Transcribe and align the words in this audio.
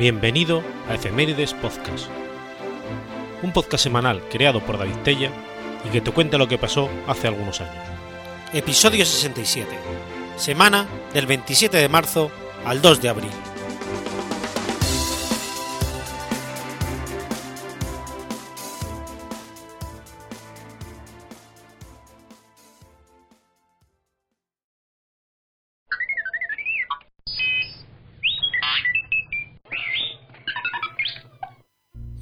Bienvenido 0.00 0.62
a 0.88 0.94
Efemérides 0.94 1.52
Podcast, 1.52 2.06
un 3.42 3.52
podcast 3.52 3.84
semanal 3.84 4.22
creado 4.30 4.64
por 4.64 4.78
David 4.78 4.96
Tella 5.04 5.30
y 5.84 5.90
que 5.90 6.00
te 6.00 6.10
cuenta 6.10 6.38
lo 6.38 6.48
que 6.48 6.56
pasó 6.56 6.88
hace 7.06 7.28
algunos 7.28 7.60
años. 7.60 7.84
Episodio 8.54 9.04
67, 9.04 9.68
semana 10.38 10.86
del 11.12 11.26
27 11.26 11.76
de 11.76 11.90
marzo 11.90 12.30
al 12.64 12.80
2 12.80 13.02
de 13.02 13.08
abril. 13.10 13.49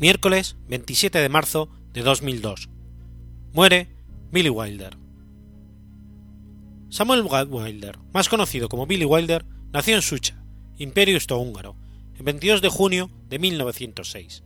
Miércoles 0.00 0.54
27 0.68 1.18
de 1.18 1.28
marzo 1.28 1.68
de 1.92 2.02
2002. 2.02 2.68
Muere 3.52 3.88
Billy 4.30 4.48
Wilder. 4.48 4.96
Samuel 6.88 7.22
Wilder, 7.22 7.98
más 8.14 8.28
conocido 8.28 8.68
como 8.68 8.86
Billy 8.86 9.04
Wilder, 9.04 9.44
nació 9.72 9.96
en 9.96 10.02
Sucha, 10.02 10.40
Imperio 10.76 11.16
Austrohúngaro, 11.16 11.74
el 12.16 12.22
22 12.22 12.62
de 12.62 12.68
junio 12.68 13.10
de 13.28 13.40
1906. 13.40 14.44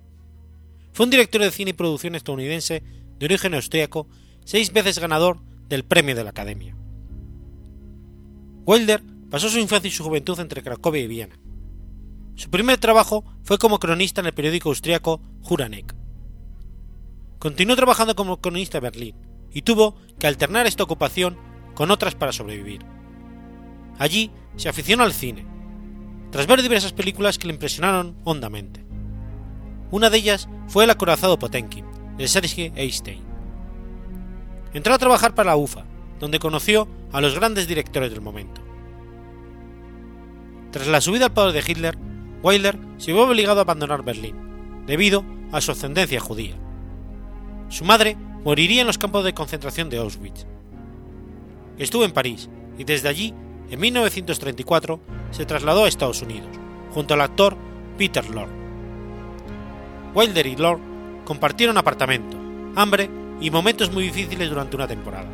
Fue 0.94 1.04
un 1.04 1.10
director 1.10 1.42
de 1.42 1.50
cine 1.50 1.72
y 1.72 1.74
producción 1.74 2.14
estadounidense 2.14 2.82
de 3.18 3.26
origen 3.26 3.52
austríaco, 3.52 4.08
seis 4.46 4.72
veces 4.72 5.00
ganador 5.00 5.38
del 5.68 5.84
Premio 5.84 6.14
de 6.14 6.24
la 6.24 6.30
Academia. 6.30 6.74
Wilder 8.64 9.02
pasó 9.30 9.50
su 9.50 9.58
infancia 9.58 9.88
y 9.88 9.90
su 9.90 10.02
juventud 10.02 10.40
entre 10.40 10.62
Cracovia 10.62 11.02
y 11.02 11.08
Viena. 11.08 11.38
Su 12.34 12.50
primer 12.50 12.78
trabajo 12.78 13.24
fue 13.42 13.58
como 13.58 13.78
cronista 13.78 14.20
en 14.20 14.26
el 14.26 14.34
periódico 14.34 14.70
austríaco 14.70 15.20
Juranek. 15.42 15.94
Continuó 17.38 17.76
trabajando 17.76 18.14
como 18.14 18.40
cronista 18.40 18.78
en 18.78 18.82
Berlín 18.82 19.16
y 19.52 19.62
tuvo 19.62 19.96
que 20.18 20.26
alternar 20.26 20.66
esta 20.66 20.84
ocupación 20.84 21.36
con 21.74 21.90
otras 21.90 22.14
para 22.14 22.32
sobrevivir. 22.32 22.84
Allí 23.98 24.30
se 24.56 24.68
aficionó 24.68 25.04
al 25.04 25.12
cine, 25.12 25.46
tras 26.30 26.46
ver 26.46 26.62
diversas 26.62 26.92
películas 26.92 27.38
que 27.38 27.46
le 27.46 27.54
impresionaron 27.54 28.16
hondamente. 28.24 28.84
Una 29.90 30.08
de 30.08 30.18
ellas 30.18 30.48
fue 30.68 30.84
El 30.84 30.90
acorazado 30.90 31.38
Potenkin, 31.38 31.84
de 32.16 32.28
Sergei 32.28 32.72
Einstein. 32.74 33.22
Entró 34.72 34.94
a 34.94 34.98
trabajar 34.98 35.34
para 35.34 35.50
la 35.50 35.56
UFA, 35.56 35.84
donde 36.18 36.38
conoció 36.38 36.88
a 37.12 37.20
los 37.20 37.34
grandes 37.34 37.68
directores 37.68 38.10
del 38.10 38.22
momento. 38.22 38.62
Tras 40.70 40.86
la 40.86 41.02
subida 41.02 41.26
al 41.26 41.32
poder 41.34 41.52
de 41.52 41.70
Hitler, 41.70 41.98
Wilder 42.42 42.78
se 42.98 43.12
vio 43.12 43.22
obligado 43.22 43.60
a 43.60 43.62
abandonar 43.62 44.02
Berlín, 44.02 44.36
debido 44.86 45.24
a 45.52 45.60
su 45.60 45.72
ascendencia 45.72 46.20
judía. 46.20 46.56
Su 47.68 47.84
madre 47.84 48.16
moriría 48.44 48.80
en 48.80 48.86
los 48.86 48.98
campos 48.98 49.24
de 49.24 49.34
concentración 49.34 49.88
de 49.88 49.98
Auschwitz. 49.98 50.46
Estuvo 51.78 52.04
en 52.04 52.12
París 52.12 52.50
y 52.78 52.84
desde 52.84 53.08
allí, 53.08 53.32
en 53.70 53.80
1934, 53.80 55.00
se 55.30 55.46
trasladó 55.46 55.84
a 55.84 55.88
Estados 55.88 56.22
Unidos, 56.22 56.50
junto 56.92 57.14
al 57.14 57.20
actor 57.20 57.56
Peter 57.96 58.28
Lorre. 58.28 58.52
Wilder 60.14 60.46
y 60.46 60.56
Lorre 60.56 60.82
compartieron 61.24 61.78
apartamento, 61.78 62.36
hambre 62.74 63.08
y 63.40 63.50
momentos 63.50 63.92
muy 63.92 64.04
difíciles 64.04 64.48
durante 64.48 64.76
una 64.76 64.88
temporada. 64.88 65.28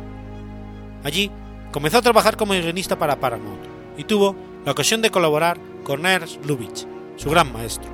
Allí 1.03 1.31
comenzó 1.71 1.97
a 1.97 2.01
trabajar 2.01 2.37
como 2.37 2.53
guionista 2.53 2.97
para 2.97 3.19
Paramount 3.19 3.61
y 3.97 4.03
tuvo 4.03 4.35
la 4.65 4.71
ocasión 4.71 5.01
de 5.01 5.11
colaborar 5.11 5.59
con 5.83 6.05
Ernst 6.05 6.45
Lubitsch, 6.45 6.85
su 7.19 7.29
gran 7.29 7.51
maestro. 7.51 7.89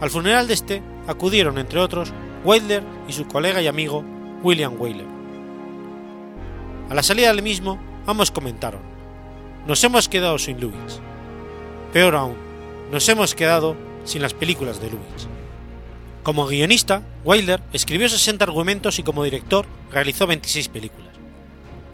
Al 0.00 0.10
funeral 0.10 0.48
de 0.48 0.54
este 0.54 0.82
acudieron, 1.06 1.58
entre 1.58 1.78
otros, 1.78 2.12
Wilder 2.44 2.82
y 3.06 3.12
su 3.12 3.26
colega 3.28 3.62
y 3.62 3.68
amigo 3.68 4.04
William 4.42 4.74
Wyler. 4.76 5.06
A 6.90 6.94
la 6.94 7.04
salida 7.04 7.28
del 7.28 7.42
mismo, 7.42 7.78
ambos 8.04 8.32
comentaron: 8.32 8.80
Nos 9.66 9.82
hemos 9.84 10.08
quedado 10.08 10.38
sin 10.38 10.60
Lubitsch. 10.60 10.98
Peor 11.92 12.16
aún, 12.16 12.34
nos 12.90 13.08
hemos 13.08 13.36
quedado 13.36 13.76
sin 14.04 14.22
las 14.22 14.34
películas 14.34 14.80
de 14.80 14.90
Lubitsch. 14.90 15.28
Como 16.24 16.46
guionista, 16.46 17.02
Wilder 17.24 17.62
escribió 17.72 18.08
60 18.08 18.44
argumentos 18.44 18.98
y 18.98 19.04
como 19.04 19.22
director 19.22 19.66
realizó 19.92 20.26
26 20.26 20.68
películas. 20.68 21.14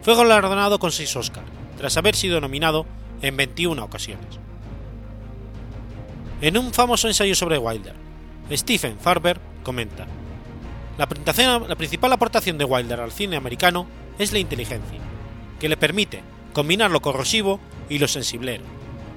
Fue 0.01 0.15
galardonado 0.15 0.79
con 0.79 0.91
6 0.91 1.15
Oscars, 1.15 1.47
tras 1.77 1.95
haber 1.97 2.15
sido 2.15 2.41
nominado 2.41 2.87
en 3.21 3.37
21 3.37 3.83
ocasiones. 3.83 4.39
En 6.41 6.57
un 6.57 6.73
famoso 6.73 7.07
ensayo 7.07 7.35
sobre 7.35 7.57
Wilder, 7.57 7.95
Stephen 8.51 8.97
Farber 8.97 9.39
comenta: 9.61 10.07
la, 10.97 11.07
principal 11.07 12.13
aportación 12.13 12.57
de 12.57 12.65
Wilder 12.65 13.01
al 13.01 13.11
cine 13.11 13.35
americano 13.35 13.87
es 14.17 14.31
la 14.31 14.39
inteligencia, 14.39 14.99
que 15.59 15.67
le 15.67 15.75
permite 15.75 16.23
combinar 16.53 16.91
lo 16.91 17.01
corrosivo 17.01 17.59
y 17.89 17.99
lo 17.99 18.07
sensiblero, 18.07 18.63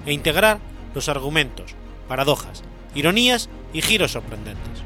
e 0.05 0.12
integrar 0.12 0.59
los 0.94 1.09
argumentos, 1.09 1.75
paradojas, 2.09 2.62
ironías 2.94 3.49
y 3.72 3.82
giros 3.82 4.12
sorprendentes. 4.12 4.82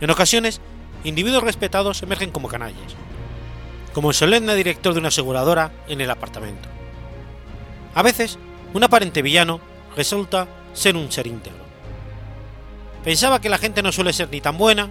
En 0.00 0.10
ocasiones, 0.10 0.60
individuos 1.02 1.42
respetados 1.42 2.02
emergen 2.02 2.30
como 2.30 2.48
canallas, 2.48 2.94
como 3.92 4.10
el 4.10 4.14
solemne 4.14 4.54
director 4.54 4.92
de 4.92 5.00
una 5.00 5.08
aseguradora 5.08 5.72
en 5.88 6.00
el 6.00 6.10
apartamento. 6.10 6.68
A 7.94 8.02
veces, 8.02 8.38
un 8.74 8.84
aparente 8.84 9.22
villano 9.22 9.60
resulta 9.96 10.46
ser 10.72 10.96
un 10.96 11.10
ser 11.10 11.26
íntegro. 11.26 11.62
Pensaba 13.04 13.40
que 13.40 13.48
la 13.48 13.58
gente 13.58 13.82
no 13.82 13.92
suele 13.92 14.12
ser 14.12 14.28
ni 14.30 14.40
tan 14.40 14.56
buena 14.56 14.88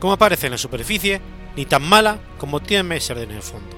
como 0.00 0.12
aparece 0.12 0.46
en 0.46 0.52
la 0.52 0.58
superficie, 0.58 1.20
ni 1.56 1.64
tan 1.64 1.82
mala 1.82 2.18
como 2.38 2.60
tiene 2.60 3.00
ser 3.00 3.18
en 3.18 3.30
el 3.30 3.42
fondo. 3.42 3.76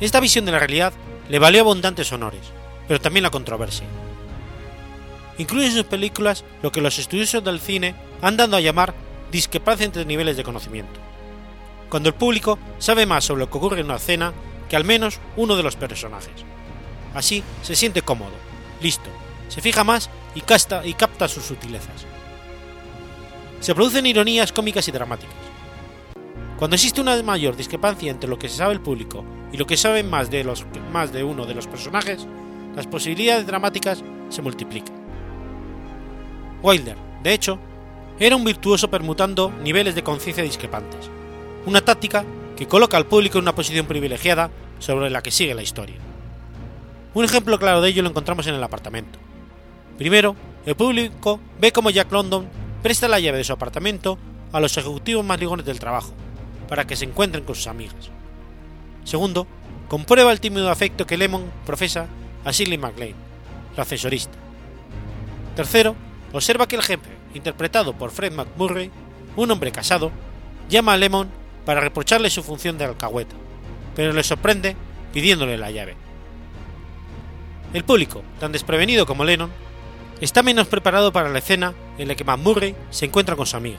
Esta 0.00 0.20
visión 0.20 0.44
de 0.44 0.52
la 0.52 0.60
realidad 0.60 0.92
le 1.28 1.38
valió 1.38 1.60
abundantes 1.60 2.12
honores, 2.12 2.40
pero 2.86 3.00
también 3.00 3.24
la 3.24 3.30
controversia. 3.30 3.86
Incluye 5.36 5.66
en 5.66 5.72
sus 5.72 5.84
películas 5.84 6.44
lo 6.62 6.72
que 6.72 6.80
los 6.80 6.98
estudiosos 6.98 7.44
del 7.44 7.60
cine 7.60 7.94
han 8.22 8.36
dado 8.36 8.56
a 8.56 8.60
llamar 8.60 8.94
discrepancia 9.30 9.84
entre 9.84 10.04
niveles 10.04 10.36
de 10.36 10.44
conocimiento, 10.44 11.00
cuando 11.90 12.08
el 12.08 12.14
público 12.14 12.58
sabe 12.78 13.06
más 13.06 13.24
sobre 13.24 13.40
lo 13.40 13.50
que 13.50 13.58
ocurre 13.58 13.80
en 13.80 13.86
una 13.86 13.96
escena 13.96 14.32
que 14.68 14.76
al 14.76 14.84
menos 14.84 15.18
uno 15.36 15.56
de 15.56 15.62
los 15.62 15.76
personajes. 15.76 16.44
Así 17.14 17.42
se 17.62 17.76
siente 17.76 18.02
cómodo, 18.02 18.32
listo, 18.80 19.10
se 19.48 19.60
fija 19.60 19.84
más 19.84 20.10
y, 20.34 20.40
casta, 20.40 20.86
y 20.86 20.94
capta 20.94 21.28
sus 21.28 21.44
sutilezas. 21.44 22.06
Se 23.60 23.74
producen 23.74 24.06
ironías 24.06 24.52
cómicas 24.52 24.86
y 24.88 24.92
dramáticas. 24.92 25.34
Cuando 26.58 26.74
existe 26.74 27.00
una 27.00 27.20
mayor 27.22 27.56
discrepancia 27.56 28.10
entre 28.10 28.28
lo 28.28 28.38
que 28.38 28.48
se 28.48 28.56
sabe 28.56 28.74
el 28.74 28.80
público 28.80 29.24
y 29.52 29.56
lo 29.56 29.66
que 29.66 29.76
saben 29.76 30.10
más 30.10 30.30
de, 30.30 30.44
más 30.92 31.12
de 31.12 31.24
uno 31.24 31.46
de 31.46 31.54
los 31.54 31.66
personajes, 31.66 32.26
las 32.76 32.86
posibilidades 32.86 33.46
dramáticas 33.46 34.02
se 34.28 34.42
multiplican. 34.42 34.94
Wilder, 36.62 36.96
de 37.22 37.32
hecho, 37.32 37.58
era 38.18 38.36
un 38.36 38.44
virtuoso 38.44 38.90
permutando 38.90 39.52
niveles 39.62 39.94
de 39.94 40.02
conciencia 40.02 40.42
discrepantes, 40.42 41.08
una 41.66 41.80
táctica 41.80 42.24
que 42.56 42.66
coloca 42.66 42.96
al 42.96 43.06
público 43.06 43.38
en 43.38 43.44
una 43.44 43.54
posición 43.54 43.86
privilegiada 43.86 44.50
sobre 44.80 45.10
la 45.10 45.22
que 45.22 45.30
sigue 45.30 45.54
la 45.54 45.62
historia. 45.62 45.96
Un 47.14 47.24
ejemplo 47.24 47.58
claro 47.58 47.80
de 47.80 47.88
ello 47.88 48.02
lo 48.02 48.10
encontramos 48.10 48.46
en 48.48 48.54
el 48.54 48.62
apartamento. 48.62 49.18
Primero, 49.98 50.36
el 50.64 50.76
público 50.76 51.40
ve 51.60 51.72
cómo 51.72 51.90
Jack 51.90 52.10
London 52.12 52.48
presta 52.82 53.08
la 53.08 53.18
llave 53.18 53.38
de 53.38 53.44
su 53.44 53.52
apartamento 53.52 54.16
a 54.52 54.60
los 54.60 54.76
ejecutivos 54.76 55.24
más 55.24 55.40
ligones 55.40 55.66
del 55.66 55.80
trabajo, 55.80 56.12
para 56.68 56.86
que 56.86 56.94
se 56.94 57.04
encuentren 57.04 57.44
con 57.44 57.56
sus 57.56 57.66
amigas. 57.66 58.10
Segundo, 59.04 59.48
comprueba 59.88 60.30
el 60.30 60.40
tímido 60.40 60.70
afecto 60.70 61.04
que 61.04 61.16
Lemon 61.16 61.50
profesa 61.66 62.06
a 62.44 62.52
Shirley 62.52 62.78
MacLaine, 62.78 63.16
la 63.76 63.82
asesorista. 63.82 64.38
Tercero, 65.56 65.96
observa 66.32 66.68
que 66.68 66.76
el 66.76 66.82
jefe, 66.82 67.10
interpretado 67.34 67.92
por 67.94 68.12
Fred 68.12 68.32
McMurray, 68.32 68.92
un 69.34 69.50
hombre 69.50 69.72
casado, 69.72 70.12
llama 70.68 70.92
a 70.92 70.96
Lemon 70.96 71.28
para 71.64 71.80
reprocharle 71.80 72.30
su 72.30 72.44
función 72.44 72.78
de 72.78 72.84
alcahueta, 72.84 73.34
pero 73.96 74.12
le 74.12 74.22
sorprende 74.22 74.76
pidiéndole 75.12 75.58
la 75.58 75.72
llave. 75.72 75.96
El 77.74 77.82
público, 77.82 78.22
tan 78.38 78.52
desprevenido 78.52 79.04
como 79.04 79.24
Lennon, 79.24 79.50
está 80.20 80.42
menos 80.42 80.66
preparado 80.66 81.12
para 81.12 81.28
la 81.28 81.38
escena 81.38 81.74
en 81.98 82.08
la 82.08 82.14
que 82.14 82.24
McMurray 82.24 82.74
se 82.90 83.06
encuentra 83.06 83.36
con 83.36 83.46
su 83.46 83.56
amiga, 83.56 83.78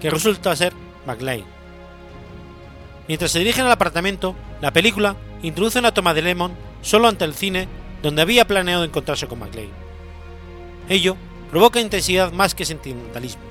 que 0.00 0.10
resulta 0.10 0.54
ser 0.56 0.72
McLean. 1.06 1.44
Mientras 3.08 3.32
se 3.32 3.40
dirigen 3.40 3.66
al 3.66 3.72
apartamento, 3.72 4.36
la 4.60 4.72
película 4.72 5.16
introduce 5.42 5.78
una 5.78 5.92
toma 5.92 6.14
de 6.14 6.22
Lemon 6.22 6.52
solo 6.82 7.08
ante 7.08 7.24
el 7.24 7.34
cine 7.34 7.68
donde 8.02 8.22
había 8.22 8.46
planeado 8.46 8.84
encontrarse 8.84 9.26
con 9.26 9.40
McLean. 9.40 9.70
Ello 10.88 11.16
provoca 11.50 11.80
intensidad 11.80 12.32
más 12.32 12.54
que 12.54 12.64
sentimentalismo, 12.64 13.42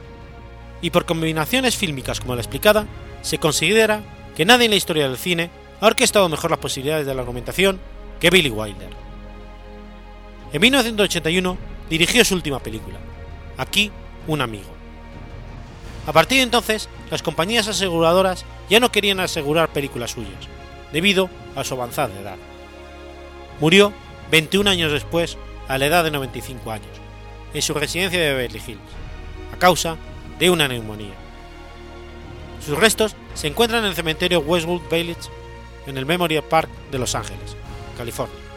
y 0.82 0.90
por 0.92 1.06
combinaciones 1.06 1.76
fílmicas 1.76 2.20
como 2.20 2.36
la 2.36 2.42
explicada, 2.42 2.88
se 3.22 3.38
considera 3.38 4.02
que 4.36 4.46
nadie 4.46 4.66
en 4.66 4.72
la 4.72 4.78
historia 4.78 5.08
del 5.08 5.18
cine 5.18 5.50
ha 5.82 5.88
orquestado 5.88 6.30
mejor 6.30 6.52
las 6.52 6.60
posibilidades 6.60 7.06
de 7.06 7.14
la 7.14 7.22
argumentación 7.22 7.80
que 8.20 8.30
Billy 8.30 8.50
Wilder. 8.50 8.90
En 10.52 10.62
1981 10.62 11.58
dirigió 11.90 12.24
su 12.24 12.36
última 12.36 12.60
película, 12.60 13.00
Aquí 13.58 13.92
un 14.26 14.40
amigo. 14.40 14.70
A 16.08 16.14
partir 16.14 16.38
de 16.38 16.44
entonces, 16.44 16.88
las 17.12 17.22
compañías 17.22 17.68
aseguradoras 17.68 18.46
ya 18.70 18.80
no 18.80 18.90
querían 18.90 19.20
asegurar 19.20 19.74
películas 19.74 20.12
suyas, 20.12 20.48
debido 20.94 21.30
a 21.58 21.66
su 21.66 21.74
avanzada 21.74 22.18
edad. 22.22 22.38
Murió 23.60 23.92
21 24.32 24.70
años 24.70 24.94
después, 24.94 25.38
a 25.68 25.78
la 25.78 25.88
edad 25.88 26.06
de 26.06 26.12
95 26.12 26.72
años, 26.72 26.88
en 27.54 27.62
su 27.62 27.74
residencia 27.74 28.20
de 28.20 28.34
Beverly 28.34 28.62
Hills, 28.66 28.80
a 29.54 29.58
causa 29.58 29.98
de 30.40 30.50
una 30.50 30.70
neumonía. 30.70 31.14
Sus 32.66 32.78
restos 32.78 33.16
se 33.34 33.48
encuentran 33.48 33.84
en 33.84 33.90
el 33.90 33.96
cementerio 33.96 34.40
Westwood 34.40 34.90
Village 34.90 35.30
en 35.86 35.98
el 35.98 36.06
Memorial 36.06 36.44
Park 36.44 36.70
de 36.92 37.00
Los 37.00 37.14
Ángeles, 37.14 37.58
California. 37.98 38.49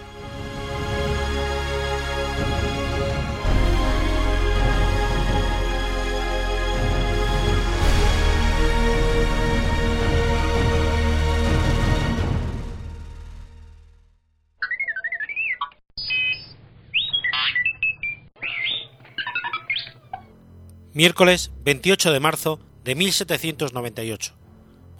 Miércoles 20.94 21.53
28 21.65 22.12
de 22.12 22.21
marzo 22.21 22.61
de 22.85 22.94
1798. 22.94 24.35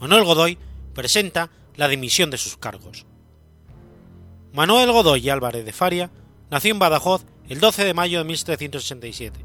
Manuel 0.01 0.25
Godoy 0.25 0.57
presenta 0.95 1.51
la 1.77 1.87
dimisión 1.87 2.31
de 2.31 2.39
sus 2.39 2.57
cargos. 2.57 3.05
Manuel 4.55 4.91
Godoy 4.91 5.29
Álvarez 5.29 5.67
de 5.67 5.73
Faria 5.75 6.11
nació 6.51 6.71
en 6.71 6.79
Badajoz 6.79 7.27
el 7.51 7.61
12 7.61 7.85
de 7.85 7.93
mayo 7.93 8.21
de 8.21 8.25
1767, 8.25 9.45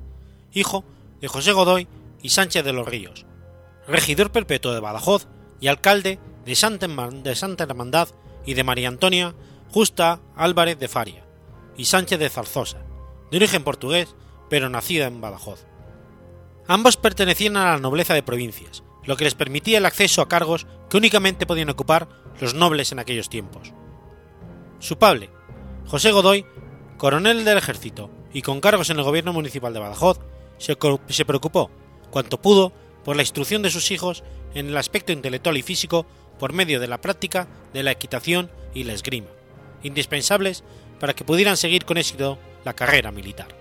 hijo 0.53 0.85
de 1.19 1.27
José 1.27 1.51
Godoy 1.51 1.89
y 2.21 2.29
Sánchez 2.29 2.63
de 2.63 2.71
los 2.71 2.87
Ríos, 2.87 3.25
regidor 3.85 4.31
perpetuo 4.31 4.71
de 4.73 4.79
Badajoz 4.79 5.27
y 5.59 5.67
alcalde 5.67 6.17
de 6.45 6.55
Santa, 6.55 6.87
de 6.87 7.35
Santa 7.35 7.65
Hermandad 7.65 8.07
y 8.45 8.53
de 8.53 8.63
María 8.63 8.87
Antonia 8.87 9.35
Justa 9.69 10.21
Álvarez 10.37 10.79
de 10.79 10.87
Faria 10.87 11.25
y 11.75 11.83
Sánchez 11.83 12.19
de 12.19 12.29
Zarzosa, 12.29 12.85
de 13.31 13.35
origen 13.35 13.65
portugués, 13.65 14.15
pero 14.49 14.69
nacida 14.69 15.07
en 15.07 15.19
Badajoz. 15.19 15.67
Ambos 16.67 16.97
pertenecían 16.97 17.55
a 17.55 17.71
la 17.71 17.79
nobleza 17.79 18.13
de 18.13 18.23
provincias, 18.23 18.83
lo 19.05 19.15
que 19.15 19.23
les 19.23 19.35
permitía 19.35 19.77
el 19.77 19.85
acceso 19.85 20.21
a 20.21 20.27
cargos 20.27 20.67
que 20.89 20.97
únicamente 20.97 21.45
podían 21.45 21.69
ocupar 21.69 22.09
los 22.41 22.53
nobles 22.53 22.91
en 22.91 22.99
aquellos 22.99 23.29
tiempos. 23.29 23.73
Su 24.79 24.97
padre, 24.97 25.29
José 25.85 26.11
Godoy, 26.11 26.45
coronel 26.97 27.45
del 27.45 27.57
ejército 27.57 28.11
y 28.33 28.41
con 28.41 28.59
cargos 28.59 28.89
en 28.89 28.97
el 28.97 29.03
gobierno 29.03 29.31
municipal 29.31 29.73
de 29.73 29.79
Badajoz, 29.79 30.19
se, 30.57 31.25
preocupó, 31.25 31.71
cuanto 32.11 32.41
pudo, 32.41 32.73
por 33.05 33.15
la 33.15 33.21
instrucción 33.21 33.61
de 33.61 33.71
sus 33.71 33.89
hijos 33.91 34.23
en 34.53 34.67
el 34.67 34.77
aspecto 34.77 35.13
intelectual 35.13 35.55
y 35.55 35.61
físico 35.61 36.05
por 36.37 36.51
medio 36.51 36.81
de 36.81 36.87
la 36.87 36.99
práctica 36.99 37.47
de 37.73 37.83
la 37.83 37.91
equitación 37.91 38.51
y 38.73 38.83
la 38.83 38.93
esgrima, 38.93 39.29
indispensables 39.83 40.65
para 40.99 41.13
que 41.13 41.23
pudieran 41.23 41.55
seguir 41.55 41.85
con 41.85 41.97
éxito 41.97 42.37
la 42.65 42.73
carrera 42.73 43.11
militar. 43.11 43.56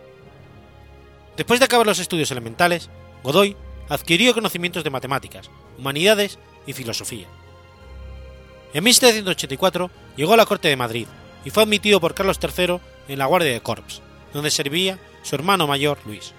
Después 1.37 1.61
de 1.61 1.67
acabar 1.67 1.87
los 1.87 1.99
estudios 1.99 2.31
elementales, 2.31 2.88
Godoy 3.23 3.56
adquirió 3.88 4.35
conocimientos 4.35 4.85
de 4.85 4.91
matemáticas, 4.91 5.50
humanidades 5.79 6.38
y 6.67 6.73
filosofía. 6.73 7.27
En 8.73 8.85
1784 8.85 9.91
llegó 10.17 10.35
a 10.35 10.37
la 10.37 10.47
corte 10.47 10.69
de 10.69 10.77
Madrid 10.77 11.06
y 11.44 11.50
fue 11.50 11.62
admitido 11.62 12.00
por 12.00 12.15
Carlos 12.15 12.38
III 12.43 12.81
en 13.09 13.19
la 13.19 13.27
Guardia 13.27 13.53
de 13.53 13.61
Corps, 13.61 14.03
donde 14.33 14.50
servía 14.50 14.99
su 15.23 15.35
hermano 15.35 15.67
mayor 15.67 15.99
Luis. 16.05 16.33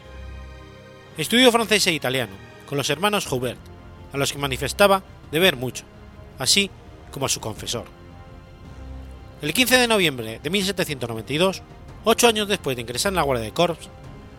Estudió 1.17 1.51
francés 1.51 1.87
e 1.87 1.93
italiano 1.93 2.33
con 2.67 2.77
los 2.77 2.89
hermanos 2.89 3.25
Joubert, 3.25 3.59
a 4.13 4.17
los 4.17 4.33
que 4.33 4.39
manifestaba 4.39 5.03
deber 5.31 5.55
mucho, 5.55 5.85
así 6.37 6.69
como 7.11 7.25
a 7.25 7.29
su 7.29 7.39
confesor. 7.39 7.85
El 9.41 9.53
15 9.53 9.77
de 9.77 9.87
noviembre 9.87 10.39
de 10.41 10.49
1792, 10.49 11.61
ocho 12.03 12.27
años 12.27 12.47
después 12.47 12.75
de 12.75 12.81
ingresar 12.81 13.11
en 13.11 13.17
la 13.17 13.21
Guardia 13.21 13.45
de 13.45 13.53
Corps, 13.53 13.77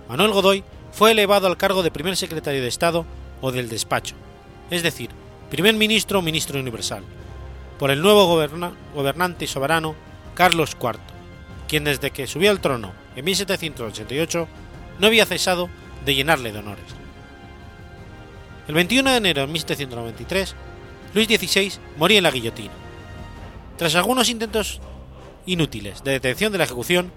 Manuel 0.09 0.33
Godoy 0.33 0.65
fue 0.93 1.11
elevado 1.11 1.47
al 1.47 1.57
cargo 1.57 1.83
de 1.83 1.91
primer 1.91 2.17
secretario 2.17 2.63
de 2.63 2.69
Estado 2.69 3.05
o 3.41 3.53
del 3.53 3.69
despacho, 3.69 4.15
es 4.71 4.83
decir, 4.83 5.11
primer 5.51 5.75
ministro 5.75 6.19
o 6.19 6.23
ministro 6.23 6.59
universal, 6.59 7.05
por 7.79 7.91
el 7.91 8.03
nuevo 8.03 8.27
gobernante 8.95 9.45
y 9.45 9.49
soberano 9.49 9.95
Carlos 10.35 10.77
IV, 10.81 10.99
quien 11.69 11.85
desde 11.85 12.11
que 12.11 12.27
subió 12.27 12.51
al 12.51 12.61
trono 12.61 12.93
en 13.17 13.25
1788 13.25 14.49
no 14.99 15.07
había 15.07 15.27
cesado 15.27 15.69
de 16.05 16.15
llenarle 16.15 16.53
de 16.53 16.59
honores. 16.59 16.85
El 18.67 18.75
21 18.75 19.11
de 19.11 19.17
enero 19.17 19.41
de 19.43 19.47
1793, 19.49 20.55
Luis 21.15 21.27
XVI 21.27 21.73
moría 21.97 22.19
en 22.19 22.25
la 22.25 22.31
guillotina. 22.31 22.73
Tras 23.77 23.95
algunos 23.95 24.29
intentos 24.29 24.81
inútiles 25.47 26.03
de 26.03 26.13
detención 26.13 26.53
de 26.53 26.59
la 26.59 26.65
ejecución, 26.65 27.13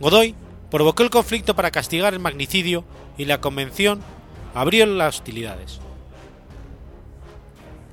Godoy 0.00 0.34
provocó 0.74 1.04
el 1.04 1.10
conflicto 1.10 1.54
para 1.54 1.70
castigar 1.70 2.14
el 2.14 2.18
magnicidio 2.18 2.82
y 3.16 3.26
la 3.26 3.40
Convención 3.40 4.00
abrió 4.56 4.84
las 4.86 5.14
hostilidades. 5.14 5.78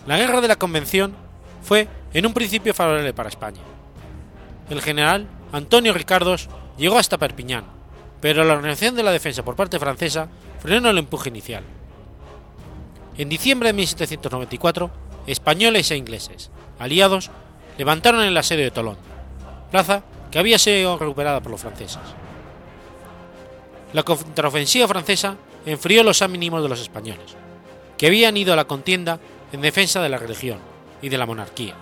La 0.08 0.18
guerra 0.18 0.42
de 0.42 0.48
la 0.48 0.56
Convención 0.56 1.14
fue 1.62 1.88
en 2.12 2.26
un 2.26 2.34
principio 2.34 2.74
favorable 2.74 3.14
para 3.14 3.30
España. 3.30 3.60
El 4.72 4.82
general 4.82 5.28
Antonio 5.52 5.94
Ricardos 5.94 6.50
llegó 6.76 6.98
hasta 6.98 7.20
Perpiñán, 7.20 7.66
pero 8.20 8.44
la 8.44 8.54
organización 8.54 8.96
de 8.96 9.04
la 9.04 9.12
defensa 9.12 9.46
por 9.46 9.56
parte 9.56 9.78
francesa 9.78 10.30
frenó 10.60 10.90
el 10.90 10.98
empuje 10.98 11.30
inicial. 11.30 11.64
En 13.16 13.30
diciembre 13.30 13.70
de 13.70 13.74
1794, 13.74 14.90
españoles 15.28 15.92
e 15.92 15.98
ingleses, 15.98 16.50
aliados, 16.80 17.30
levantaron 17.78 18.24
el 18.24 18.36
asedio 18.36 18.64
de 18.64 18.72
Tolón, 18.72 18.98
plaza 19.70 20.02
que 20.32 20.40
había 20.40 20.58
sido 20.58 20.98
recuperada 20.98 21.42
por 21.42 21.52
los 21.52 21.62
franceses. 21.62 22.00
La 23.94 24.04
contraofensiva 24.04 24.88
francesa 24.88 25.36
enfrió 25.66 26.04
los 26.04 26.22
ánimos 26.22 26.64
de 26.64 26.70
los 26.70 26.80
españoles, 26.80 27.36
que 27.98 28.08
habían 28.08 28.38
ido 28.38 28.54
a 28.54 28.56
la 28.56 28.66
contienda 28.66 29.20
en 29.52 29.62
defensa 29.62 30.02
de 30.02 30.10
la 30.10 30.18
religión 30.18 30.60
y 31.02 31.10
de 31.10 31.18
la 31.18 31.26
monarquía. 31.26 31.76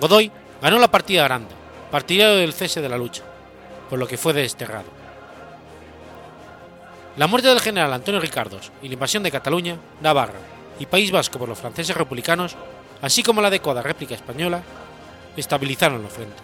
Godoy 0.00 0.32
ganó 0.62 0.78
la 0.78 0.90
partida 0.90 1.24
grande, 1.24 1.54
partidario 1.90 2.36
del 2.36 2.54
cese 2.54 2.80
de 2.80 2.88
la 2.88 2.96
lucha, 2.96 3.22
por 3.90 3.98
lo 3.98 4.06
que 4.06 4.16
fue 4.16 4.32
desterrado. 4.32 4.88
La 7.16 7.26
muerte 7.26 7.48
del 7.48 7.60
general 7.60 7.92
Antonio 7.92 8.20
Ricardos 8.20 8.72
y 8.82 8.88
la 8.88 8.94
invasión 8.94 9.22
de 9.22 9.30
Cataluña, 9.30 9.76
Navarra 10.00 10.38
y 10.78 10.86
País 10.86 11.10
Vasco 11.10 11.38
por 11.38 11.48
los 11.48 11.58
franceses 11.58 11.96
republicanos, 11.96 12.56
así 13.02 13.22
como 13.22 13.42
la 13.42 13.48
adecuada 13.48 13.82
réplica 13.82 14.14
española, 14.14 14.62
estabilizaron 15.36 16.02
los 16.02 16.12
frentes. 16.12 16.40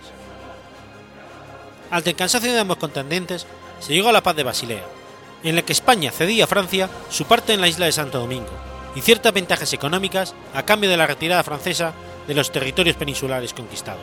Ante 1.90 2.10
el 2.10 2.42
de 2.42 2.60
ambos 2.60 2.76
contendientes, 2.78 3.46
se 3.86 3.94
llegó 3.94 4.08
a 4.08 4.12
la 4.12 4.22
paz 4.24 4.34
de 4.34 4.42
Basilea, 4.42 4.84
en 5.44 5.54
la 5.54 5.62
que 5.62 5.72
España 5.72 6.10
cedía 6.10 6.42
a 6.42 6.48
Francia 6.48 6.90
su 7.08 7.24
parte 7.24 7.52
en 7.52 7.60
la 7.60 7.68
isla 7.68 7.86
de 7.86 7.92
Santo 7.92 8.18
Domingo 8.18 8.50
y 8.96 9.00
ciertas 9.00 9.32
ventajas 9.32 9.72
económicas 9.72 10.34
a 10.54 10.64
cambio 10.64 10.90
de 10.90 10.96
la 10.96 11.06
retirada 11.06 11.44
francesa 11.44 11.92
de 12.26 12.34
los 12.34 12.50
territorios 12.50 12.96
peninsulares 12.96 13.54
conquistados. 13.54 14.02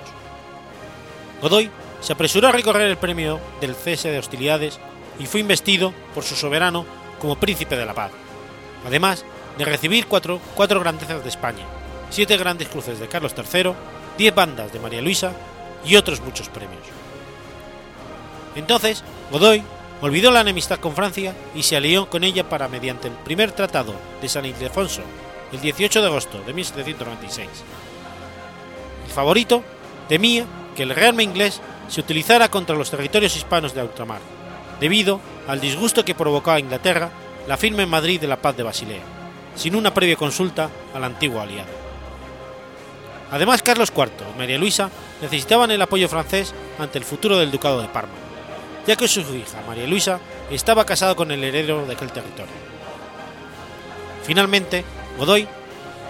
Godoy 1.42 1.70
se 2.00 2.14
apresuró 2.14 2.48
a 2.48 2.54
recorrer 2.54 2.90
el 2.90 2.96
premio 2.96 3.42
del 3.60 3.76
cese 3.76 4.10
de 4.10 4.20
hostilidades 4.20 4.80
y 5.20 5.26
fue 5.26 5.42
investido 5.42 5.94
por 6.16 6.24
su 6.24 6.36
soberano 6.36 6.86
como 7.20 7.36
príncipe 7.36 7.76
de 7.76 7.86
la 7.86 7.94
paz, 7.94 8.12
además 8.88 9.26
de 9.58 9.66
recibir 9.66 10.08
cuatro, 10.08 10.40
cuatro 10.56 10.80
grandezas 10.80 11.22
de 11.24 11.30
España, 11.30 11.66
siete 12.10 12.38
grandes 12.38 12.70
cruces 12.70 13.00
de 13.00 13.10
Carlos 13.10 13.36
III, 13.36 13.74
diez 14.18 14.34
bandas 14.34 14.72
de 14.72 14.80
María 14.80 15.02
Luisa 15.02 15.34
y 15.84 15.98
otros 15.98 16.22
muchos 16.22 16.48
premios. 16.48 17.03
Entonces, 18.56 19.04
Godoy 19.32 19.64
olvidó 20.02 20.32
la 20.32 20.42
enemistad 20.42 20.80
con 20.80 20.96
Francia 20.96 21.34
y 21.56 21.64
se 21.64 21.78
alió 21.78 22.10
con 22.10 22.24
ella 22.24 22.48
para, 22.50 22.68
mediante 22.68 23.08
el 23.08 23.14
primer 23.14 23.52
tratado 23.52 23.96
de 24.22 24.30
San 24.30 24.46
Ildefonso, 24.46 25.02
el 25.52 25.62
18 25.62 26.02
de 26.02 26.08
agosto 26.08 26.42
de 26.46 26.54
1796. 26.54 27.48
El 29.06 29.12
favorito 29.12 29.64
temía 30.10 30.46
que 30.76 30.84
el 30.84 30.90
realme 30.90 31.24
inglés 31.24 31.62
se 31.88 32.02
utilizara 32.02 32.50
contra 32.50 32.76
los 32.76 32.90
territorios 32.90 33.36
hispanos 33.36 33.74
de 33.74 33.82
ultramar, 33.82 34.20
debido 34.80 35.20
al 35.48 35.62
disgusto 35.62 36.04
que 36.04 36.16
provocó 36.16 36.52
a 36.52 36.60
Inglaterra 36.60 37.10
la 37.48 37.58
firma 37.58 37.84
en 37.84 37.90
Madrid 37.90 38.20
de 38.20 38.28
la 38.28 38.42
paz 38.42 38.58
de 38.58 38.64
Basilea, 38.64 39.04
sin 39.56 39.76
una 39.76 39.94
previa 39.94 40.16
consulta 40.16 40.70
al 40.94 41.04
antiguo 41.04 41.40
aliado. 41.40 41.84
Además, 43.32 43.64
Carlos 43.64 43.92
IV 43.96 44.12
y 44.36 44.38
María 44.38 44.58
Luisa 44.58 44.90
necesitaban 45.22 45.72
el 45.72 45.82
apoyo 45.82 46.08
francés 46.08 46.54
ante 46.78 47.00
el 47.00 47.06
futuro 47.06 47.38
del 47.38 47.52
Ducado 47.52 47.82
de 47.82 47.88
Parma 47.88 48.23
ya 48.86 48.96
que 48.96 49.08
su 49.08 49.22
hija, 49.22 49.62
María 49.68 49.88
Luisa, 49.88 50.20
estaba 50.52 50.86
casada 50.86 51.16
con 51.16 51.32
el 51.32 51.44
heredero 51.44 51.86
de 51.86 51.94
aquel 51.94 52.12
territorio. 52.12 52.54
Finalmente, 54.24 54.84
Godoy 55.18 55.48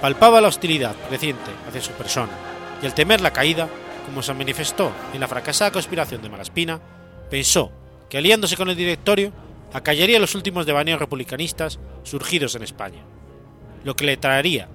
palpaba 0.02 0.42
la 0.42 0.48
hostilidad 0.48 0.96
creciente 1.08 1.52
hacia 1.68 1.82
su 1.82 1.92
persona 1.92 2.32
y 2.82 2.86
al 2.86 2.94
temer 2.94 3.22
la 3.22 3.32
caída, 3.32 3.70
como 4.06 4.22
se 4.22 4.34
manifestó 4.34 4.92
en 5.14 5.22
la 5.22 5.28
fracasada 5.28 5.72
conspiración 5.72 6.22
de 6.22 6.30
Malaspina, 6.30 6.80
pensó 7.30 7.72
que 8.10 8.18
aliándose 8.18 8.58
con 8.58 8.70
el 8.70 8.76
directorio 8.76 9.32
acallaría 9.72 10.20
los 10.20 10.36
últimos 10.36 10.66
devaneos 10.66 11.00
republicanistas 11.00 11.80
surgidos 12.04 12.56
en 12.56 12.64
España, 12.64 13.04
lo 13.84 13.96
que 13.96 14.06
le 14.06 14.18
traería, 14.18 14.68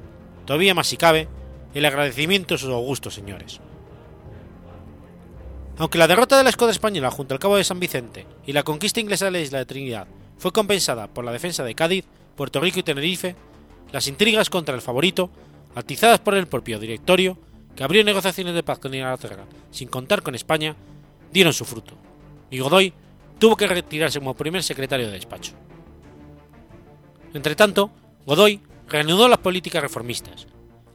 todavía 0.45 0.75
más 0.75 0.89
si 0.89 0.97
cabe, 0.97 1.29
el 1.75 1.85
agradecimiento 1.85 2.55
de 2.55 2.59
sus 2.59 2.71
augustos 2.71 3.15
señores. 3.15 3.61
Aunque 5.79 5.99
la 5.99 6.09
derrota 6.09 6.37
de 6.37 6.43
la 6.43 6.51
escuadra 6.51 6.73
española 6.73 7.11
junto 7.11 7.35
al 7.35 7.41
Cabo 7.41 7.57
de 7.57 7.63
San 7.63 7.79
Vicente 7.79 8.27
y 8.45 8.53
la 8.53 8.65
conquista 8.65 8.99
inglesa 8.99 9.27
de 9.27 9.31
la 9.31 9.41
isla 9.41 9.59
de 9.59 9.67
Trinidad 9.67 10.09
fue 10.37 10.53
compensada 10.53 11.07
por 11.07 11.25
la 11.25 11.31
defensa 11.31 11.63
de 11.63 11.77
Cádiz, 11.77 12.05
Puerto 12.37 12.61
Rico 12.61 12.81
y 12.81 12.83
Tenerife, 12.83 13.37
las 13.93 14.09
intrigas 14.09 14.51
contra 14.51 14.75
el 14.75 14.83
favorito, 14.83 15.31
atizadas 15.77 16.19
por 16.19 16.35
el 16.35 16.49
propio 16.49 16.81
directorio, 16.81 17.39
que 17.77 17.85
abrió 17.85 18.03
negociaciones 18.03 18.55
de 18.55 18.65
paz 18.65 18.81
con 18.81 18.93
Inglaterra 18.93 19.45
sin 19.71 19.89
contar 19.89 20.23
con 20.23 20.35
España, 20.35 20.75
dieron 21.33 21.53
su 21.53 21.65
fruto, 21.65 21.95
y 22.51 22.59
Godoy 22.59 22.93
tuvo 23.39 23.57
que 23.57 23.69
retirarse 23.69 24.19
como 24.19 24.35
primer 24.35 24.65
secretario 24.65 25.07
de 25.07 25.13
despacho. 25.13 25.53
Entretanto, 27.35 27.93
Godoy 28.27 28.61
reanudó 28.89 29.29
las 29.29 29.39
políticas 29.39 29.83
reformistas, 29.83 30.49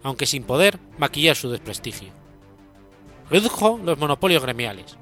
aunque 0.04 0.26
sin 0.26 0.44
poder 0.44 0.78
maquillar 0.98 1.38
su 1.38 1.50
desprestigio. 1.50 2.23
Redujo 3.30 3.80
los 3.84 3.98
monopolios 3.98 4.44
gremiales, 4.44 4.98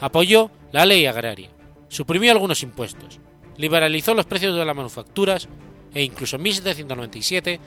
apoyó 0.00 0.50
la 0.72 0.86
ley 0.86 1.06
agraria, 1.06 1.50
suprimió 1.88 2.32
algunos 2.32 2.62
impuestos, 2.62 3.20
liberalizó 3.56 4.14
los 4.14 4.26
precios 4.26 4.56
de 4.56 4.64
las 4.64 4.76
manufacturas 4.76 5.48
e 5.92 6.02
incluso 6.02 6.36
en 6.36 6.42
1797 6.42 7.60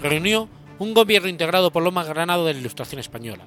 reunió 0.00 0.48
un 0.78 0.94
gobierno 0.94 1.28
integrado 1.28 1.70
por 1.70 1.82
lo 1.82 1.92
más 1.92 2.08
granado 2.08 2.44
de 2.44 2.54
la 2.54 2.60
Ilustración 2.60 2.98
española, 2.98 3.46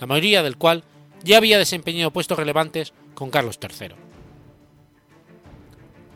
la 0.00 0.06
mayoría 0.06 0.42
del 0.42 0.58
cual 0.58 0.84
ya 1.22 1.38
había 1.38 1.58
desempeñado 1.58 2.12
puestos 2.12 2.38
relevantes 2.38 2.92
con 3.14 3.30
Carlos 3.30 3.58
III. 3.60 3.94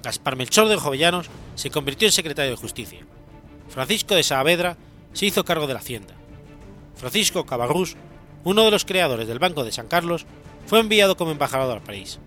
Gaspar 0.03 0.37
Melchor 0.37 0.69
de 0.69 0.77
Jovellanos 0.77 1.31
se 1.55 1.71
convirtió 1.71 2.09
en 2.09 2.13
secretario 2.13 2.51
de 2.51 2.57
Justicia. 2.57 3.07
Francisco 3.69 4.15
de 4.15 4.23
Saavedra 4.23 4.77
se 5.13 5.27
hizo 5.27 5.45
cargo 5.45 5.67
de 5.67 5.75
la 5.75 5.81
Hacienda. 5.81 6.15
Francisco 6.95 7.47
Cabarrús, 7.47 7.97
uno 8.45 8.65
de 8.65 8.71
los 8.71 8.85
creadores 8.85 9.29
del 9.29 9.39
Banco 9.39 9.65
de 9.65 9.73
San 9.73 9.89
Carlos, 9.89 10.27
fue 10.67 10.81
enviado 10.81 11.17
como 11.17 11.31
embajador 11.31 11.77
al 11.77 11.83
país. 11.83 12.19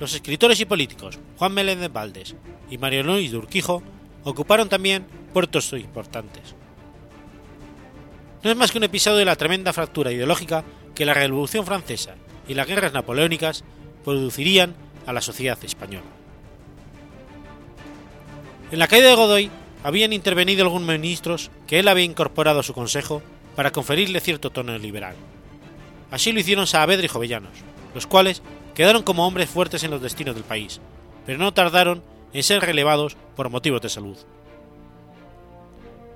Los 0.00 0.14
escritores 0.14 0.58
y 0.60 0.64
políticos 0.64 1.18
Juan 1.36 1.54
Meléndez 1.54 1.92
Valdes 1.92 2.34
y 2.70 2.78
Mario 2.78 3.04
Luis 3.04 3.30
de 3.30 3.38
Urquijo 3.38 3.82
ocuparon 4.24 4.68
también 4.68 5.06
puertos 5.32 5.72
importantes. 5.72 6.54
No 8.42 8.50
es 8.50 8.56
más 8.56 8.72
que 8.72 8.78
un 8.78 8.84
episodio 8.84 9.18
de 9.18 9.24
la 9.24 9.36
tremenda 9.36 9.72
fractura 9.72 10.10
ideológica 10.10 10.64
que 10.94 11.04
la 11.04 11.14
Revolución 11.14 11.64
Francesa 11.64 12.16
y 12.48 12.54
las 12.54 12.66
guerras 12.66 12.92
napoleónicas 12.92 13.62
producirían 14.04 14.74
a 15.06 15.12
la 15.12 15.20
sociedad 15.20 15.58
española. 15.62 16.06
En 18.72 18.78
la 18.78 18.88
caída 18.88 19.08
de 19.08 19.14
Godoy 19.14 19.50
habían 19.84 20.12
intervenido 20.12 20.64
algunos 20.64 20.88
ministros 20.88 21.50
que 21.66 21.78
él 21.78 21.88
había 21.88 22.04
incorporado 22.04 22.60
a 22.60 22.64
su 22.64 22.74
consejo 22.74 23.22
para 23.56 23.70
conferirle 23.70 24.20
cierto 24.20 24.50
tono 24.50 24.76
liberal. 24.78 25.14
Así 26.10 26.32
lo 26.32 26.40
hicieron 26.40 26.66
Saavedra 26.66 27.04
y 27.04 27.08
Jovellanos, 27.08 27.52
los 27.94 28.06
cuales 28.06 28.42
quedaron 28.74 29.02
como 29.02 29.26
hombres 29.26 29.48
fuertes 29.48 29.84
en 29.84 29.90
los 29.90 30.02
destinos 30.02 30.34
del 30.34 30.44
país, 30.44 30.80
pero 31.26 31.38
no 31.38 31.54
tardaron 31.54 32.02
en 32.32 32.42
ser 32.42 32.60
relevados 32.60 33.16
por 33.36 33.50
motivos 33.50 33.80
de 33.80 33.88
salud. 33.88 34.16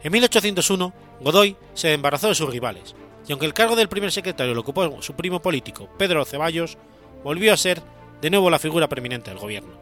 En 0.02 0.12
1801, 0.12 0.92
Godoy 1.20 1.56
se 1.74 1.92
embarazó 1.92 2.28
de 2.28 2.34
sus 2.34 2.50
rivales, 2.50 2.94
y 3.26 3.32
aunque 3.32 3.46
el 3.46 3.54
cargo 3.54 3.76
del 3.76 3.88
primer 3.88 4.12
secretario 4.12 4.54
lo 4.54 4.60
ocupó 4.60 5.02
su 5.02 5.14
primo 5.14 5.42
político, 5.42 5.88
Pedro 5.98 6.24
Ceballos, 6.24 6.78
volvió 7.24 7.52
a 7.52 7.56
ser 7.56 7.82
de 8.20 8.30
nuevo 8.30 8.50
la 8.50 8.58
figura 8.58 8.88
preeminente 8.88 9.30
del 9.30 9.38
gobierno. 9.38 9.74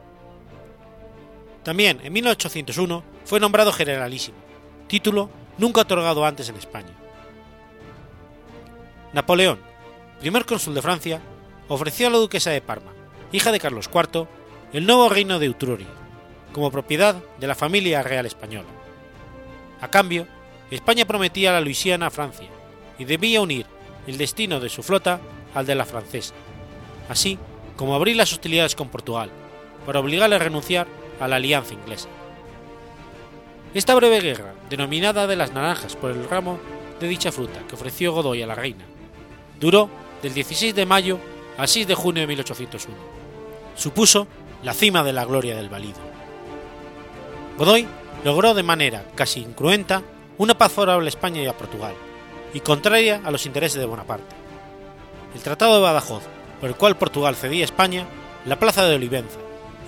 También 1.62 2.00
en 2.02 2.12
1801 2.12 3.04
fue 3.25 3.40
nombrado 3.40 3.73
generalísimo, 3.73 4.38
título 4.87 5.30
nunca 5.58 5.82
otorgado 5.82 6.25
antes 6.25 6.49
en 6.49 6.56
España. 6.56 7.03
Napoleón, 9.14 9.61
primer 10.18 10.44
cónsul 10.44 10.75
de 10.75 10.83
Francia, 10.83 11.21
ofreció 11.68 12.09
a 12.09 12.11
la 12.11 12.18
duquesa 12.18 12.50
de 12.50 12.61
Parma, 12.61 12.90
hija 13.30 13.52
de 13.52 13.61
Carlos 13.61 13.88
IV, 13.94 14.26
el 14.73 14.87
nuevo 14.87 15.09
reino 15.09 15.38
de 15.38 15.49
Utruria, 15.49 15.87
como 16.52 16.73
propiedad 16.73 17.23
de 17.38 17.47
la 17.47 17.54
familia 17.54 18.02
real 18.02 18.26
española. 18.26 18.66
A 19.80 19.87
cambio, 19.87 20.26
España 20.73 21.04
prometía 21.04 21.52
la 21.52 21.61
Luisiana 21.61 22.09
a 22.09 22.11
Francia 22.11 22.49
y 22.99 23.04
debía 23.04 23.40
unir 23.40 23.66
el 24.09 24.18
destino 24.18 24.59
de 24.59 24.68
su 24.68 24.83
flota 24.83 25.21
al 25.54 25.64
de 25.64 25.76
la 25.76 25.85
francesa, 25.85 26.35
así 27.09 27.38
como 27.76 27.94
abrir 27.94 28.16
las 28.16 28.33
hostilidades 28.33 28.75
con 28.75 28.88
Portugal, 28.88 29.30
para 29.87 30.00
obligarle 30.00 30.35
a 30.35 30.40
renunciar 30.40 30.88
a 31.21 31.28
la 31.28 31.37
alianza 31.37 31.73
inglesa. 31.73 32.09
Esta 33.75 33.94
breve 33.94 34.21
guerra, 34.21 34.54
denominada 34.68 35.28
de 35.28 35.37
las 35.37 35.52
naranjas 35.52 35.94
por 35.94 36.11
el 36.11 36.28
ramo 36.28 36.59
de 36.99 37.06
dicha 37.06 37.30
fruta 37.30 37.61
que 37.68 37.76
ofreció 37.76 38.12
Godoy 38.12 38.42
a 38.42 38.49
la 38.49 38.56
reina, 38.56 38.85
duró 39.64 39.88
del 40.23 40.35
16 40.35 40.75
de 40.75 40.85
mayo 40.85 41.18
al 41.56 41.68
6 41.68 41.87
de 41.87 41.94
junio 41.94 42.21
de 42.21 42.26
1801. 42.26 42.94
Supuso 43.75 44.26
la 44.62 44.75
cima 44.75 45.02
de 45.02 45.14
la 45.14 45.25
gloria 45.25 45.56
del 45.56 45.71
valido. 45.71 45.99
Godoy 47.56 47.88
logró 48.25 48.52
de 48.52 48.62
manera 48.62 49.06
casi 49.14 49.40
incruenta 49.40 50.02
una 50.37 50.59
paz 50.59 50.71
favorable 50.71 51.06
a 51.06 51.09
España 51.09 51.40
y 51.40 51.47
a 51.47 51.56
Portugal, 51.56 51.94
y 52.52 52.61
contraria 52.61 53.23
a 53.25 53.30
los 53.30 53.47
intereses 53.47 53.80
de 53.80 53.87
Bonaparte. 53.87 54.37
El 55.35 55.40
Tratado 55.40 55.76
de 55.76 55.80
Badajoz, 55.80 56.25
por 56.61 56.68
el 56.68 56.76
cual 56.76 56.99
Portugal 56.99 57.35
cedía 57.35 57.62
a 57.62 57.64
España 57.64 58.06
la 58.44 58.59
plaza 58.59 58.85
de 58.85 58.97
Olivenza 58.97 59.38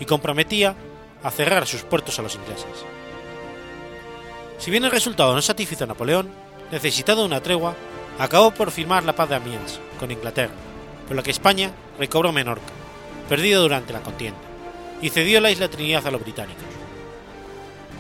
y 0.00 0.06
comprometía 0.06 0.75
a 1.23 1.30
cerrar 1.30 1.66
sus 1.66 1.83
puertos 1.83 2.18
a 2.18 2.23
los 2.23 2.35
ingleses. 2.35 2.85
Si 4.56 4.71
bien 4.71 4.87
el 4.87 4.90
resultado 4.90 5.35
no 5.35 5.42
satisfizo 5.42 5.85
a 5.85 5.88
Napoleón, 5.88 6.30
necesitado 6.73 7.26
una 7.26 7.42
tregua, 7.42 7.75
acabó 8.18 8.50
por 8.52 8.70
firmar 8.70 9.04
la 9.04 9.14
paz 9.14 9.28
de 9.28 9.37
Amiens 9.37 9.80
con 9.99 10.11
Inglaterra, 10.11 10.54
por 11.06 11.16
la 11.16 11.23
que 11.23 11.30
España 11.30 11.70
recobró 11.99 12.32
Menorca, 12.32 12.73
perdido 13.28 13.62
durante 13.62 13.92
la 13.92 14.02
contienda, 14.02 14.40
y 15.02 15.11
cedió 15.11 15.40
la 15.40 15.50
isla 15.50 15.68
Trinidad 15.68 16.06
a 16.06 16.11
los 16.11 16.23
británicos. 16.23 16.64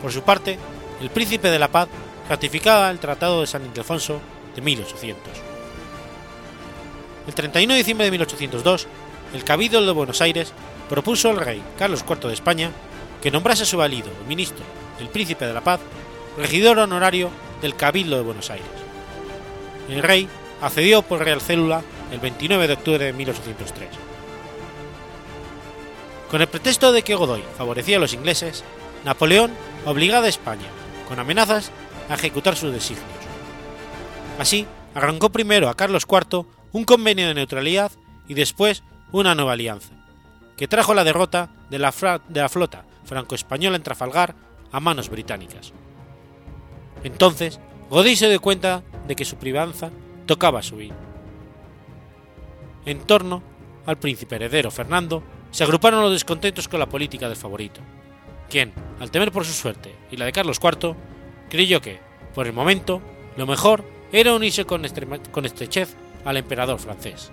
Por 0.00 0.12
su 0.12 0.22
parte, 0.22 0.58
el 1.00 1.10
príncipe 1.10 1.50
de 1.50 1.58
la 1.58 1.68
paz 1.68 1.88
ratificaba 2.28 2.90
el 2.90 2.98
Tratado 2.98 3.40
de 3.40 3.46
San 3.46 3.64
Ildefonso 3.64 4.20
de 4.54 4.62
1800. 4.62 5.22
El 7.26 7.34
31 7.34 7.72
de 7.72 7.78
diciembre 7.78 8.04
de 8.04 8.10
1802, 8.12 8.86
el 9.34 9.44
Cabildo 9.44 9.84
de 9.84 9.92
Buenos 9.92 10.20
Aires 10.20 10.52
propuso 10.88 11.30
al 11.30 11.38
rey 11.38 11.62
Carlos 11.78 12.04
IV 12.08 12.28
de 12.28 12.34
España 12.34 12.70
que 13.20 13.30
nombrase 13.30 13.64
a 13.64 13.66
su 13.66 13.76
valido, 13.76 14.08
ministro, 14.28 14.64
el 15.00 15.08
príncipe 15.08 15.46
de 15.46 15.52
la 15.52 15.60
paz, 15.60 15.80
regidor 16.38 16.78
honorario 16.78 17.30
del 17.60 17.74
Cabildo 17.74 18.16
de 18.16 18.22
Buenos 18.22 18.50
Aires. 18.50 18.85
El 19.88 20.02
rey 20.02 20.28
accedió 20.60 21.02
por 21.02 21.20
real 21.20 21.40
célula 21.40 21.82
el 22.10 22.20
29 22.20 22.66
de 22.66 22.74
octubre 22.74 23.04
de 23.04 23.12
1803. 23.12 23.88
Con 26.30 26.40
el 26.40 26.48
pretexto 26.48 26.92
de 26.92 27.02
que 27.02 27.14
Godoy 27.14 27.42
favorecía 27.56 27.98
a 27.98 28.00
los 28.00 28.12
ingleses, 28.12 28.64
Napoleón 29.04 29.52
obligaba 29.84 30.26
a 30.26 30.28
España, 30.28 30.66
con 31.08 31.18
amenazas, 31.18 31.70
a 32.08 32.14
ejecutar 32.14 32.56
sus 32.56 32.72
designios. 32.72 33.06
Así, 34.38 34.66
arrancó 34.94 35.30
primero 35.30 35.68
a 35.68 35.74
Carlos 35.74 36.06
IV 36.10 36.46
un 36.72 36.84
convenio 36.84 37.28
de 37.28 37.34
neutralidad 37.34 37.92
y 38.28 38.34
después 38.34 38.82
una 39.12 39.34
nueva 39.34 39.52
alianza, 39.52 39.92
que 40.56 40.68
trajo 40.68 40.94
la 40.94 41.04
derrota 41.04 41.50
de 41.70 41.78
la, 41.78 41.92
de 42.28 42.40
la 42.40 42.48
flota 42.48 42.84
franco-española 43.04 43.76
en 43.76 43.82
Trafalgar 43.82 44.34
a 44.72 44.80
manos 44.80 45.08
británicas. 45.08 45.72
Entonces, 47.04 47.60
Godoy 47.88 48.16
se 48.16 48.28
dio 48.28 48.40
cuenta 48.40 48.82
de 49.06 49.14
que 49.14 49.24
su 49.24 49.36
privanza 49.36 49.90
tocaba 50.26 50.62
subir. 50.62 50.92
En 52.84 53.00
torno 53.00 53.42
al 53.86 53.96
príncipe 53.96 54.36
heredero 54.36 54.70
Fernando 54.70 55.22
se 55.52 55.62
agruparon 55.62 56.02
los 56.02 56.12
descontentos 56.12 56.66
con 56.66 56.80
la 56.80 56.88
política 56.88 57.28
del 57.28 57.36
favorito, 57.36 57.80
quien, 58.50 58.72
al 58.98 59.10
temer 59.10 59.30
por 59.30 59.44
su 59.44 59.52
suerte 59.52 59.94
y 60.10 60.16
la 60.16 60.24
de 60.24 60.32
Carlos 60.32 60.58
IV, 60.62 60.94
creyó 61.48 61.80
que, 61.80 62.00
por 62.34 62.46
el 62.46 62.52
momento, 62.52 63.00
lo 63.36 63.46
mejor 63.46 63.84
era 64.12 64.34
unirse 64.34 64.64
con, 64.64 64.84
estrechez 64.84 65.94
al 66.24 66.36
emperador 66.36 66.80
francés. 66.80 67.30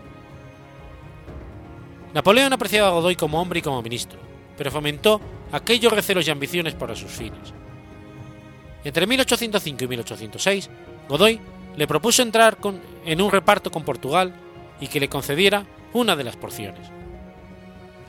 Napoleón 2.13 2.53
apreciaba 2.53 2.89
a 2.89 2.91
Godoy 2.91 3.15
como 3.15 3.41
hombre 3.41 3.60
y 3.60 3.63
como 3.63 3.81
ministro, 3.81 4.19
pero 4.55 4.69
fomentó 4.69 5.19
aquellos 5.51 5.91
recelos 5.91 6.27
y 6.27 6.31
ambiciones 6.31 6.75
para 6.75 6.95
sus 6.95 7.12
fines. 7.12 7.53
Entre 8.83 9.07
1805 9.07 9.83
y 9.83 9.87
1806, 9.87 10.69
Godoy 11.07 11.39
le 11.75 11.87
propuso 11.87 12.21
entrar 12.21 12.57
en 13.05 13.21
un 13.21 13.31
reparto 13.31 13.71
con 13.71 13.83
Portugal 13.83 14.33
y 14.79 14.87
que 14.87 14.99
le 14.99 15.09
concediera 15.09 15.65
una 15.93 16.15
de 16.15 16.23
las 16.23 16.35
porciones. 16.35 16.87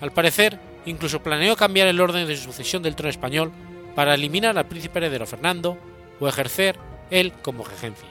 Al 0.00 0.12
parecer, 0.12 0.58
incluso 0.86 1.22
planeó 1.22 1.56
cambiar 1.56 1.88
el 1.88 2.00
orden 2.00 2.26
de 2.26 2.36
sucesión 2.36 2.82
del 2.82 2.96
trono 2.96 3.10
español 3.10 3.52
para 3.94 4.14
eliminar 4.14 4.58
al 4.58 4.66
príncipe 4.66 4.98
heredero 4.98 5.26
Fernando 5.26 5.78
o 6.20 6.28
ejercer 6.28 6.78
él 7.10 7.32
como 7.42 7.64
regencia. 7.64 8.08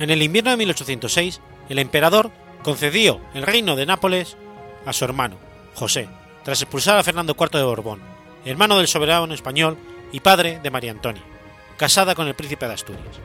En 0.00 0.10
el 0.10 0.22
invierno 0.22 0.50
de 0.50 0.56
1806, 0.56 1.40
el 1.68 1.78
emperador 1.78 2.30
concedió 2.62 3.20
el 3.34 3.42
reino 3.42 3.76
de 3.76 3.86
Nápoles 3.86 4.36
a 4.84 4.92
su 4.92 5.04
hermano, 5.04 5.36
José, 5.74 6.08
tras 6.42 6.60
expulsar 6.60 6.98
a 6.98 7.04
Fernando 7.04 7.36
IV 7.38 7.58
de 7.58 7.62
Borbón, 7.62 8.00
hermano 8.44 8.76
del 8.78 8.88
soberano 8.88 9.32
español 9.32 9.78
y 10.14 10.20
padre 10.20 10.60
de 10.62 10.70
María 10.70 10.92
Antonia, 10.92 11.24
casada 11.76 12.14
con 12.14 12.28
el 12.28 12.34
príncipe 12.34 12.68
de 12.68 12.74
Asturias. 12.74 13.18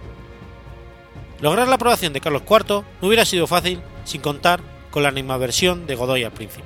Lograr 1.40 1.68
la 1.68 1.76
aprobación 1.76 2.14
de 2.14 2.20
Carlos 2.20 2.42
IV 2.50 2.84
no 3.00 3.08
hubiera 3.08 3.26
sido 3.26 3.46
fácil 3.46 3.80
sin 4.06 4.22
contar 4.22 4.60
con 4.90 5.04
la 5.04 5.10
animadversión 5.10 5.86
de 5.86 5.94
Godoy 5.94 6.24
al 6.24 6.32
príncipe. 6.32 6.66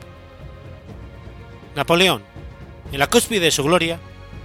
Napoleón, 1.75 2.23
en 2.93 2.99
la 2.99 3.09
cúspide 3.09 3.41
de 3.41 3.51
su 3.51 3.65
gloria, 3.65 3.99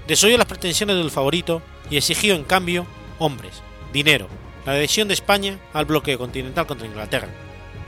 desoyó 0.09 0.37
las 0.37 0.49
pretensiones 0.49 0.97
del 0.97 1.13
favorito 1.13 1.63
y 1.91 1.97
exigió 1.97 2.35
en 2.35 2.43
cambio 2.43 2.85
hombres, 3.21 3.63
dinero, 3.93 4.27
la 4.67 4.73
adhesión 4.73 5.07
de 5.07 5.15
España 5.15 5.61
al 5.75 5.85
bloqueo 5.85 6.19
continental 6.19 6.67
contra 6.67 6.89
Inglaterra, 6.89 7.29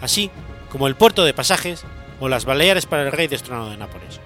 así 0.00 0.30
como 0.70 0.86
el 0.86 0.94
puerto 0.94 1.24
de 1.24 1.34
pasajes 1.34 1.84
o 2.20 2.28
las 2.28 2.44
Baleares 2.44 2.86
para 2.86 3.02
el 3.02 3.10
rey 3.10 3.26
destronado 3.26 3.68
de 3.68 3.78
Nápoles. 3.78 4.20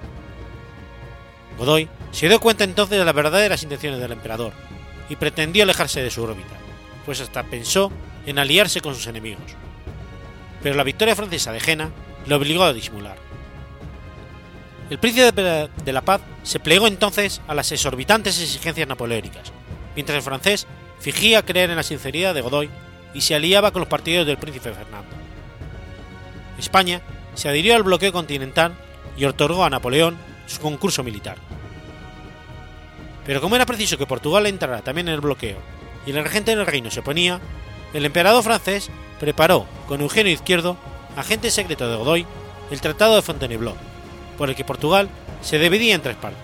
Godoy 1.57 1.89
se 2.15 2.29
dio 2.29 2.41
cuenta 2.41 2.65
entonces 2.65 2.99
de 2.99 3.05
las 3.05 3.15
verdaderas 3.15 3.63
intenciones 3.63 4.01
del 4.01 4.13
emperador 4.13 4.53
y 5.09 5.17
pretendió 5.17 5.65
alejarse 5.65 6.03
de 6.03 6.11
su 6.11 6.23
órbita, 6.23 6.55
pues 7.05 7.21
hasta 7.21 7.43
pensó 7.43 7.91
en 8.25 8.39
aliarse 8.39 8.81
con 8.81 8.95
sus 8.95 9.07
enemigos. 9.07 9.43
Pero 10.63 10.77
la 10.77 10.85
victoria 10.85 11.17
francesa 11.17 11.53
de 11.53 11.61
Jena 11.61 11.91
le 12.27 12.35
obligó 12.35 12.65
a 12.65 12.73
disimular. 12.73 13.17
El 14.91 14.99
príncipe 14.99 15.33
de 15.33 15.93
la 15.93 16.03
paz 16.03 16.21
se 16.43 16.61
plegó 16.61 16.87
entonces 16.87 17.41
a 17.49 17.55
las 17.55 17.73
exorbitantes 17.73 18.41
exigencias 18.41 18.87
napoleónicas, 18.87 19.53
mientras 19.95 20.17
el 20.17 20.23
francés 20.23 20.67
fingía 21.01 21.45
creer 21.45 21.71
en 21.71 21.77
la 21.77 21.83
sinceridad 21.83 22.35
de 22.35 22.43
Godoy 22.43 22.71
y 23.13 23.23
se 23.23 23.35
aliaba 23.35 23.73
con 23.73 23.81
los 23.81 23.89
partidarios 23.89 24.27
del 24.27 24.39
príncipe 24.39 24.73
Fernando. 24.73 25.11
España 26.59 27.01
se 27.35 27.49
adhirió 27.49 27.75
al 27.75 27.83
bloqueo 27.83 28.13
continental 28.13 28.75
y 29.17 29.25
otorgó 29.25 29.65
a 29.65 29.71
Napoleón 29.71 30.17
su 30.47 30.61
concurso 30.61 31.03
militar. 31.03 31.39
Pero 33.25 33.41
como 33.41 33.57
era 33.57 33.67
preciso 33.67 33.99
que 33.99 34.07
Portugal 34.07 34.47
entrara 34.47 34.83
también 34.83 35.09
en 35.09 35.15
el 35.15 35.21
bloqueo 35.21 35.57
y 36.07 36.11
el 36.11 36.23
regente 36.23 36.55
del 36.55 36.67
reino 36.67 36.91
se 36.91 37.01
oponía, 37.01 37.41
el 37.93 38.05
emperador 38.05 38.43
francés 38.43 38.91
preparó 39.19 39.67
con 39.89 40.01
Eugenio 40.01 40.33
Izquierdo, 40.33 40.77
agente 41.17 41.51
secreto 41.51 41.89
de 41.89 41.97
Godoy, 41.97 42.27
el 42.71 42.81
Tratado 42.81 43.17
de 43.17 43.23
Fontainebleau, 43.23 43.77
por 44.37 44.51
el 44.51 44.57
que 44.57 44.65
Portugal 44.65 45.09
se 45.41 45.59
dividía 45.59 45.95
en 45.95 46.03
tres 46.03 46.17
partes. 46.17 46.43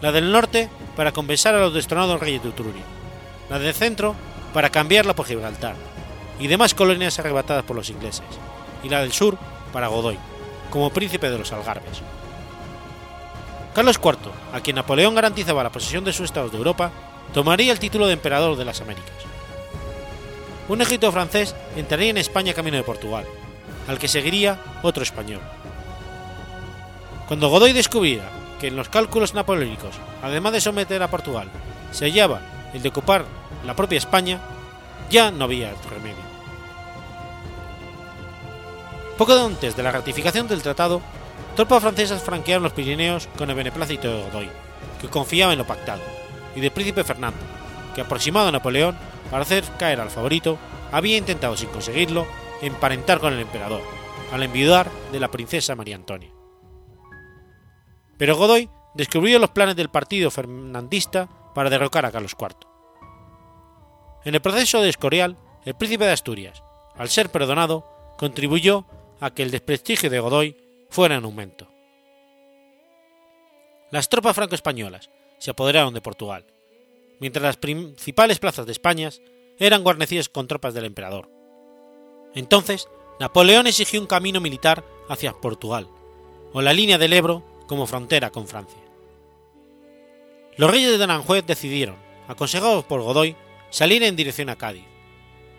La 0.00 0.12
del 0.12 0.30
norte 0.30 0.68
para 0.94 1.12
compensar 1.12 1.54
a 1.54 1.60
los 1.60 1.74
destronados 1.74 2.20
reyes 2.20 2.42
de 2.42 2.50
Utruria, 2.50 2.82
la 3.50 3.58
del 3.58 3.74
centro 3.74 4.14
para 4.52 4.70
cambiarla 4.70 5.14
por 5.14 5.26
Gibraltar 5.26 5.74
y 6.38 6.46
demás 6.46 6.74
colonias 6.74 7.18
arrebatadas 7.18 7.64
por 7.64 7.76
los 7.76 7.90
ingleses, 7.90 8.24
y 8.82 8.88
la 8.88 9.00
del 9.00 9.12
sur 9.12 9.38
para 9.72 9.88
Godoy, 9.88 10.18
como 10.70 10.90
príncipe 10.90 11.30
de 11.30 11.38
los 11.38 11.52
Algarbes. 11.52 12.02
Carlos 13.76 14.00
IV, 14.02 14.32
a 14.54 14.60
quien 14.60 14.76
Napoleón 14.76 15.14
garantizaba 15.14 15.62
la 15.62 15.70
posesión 15.70 16.02
de 16.02 16.14
sus 16.14 16.24
estados 16.24 16.50
de 16.50 16.56
Europa, 16.56 16.90
tomaría 17.34 17.70
el 17.70 17.78
título 17.78 18.06
de 18.06 18.14
emperador 18.14 18.56
de 18.56 18.64
las 18.64 18.80
Américas. 18.80 19.12
Un 20.66 20.80
ejército 20.80 21.12
francés 21.12 21.54
entraría 21.76 22.08
en 22.08 22.16
España 22.16 22.54
camino 22.54 22.78
de 22.78 22.84
Portugal, 22.84 23.26
al 23.86 23.98
que 23.98 24.08
seguiría 24.08 24.58
otro 24.82 25.02
español. 25.02 25.42
Cuando 27.28 27.50
Godoy 27.50 27.74
descubriera 27.74 28.30
que 28.58 28.68
en 28.68 28.76
los 28.76 28.88
cálculos 28.88 29.34
napoleónicos, 29.34 29.96
además 30.22 30.54
de 30.54 30.62
someter 30.62 31.02
a 31.02 31.10
Portugal, 31.10 31.50
se 31.92 32.06
hallaba 32.06 32.40
el 32.72 32.80
de 32.80 32.88
ocupar 32.88 33.26
la 33.66 33.76
propia 33.76 33.98
España, 33.98 34.40
ya 35.10 35.30
no 35.30 35.44
había 35.44 35.74
remedio. 35.90 36.24
Poco 39.18 39.34
antes 39.34 39.76
de 39.76 39.82
la 39.82 39.92
ratificación 39.92 40.48
del 40.48 40.62
tratado, 40.62 41.02
tropas 41.56 41.82
francesas 41.82 42.22
franquearon 42.22 42.62
los 42.62 42.72
Pirineos 42.72 43.28
con 43.36 43.50
el 43.50 43.56
beneplácito 43.56 44.08
de 44.08 44.22
Godoy, 44.24 44.50
que 45.00 45.08
confiaba 45.08 45.52
en 45.52 45.58
lo 45.58 45.66
pactado, 45.66 46.02
y 46.54 46.60
del 46.60 46.70
príncipe 46.70 47.02
Fernando, 47.02 47.40
que 47.94 48.02
aproximado 48.02 48.48
a 48.48 48.52
Napoleón 48.52 48.96
para 49.30 49.42
hacer 49.42 49.64
caer 49.78 50.00
al 50.00 50.10
favorito, 50.10 50.58
había 50.92 51.16
intentado 51.16 51.56
sin 51.56 51.70
conseguirlo 51.70 52.26
emparentar 52.62 53.18
con 53.18 53.32
el 53.32 53.40
emperador, 53.40 53.80
al 54.32 54.42
enviudar 54.42 54.90
de 55.10 55.18
la 55.18 55.30
princesa 55.30 55.74
María 55.74 55.96
Antonia. 55.96 56.30
Pero 58.18 58.36
Godoy 58.36 58.70
descubrió 58.94 59.38
los 59.38 59.50
planes 59.50 59.76
del 59.76 59.88
partido 59.88 60.30
fernandista 60.30 61.28
para 61.54 61.70
derrocar 61.70 62.04
a 62.04 62.12
Carlos 62.12 62.36
IV. 62.38 62.54
En 64.24 64.34
el 64.34 64.40
proceso 64.42 64.82
de 64.82 64.90
Escorial, 64.90 65.38
el 65.64 65.74
príncipe 65.74 66.04
de 66.04 66.12
Asturias, 66.12 66.62
al 66.96 67.08
ser 67.08 67.30
perdonado, 67.30 68.14
contribuyó 68.18 68.86
a 69.20 69.30
que 69.30 69.42
el 69.42 69.50
desprestigio 69.50 70.10
de 70.10 70.20
Godoy 70.20 70.65
fuera 70.88 71.16
en 71.16 71.24
aumento. 71.24 71.68
Las 73.90 74.08
tropas 74.08 74.34
franco-españolas 74.34 75.10
se 75.38 75.50
apoderaron 75.50 75.94
de 75.94 76.00
Portugal, 76.00 76.44
mientras 77.20 77.42
las 77.42 77.56
principales 77.56 78.38
plazas 78.38 78.66
de 78.66 78.72
España 78.72 79.10
eran 79.58 79.84
guarnecidas 79.84 80.28
con 80.28 80.48
tropas 80.48 80.74
del 80.74 80.84
emperador. 80.84 81.30
Entonces, 82.34 82.88
Napoleón 83.20 83.66
exigió 83.66 84.00
un 84.00 84.06
camino 84.06 84.40
militar 84.40 84.84
hacia 85.08 85.32
Portugal, 85.32 85.88
o 86.52 86.60
la 86.60 86.72
línea 86.72 86.98
del 86.98 87.12
Ebro 87.12 87.42
como 87.66 87.86
frontera 87.86 88.30
con 88.30 88.46
Francia. 88.46 88.80
Los 90.56 90.70
reyes 90.70 90.98
de 90.98 91.04
Aranjuez 91.04 91.44
decidieron, 91.46 91.96
aconsejados 92.28 92.84
por 92.84 93.02
Godoy, 93.02 93.36
salir 93.70 94.02
en 94.02 94.16
dirección 94.16 94.48
a 94.48 94.56
Cádiz, 94.56 94.84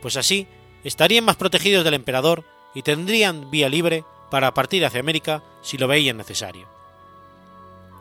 pues 0.02 0.18
así 0.18 0.48
estarían 0.84 1.26
más 1.26 1.36
protegidos 1.36 1.84
del 1.84 1.94
emperador 1.94 2.44
y 2.74 2.82
tendrían 2.82 3.50
vía 3.50 3.70
libre 3.70 4.04
para 4.30 4.54
partir 4.54 4.86
hacia 4.86 5.00
América 5.00 5.44
si 5.62 5.78
lo 5.78 5.88
veían 5.88 6.18
necesario. 6.18 6.68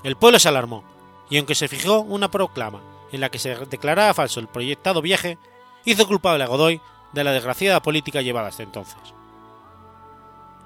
El 0.03 0.17
pueblo 0.17 0.39
se 0.39 0.49
alarmó, 0.49 0.85
y 1.31 1.39
aunque 1.39 1.55
se 1.55 1.69
fijó 1.69 2.01
una 2.01 2.31
proclama 2.31 2.81
en 3.13 3.21
la 3.21 3.31
que 3.31 3.39
se 3.39 3.57
declaraba 3.67 4.15
falso 4.15 4.41
el 4.41 4.49
proyectado 4.49 5.03
viaje, 5.03 5.39
hizo 5.85 6.07
culpable 6.07 6.45
a 6.45 6.49
Godoy 6.49 6.81
de 7.13 7.25
la 7.25 7.33
desgraciada 7.33 7.81
política 7.81 8.23
llevada 8.23 8.49
hasta 8.49 8.63
entonces. 8.63 8.97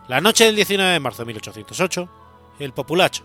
La 0.08 0.20
noche 0.20 0.44
del 0.44 0.56
19 0.56 0.92
de 0.92 1.00
marzo 1.00 1.22
de 1.22 1.26
1808, 1.26 2.08
el 2.58 2.72
populacho, 2.72 3.22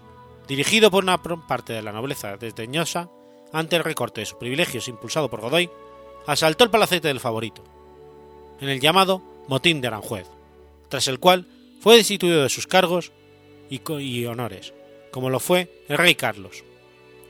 dirigido 0.48 0.92
por 0.92 1.04
una 1.04 1.22
parte 1.22 1.74
de 1.74 1.82
la 1.82 1.92
nobleza 1.92 2.38
desdeñosa 2.38 3.10
ante 3.52 3.76
el 3.76 3.84
recorte 3.84 4.22
de 4.22 4.26
sus 4.26 4.38
privilegios 4.38 4.88
impulsado 4.88 5.30
por 5.30 5.42
Godoy, 5.42 5.70
asaltó 6.28 6.64
el 6.64 6.70
palacete 6.70 7.08
del 7.08 7.20
favorito, 7.20 7.64
en 8.60 8.70
el 8.70 8.80
llamado 8.80 9.22
Motín 9.48 9.82
de 9.82 9.88
Aranjuez, 9.88 10.28
tras 10.90 11.08
el 11.08 11.20
cual 11.20 11.48
fue 11.86 11.98
destituido 11.98 12.42
de 12.42 12.50
sus 12.50 12.66
cargos 12.66 13.12
y, 13.70 14.26
honores, 14.26 14.74
como 15.12 15.30
lo 15.30 15.40
fue 15.40 15.84
el 15.88 16.00
rey 16.00 16.16
Carlos, 16.16 16.64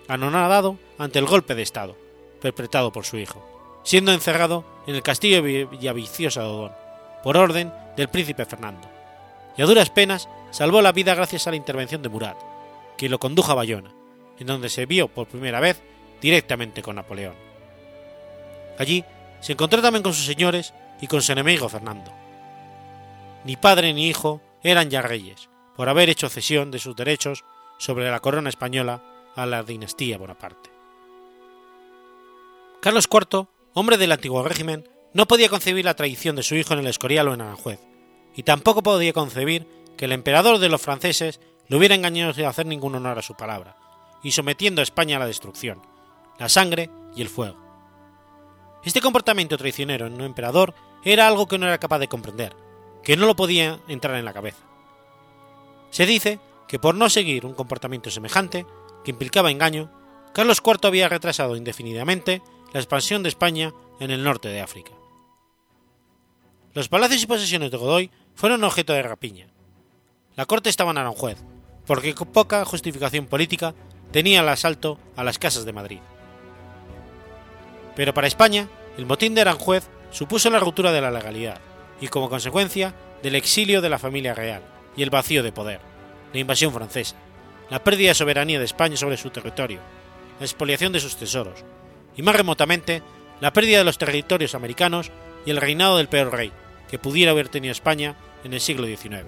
anonadado 0.08 0.80
ante 0.98 1.20
el 1.20 1.26
golpe 1.26 1.56
de 1.56 1.62
Estado, 1.62 1.98
perpetrado 2.42 2.94
por 2.94 3.04
su 3.04 3.18
hijo, 3.18 3.46
siendo 3.84 4.14
encerrado 4.14 4.64
en 4.88 4.96
el 4.96 5.04
castillo 5.04 5.42
de 5.42 5.66
Villaviciosa 5.66 6.40
de 6.40 6.48
Odón, 6.48 6.72
por 7.22 7.36
orden 7.36 7.70
del 7.98 8.08
príncipe 8.08 8.46
Fernando, 8.46 8.90
y 9.58 9.62
a 9.62 9.66
duras 9.66 9.90
penas 9.90 10.30
salvó 10.52 10.82
la 10.82 10.94
vida 10.94 11.16
gracias 11.16 11.48
a 11.48 11.50
la 11.50 11.58
intervención 11.58 12.02
de 12.02 12.08
Murat, 12.08 12.38
quien 12.98 13.12
lo 13.12 13.20
condujo 13.20 13.52
a 13.52 13.56
Bayona, 13.56 13.94
en 14.40 14.48
donde 14.48 14.70
se 14.70 14.86
vio 14.86 15.10
por 15.10 15.28
primera 15.28 15.60
vez 15.60 15.82
directamente 16.22 16.82
con 16.82 16.96
Napoleón. 16.96 17.36
Allí 18.80 19.04
se 19.42 19.52
encontró 19.52 19.82
también 19.82 20.04
con 20.04 20.14
sus 20.14 20.26
señores 20.26 20.74
y 21.02 21.08
con 21.08 21.22
su 21.22 21.34
enemigo 21.34 21.68
Fernando. 21.68 22.10
Ni 23.44 23.58
padre 23.58 23.94
ni 23.94 24.08
hijo 24.08 24.42
eran 24.72 24.90
ya 24.90 25.04
reyes, 25.04 25.48
por 25.76 25.90
haber 25.90 26.10
hecho 26.10 26.28
cesión 26.28 26.72
de 26.72 26.80
sus 26.80 26.96
derechos 26.96 27.46
sobre 27.78 28.10
la 28.10 28.20
corona 28.20 28.50
española 28.50 29.04
a 29.36 29.46
la 29.46 29.62
dinastía 29.62 30.18
Bonaparte. 30.18 30.72
Carlos 32.82 33.08
IV, 33.12 33.48
hombre 33.74 33.98
del 33.98 34.12
antiguo 34.12 34.42
régimen, 34.42 34.90
no 35.14 35.28
podía 35.28 35.50
concebir 35.50 35.86
la 35.86 35.94
traición 35.94 36.36
de 36.36 36.44
su 36.44 36.56
hijo 36.56 36.74
en 36.74 36.80
el 36.80 36.88
Escorial 36.88 37.28
o 37.28 37.34
en 37.36 37.42
Aranjuez, 37.42 37.80
y 38.36 38.42
tampoco 38.42 38.82
podía 38.82 39.14
concebir 39.14 39.68
que 39.98 40.06
el 40.06 40.12
emperador 40.12 40.58
de 40.58 40.70
los 40.70 40.82
franceses 40.82 41.40
le 41.68 41.78
hubiera 41.78 41.94
engañado 41.94 42.34
sin 42.34 42.46
hacer 42.46 42.66
ningún 42.66 42.96
honor 42.96 43.20
a 43.20 43.24
su 43.24 43.36
palabra, 43.36 43.78
y 44.24 44.32
sometiendo 44.32 44.82
a 44.82 44.84
España 44.84 45.18
a 45.18 45.20
la 45.20 45.28
destrucción, 45.28 45.82
la 46.40 46.50
sangre 46.50 46.90
y 47.16 47.22
el 47.22 47.30
fuego. 47.30 47.64
Este 48.84 49.00
comportamiento 49.00 49.58
traicionero 49.58 50.08
en 50.08 50.14
un 50.14 50.22
emperador 50.22 50.74
era 51.04 51.28
algo 51.28 51.48
que 51.48 51.60
no 51.60 51.68
era 51.68 51.78
capaz 51.78 52.00
de 52.00 52.08
comprender, 52.08 52.65
que 53.06 53.16
no 53.16 53.28
lo 53.28 53.36
podía 53.36 53.80
entrar 53.88 54.16
en 54.16 54.26
la 54.26 54.34
cabeza. 54.34 54.64
Se 55.92 56.08
dice 56.08 56.40
que 56.68 56.80
por 56.80 56.96
no 56.96 57.08
seguir 57.08 57.46
un 57.46 57.54
comportamiento 57.54 58.10
semejante, 58.10 58.66
que 59.04 59.12
implicaba 59.12 59.52
engaño, 59.52 59.92
Carlos 60.34 60.62
IV 60.66 60.88
había 60.88 61.08
retrasado 61.08 61.56
indefinidamente 61.56 62.42
la 62.74 62.80
expansión 62.80 63.22
de 63.22 63.30
España 63.30 63.72
en 64.00 64.10
el 64.10 64.24
norte 64.24 64.50
de 64.50 64.60
África. 64.60 64.92
Los 66.74 66.90
palacios 66.90 67.22
y 67.22 67.28
posesiones 67.28 67.70
de 67.70 67.78
Godoy 67.78 68.12
fueron 68.34 68.64
objeto 68.64 68.92
de 68.92 69.04
rapiña. 69.04 69.48
La 70.36 70.48
corte 70.48 70.70
estaba 70.70 70.92
en 70.92 70.98
Aranjuez, 70.98 71.38
porque 71.86 72.16
con 72.16 72.30
poca 72.30 72.66
justificación 72.66 73.28
política 73.28 73.76
tenía 74.12 74.42
el 74.42 74.50
asalto 74.50 74.98
a 75.16 75.24
las 75.24 75.38
casas 75.38 75.64
de 75.64 75.74
Madrid. 75.74 76.00
Pero 77.96 78.16
para 78.16 78.28
España, 78.28 78.68
el 78.98 79.06
motín 79.06 79.36
de 79.36 79.42
Aranjuez 79.42 79.88
supuso 80.10 80.50
la 80.50 80.60
ruptura 80.60 80.92
de 80.92 81.02
la 81.02 81.12
legalidad 81.12 81.62
y 82.02 82.08
como 82.08 82.30
consecuencia 82.30 82.94
del 83.24 83.36
exilio 83.36 83.82
de 83.82 83.90
la 83.90 84.00
familia 84.00 84.34
real 84.34 84.62
y 84.96 85.04
el 85.04 85.10
vacío 85.10 85.44
de 85.44 85.52
poder, 85.52 85.80
la 86.34 86.40
invasión 86.40 86.74
francesa, 86.74 87.16
la 87.70 87.84
pérdida 87.84 88.10
de 88.10 88.16
soberanía 88.16 88.60
de 88.60 88.66
España 88.66 88.98
sobre 88.98 89.18
su 89.18 89.30
territorio, 89.30 89.80
la 90.40 90.46
expoliación 90.46 90.94
de 90.94 91.00
sus 91.00 91.16
tesoros, 91.16 91.64
y 92.16 92.22
más 92.22 92.36
remotamente, 92.36 93.02
la 93.42 93.54
pérdida 93.54 93.80
de 93.80 93.84
los 93.84 93.98
territorios 93.98 94.56
americanos 94.56 95.12
y 95.46 95.52
el 95.52 95.58
reinado 95.58 95.98
del 95.98 96.08
peor 96.08 96.32
rey 96.32 96.52
que 96.90 97.00
pudiera 97.00 97.32
haber 97.32 97.50
tenido 97.50 97.72
España 97.72 98.16
en 98.44 98.54
el 98.54 98.62
siglo 98.62 98.86
XIX, 98.88 99.26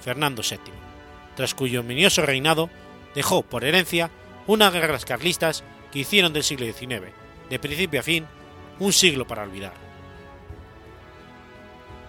Fernando 0.00 0.42
VII, 0.42 0.72
tras 1.36 1.54
cuyo 1.54 1.80
ominioso 1.80 2.22
reinado 2.22 2.70
dejó 3.14 3.42
por 3.42 3.64
herencia 3.64 4.10
unas 4.46 4.72
guerras 4.72 5.04
carlistas 5.04 5.64
que 5.92 6.00
hicieron 6.00 6.32
del 6.32 6.44
siglo 6.44 6.66
XIX, 6.66 7.12
de 7.50 7.58
principio 7.58 8.00
a 8.00 8.02
fin, 8.02 8.26
un 8.78 8.92
siglo 8.92 9.26
para 9.26 9.42
olvidar. 9.42 9.85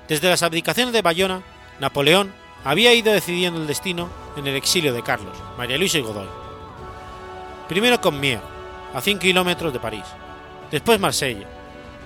Desde 0.08 0.30
las 0.30 0.42
abdicaciones 0.42 0.94
de 0.94 1.02
Bayona, 1.02 1.42
Napoleón 1.80 2.34
había 2.64 2.94
ido 2.94 3.12
decidiendo 3.12 3.60
el 3.60 3.68
destino 3.68 4.10
en 4.38 4.48
el 4.48 4.56
exilio 4.56 4.94
de 4.94 5.04
Carlos, 5.04 5.38
María 5.58 5.78
Luisa 5.78 5.98
y 5.98 6.02
Godoy. 6.02 6.28
Primero 7.68 8.00
con 8.00 8.20
Mier, 8.20 8.40
a 8.94 9.02
100 9.02 9.20
kilómetros 9.20 9.74
de 9.74 9.80
París, 9.80 10.06
después 10.72 11.00
Marsella, 11.00 11.46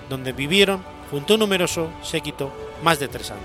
donde 0.08 0.32
vivieron 0.32 0.82
junto 1.10 1.32
a 1.32 1.36
un 1.36 1.40
numeroso 1.40 1.90
séquito 2.02 2.52
más 2.82 2.98
de 2.98 3.06
tres 3.06 3.30
años. 3.30 3.44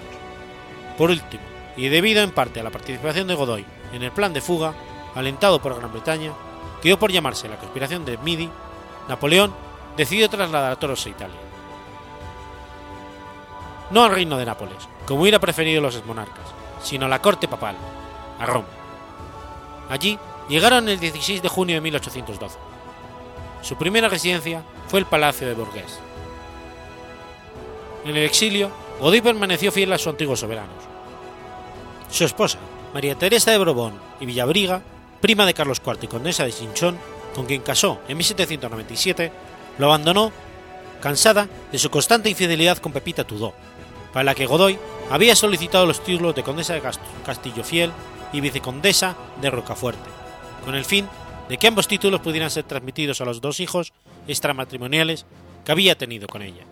Por 0.97 1.11
último, 1.11 1.43
y 1.75 1.89
debido 1.89 2.23
en 2.23 2.31
parte 2.31 2.59
a 2.59 2.63
la 2.63 2.71
participación 2.71 3.27
de 3.27 3.35
Godoy 3.35 3.65
en 3.93 4.01
el 4.01 4.11
plan 4.11 4.33
de 4.33 4.41
fuga, 4.41 4.73
alentado 5.13 5.61
por 5.61 5.75
Gran 5.77 5.91
Bretaña, 5.91 6.31
que 6.81 6.89
dio 6.89 6.97
por 6.97 7.11
llamarse 7.11 7.47
la 7.47 7.57
conspiración 7.57 8.05
de 8.05 8.17
Midi, 8.17 8.49
Napoleón 9.07 9.53
decidió 9.95 10.29
trasladar 10.29 10.71
a 10.71 10.75
Toros 10.75 11.05
a 11.05 11.09
Italia. 11.09 11.46
No 13.89 14.03
al 14.03 14.11
reino 14.11 14.37
de 14.37 14.45
Nápoles, 14.45 14.87
como 15.05 15.21
hubiera 15.21 15.39
preferido 15.39 15.81
los 15.81 16.05
monarcas, 16.05 16.45
sino 16.83 17.05
a 17.05 17.09
la 17.09 17.21
corte 17.21 17.47
papal, 17.47 17.75
a 18.39 18.45
Roma. 18.45 18.67
Allí 19.89 20.19
llegaron 20.49 20.89
el 20.89 20.99
16 20.99 21.41
de 21.41 21.49
junio 21.49 21.75
de 21.75 21.81
1812. 21.81 22.57
Su 23.61 23.75
primera 23.77 24.09
residencia 24.09 24.61
fue 24.87 24.99
el 24.99 25.05
Palacio 25.05 25.47
de 25.47 25.53
Bourges. 25.53 25.99
En 28.03 28.15
el 28.15 28.23
exilio, 28.23 28.71
Godoy 28.99 29.21
permaneció 29.21 29.71
fiel 29.71 29.91
a 29.93 29.97
sus 29.97 30.07
antiguos 30.07 30.39
soberanos. 30.39 30.83
Su 32.09 32.25
esposa, 32.25 32.59
María 32.93 33.15
Teresa 33.15 33.51
de 33.51 33.57
Borbón 33.57 33.99
y 34.19 34.25
Villabriga, 34.25 34.81
prima 35.21 35.45
de 35.45 35.53
Carlos 35.53 35.81
IV 35.85 35.99
y 36.01 36.07
condesa 36.07 36.45
de 36.45 36.53
Chinchón, 36.53 36.97
con 37.35 37.45
quien 37.45 37.61
casó 37.61 37.99
en 38.07 38.17
1797, 38.17 39.31
lo 39.77 39.87
abandonó 39.87 40.31
cansada 41.01 41.47
de 41.71 41.77
su 41.77 41.89
constante 41.89 42.29
infidelidad 42.29 42.77
con 42.77 42.91
Pepita 42.91 43.23
Tudó, 43.23 43.53
para 44.17 44.31
la 44.31 44.33
que 44.33 44.47
Godoy 44.47 44.79
había 45.11 45.35
solicitado 45.35 45.85
los 45.85 46.03
títulos 46.03 46.33
de 46.33 46.41
condesa 46.41 46.73
de 46.73 46.81
Castillo 47.23 47.63
Fiel 47.63 47.91
y 48.33 48.41
vicecondesa 48.41 49.15
de 49.39 49.51
Rocafuerte, 49.51 50.09
con 50.65 50.73
el 50.73 50.85
fin 50.85 51.07
de 51.47 51.59
que 51.59 51.67
ambos 51.67 51.87
títulos 51.87 52.21
pudieran 52.21 52.49
ser 52.49 52.63
transmitidos 52.63 53.21
a 53.21 53.25
los 53.25 53.41
dos 53.41 53.59
hijos 53.59 53.93
extramatrimoniales 54.27 55.27
que 55.63 55.71
había 55.71 55.95
tenido 55.99 56.27
con 56.27 56.41
ella. 56.41 56.63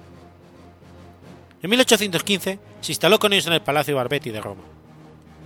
En 1.61 1.69
1815 1.69 2.57
se 2.81 2.91
instaló 2.91 3.19
con 3.19 3.31
ellos 3.31 3.45
en 3.45 3.53
el 3.53 3.61
Palacio 3.61 3.95
Barbetti 3.95 4.31
de 4.31 4.41
Roma, 4.41 4.63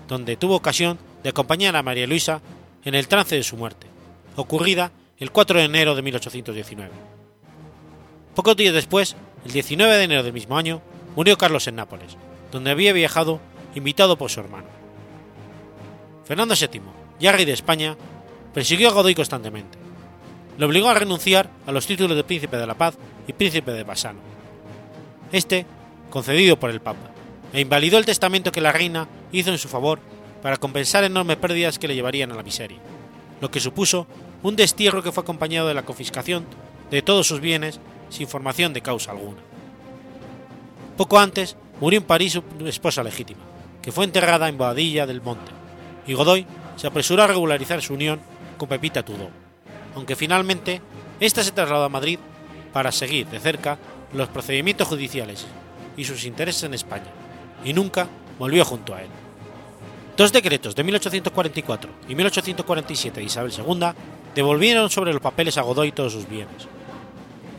donde 0.08 0.38
tuvo 0.38 0.56
ocasión 0.56 0.98
de 1.22 1.32
acompañar 1.32 1.76
a 1.76 1.84
María 1.84 2.08
Luisa 2.08 2.40
en 2.86 2.96
el 2.96 3.10
trance 3.10 3.36
de 3.36 3.44
su 3.44 3.58
muerte, 3.58 3.88
ocurrida 4.38 4.94
el 5.18 5.34
4 5.34 5.60
de 5.60 5.66
enero 5.66 5.96
de 5.96 6.02
1819. 6.02 6.92
Pocos 8.36 8.56
días 8.56 8.74
después, 8.74 9.18
el 9.44 9.52
19 9.52 9.98
de 9.98 10.04
enero 10.06 10.24
del 10.24 10.32
mismo 10.32 10.58
año, 10.58 10.82
murió 11.16 11.38
Carlos 11.38 11.68
en 11.68 11.76
Nápoles, 11.76 12.18
donde 12.52 12.72
había 12.72 12.94
viajado 12.94 13.40
invitado 13.76 14.18
por 14.18 14.30
su 14.30 14.40
hermano. 14.40 14.68
Fernando 16.26 16.56
VII, 16.56 16.82
ya 17.20 17.32
rey 17.32 17.46
de 17.46 17.54
España, 17.54 17.98
persiguió 18.54 18.90
a 18.90 18.94
Godoy 18.94 19.16
constantemente. 19.16 19.78
Le 20.58 20.66
obligó 20.66 20.90
a 20.90 20.94
renunciar 20.94 21.50
a 21.66 21.72
los 21.72 21.88
títulos 21.88 22.16
de 22.16 22.24
príncipe 22.24 22.58
de 22.58 22.68
la 22.68 22.76
paz 22.76 22.96
y 23.28 23.34
príncipe 23.34 23.72
de 23.72 23.84
Bassano. 23.84 24.20
Este, 25.32 25.66
concedido 26.10 26.60
por 26.60 26.70
el 26.70 26.82
Papa, 26.82 27.12
e 27.54 27.62
invalidó 27.62 27.98
el 27.98 28.06
testamento 28.06 28.52
que 28.52 28.62
la 28.62 28.72
reina 28.72 29.08
hizo 29.32 29.52
en 29.52 29.58
su 29.58 29.68
favor 29.68 30.00
para 30.42 30.58
compensar 30.58 31.04
enormes 31.04 31.38
pérdidas 31.38 31.80
que 31.80 31.88
le 31.88 31.96
llevarían 31.96 32.32
a 32.32 32.36
la 32.36 32.44
miseria, 32.44 32.78
lo 33.42 33.52
que 33.52 33.60
supuso 33.60 34.08
un 34.44 34.56
destierro 34.56 35.04
que 35.04 35.12
fue 35.12 35.24
acompañado 35.24 35.68
de 35.68 35.74
la 35.74 35.84
confiscación 35.84 36.46
de 36.92 37.02
todos 37.02 37.28
sus 37.28 37.42
bienes 37.42 37.80
sin 38.10 38.28
formación 38.28 38.74
de 38.74 38.82
causa 38.82 39.12
alguna. 39.12 39.49
Poco 41.00 41.18
antes 41.18 41.56
murió 41.80 41.98
en 41.98 42.06
París 42.06 42.34
su 42.34 42.44
esposa 42.68 43.02
legítima, 43.02 43.40
que 43.82 43.94
fue 43.94 44.04
enterrada 44.04 44.50
en 44.50 44.58
Boadilla 44.58 45.08
del 45.08 45.22
Monte, 45.22 45.50
y 46.06 46.14
Godoy 46.14 46.46
se 46.76 46.88
apresuró 46.88 47.24
a 47.24 47.28
regularizar 47.28 47.82
su 47.82 47.94
unión 47.94 48.20
con 48.58 48.68
Pepita 48.68 49.02
Tudó, 49.02 49.30
aunque 49.96 50.18
finalmente 50.18 50.82
ésta 51.22 51.42
se 51.42 51.54
trasladó 51.54 51.86
a 51.86 51.90
Madrid 51.90 52.20
para 52.74 52.92
seguir 52.92 53.28
de 53.28 53.40
cerca 53.40 53.78
los 54.12 54.28
procedimientos 54.28 54.90
judiciales 54.90 55.46
y 55.96 56.04
sus 56.04 56.26
intereses 56.26 56.64
en 56.64 56.74
España, 56.74 57.14
y 57.64 57.72
nunca 57.72 58.10
volvió 58.38 58.66
junto 58.66 58.94
a 58.94 59.02
él. 59.02 59.08
Dos 60.18 60.34
decretos 60.34 60.76
de 60.76 60.84
1844 60.84 61.92
y 62.10 62.16
1847 62.16 63.22
de 63.22 63.26
Isabel 63.26 63.54
II 63.58 63.88
devolvieron 64.36 64.90
sobre 64.90 65.14
los 65.14 65.22
papeles 65.22 65.58
a 65.58 65.62
Godoy 65.62 65.94
todos 65.94 66.12
sus 66.12 66.28
bienes. 66.28 66.68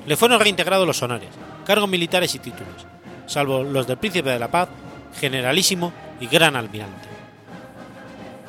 Le 0.06 0.18
fueron 0.18 0.40
reintegrados 0.40 0.86
los 0.86 1.02
honores, 1.02 1.30
cargos 1.64 1.88
militares 1.88 2.34
y 2.34 2.38
títulos, 2.38 2.84
salvo 3.30 3.62
los 3.62 3.86
del 3.86 3.96
Príncipe 3.96 4.28
de 4.28 4.38
la 4.38 4.50
Paz, 4.50 4.68
Generalísimo 5.18 5.92
y 6.20 6.26
Gran 6.26 6.56
Almirante. 6.56 7.08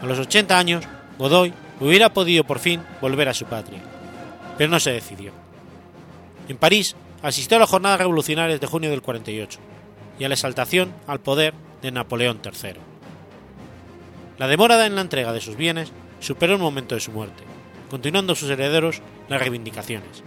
A 0.01 0.05
los 0.07 0.17
80 0.17 0.57
años, 0.57 0.83
Godoy 1.19 1.53
hubiera 1.79 2.11
podido 2.11 2.43
por 2.43 2.57
fin 2.57 2.81
volver 2.99 3.29
a 3.29 3.33
su 3.35 3.45
patria, 3.45 3.79
pero 4.57 4.71
no 4.71 4.79
se 4.79 4.91
decidió. 4.91 5.31
En 6.47 6.57
París 6.57 6.95
asistió 7.21 7.57
a 7.57 7.59
las 7.59 7.69
jornadas 7.69 7.99
revolucionarias 7.99 8.59
de 8.59 8.65
junio 8.67 8.89
del 8.89 9.03
48 9.03 9.59
y 10.17 10.23
a 10.23 10.27
la 10.27 10.33
exaltación 10.33 10.91
al 11.05 11.19
poder 11.19 11.53
de 11.83 11.91
Napoleón 11.91 12.41
III. 12.43 12.73
La 14.39 14.47
demora 14.47 14.83
en 14.87 14.95
la 14.95 15.01
entrega 15.01 15.31
de 15.31 15.41
sus 15.41 15.55
bienes 15.55 15.91
superó 16.19 16.53
el 16.53 16.59
momento 16.59 16.95
de 16.95 17.01
su 17.01 17.11
muerte, 17.11 17.43
continuando 17.91 18.33
sus 18.33 18.49
herederos 18.49 19.01
las 19.29 19.39
reivindicaciones, 19.39 20.23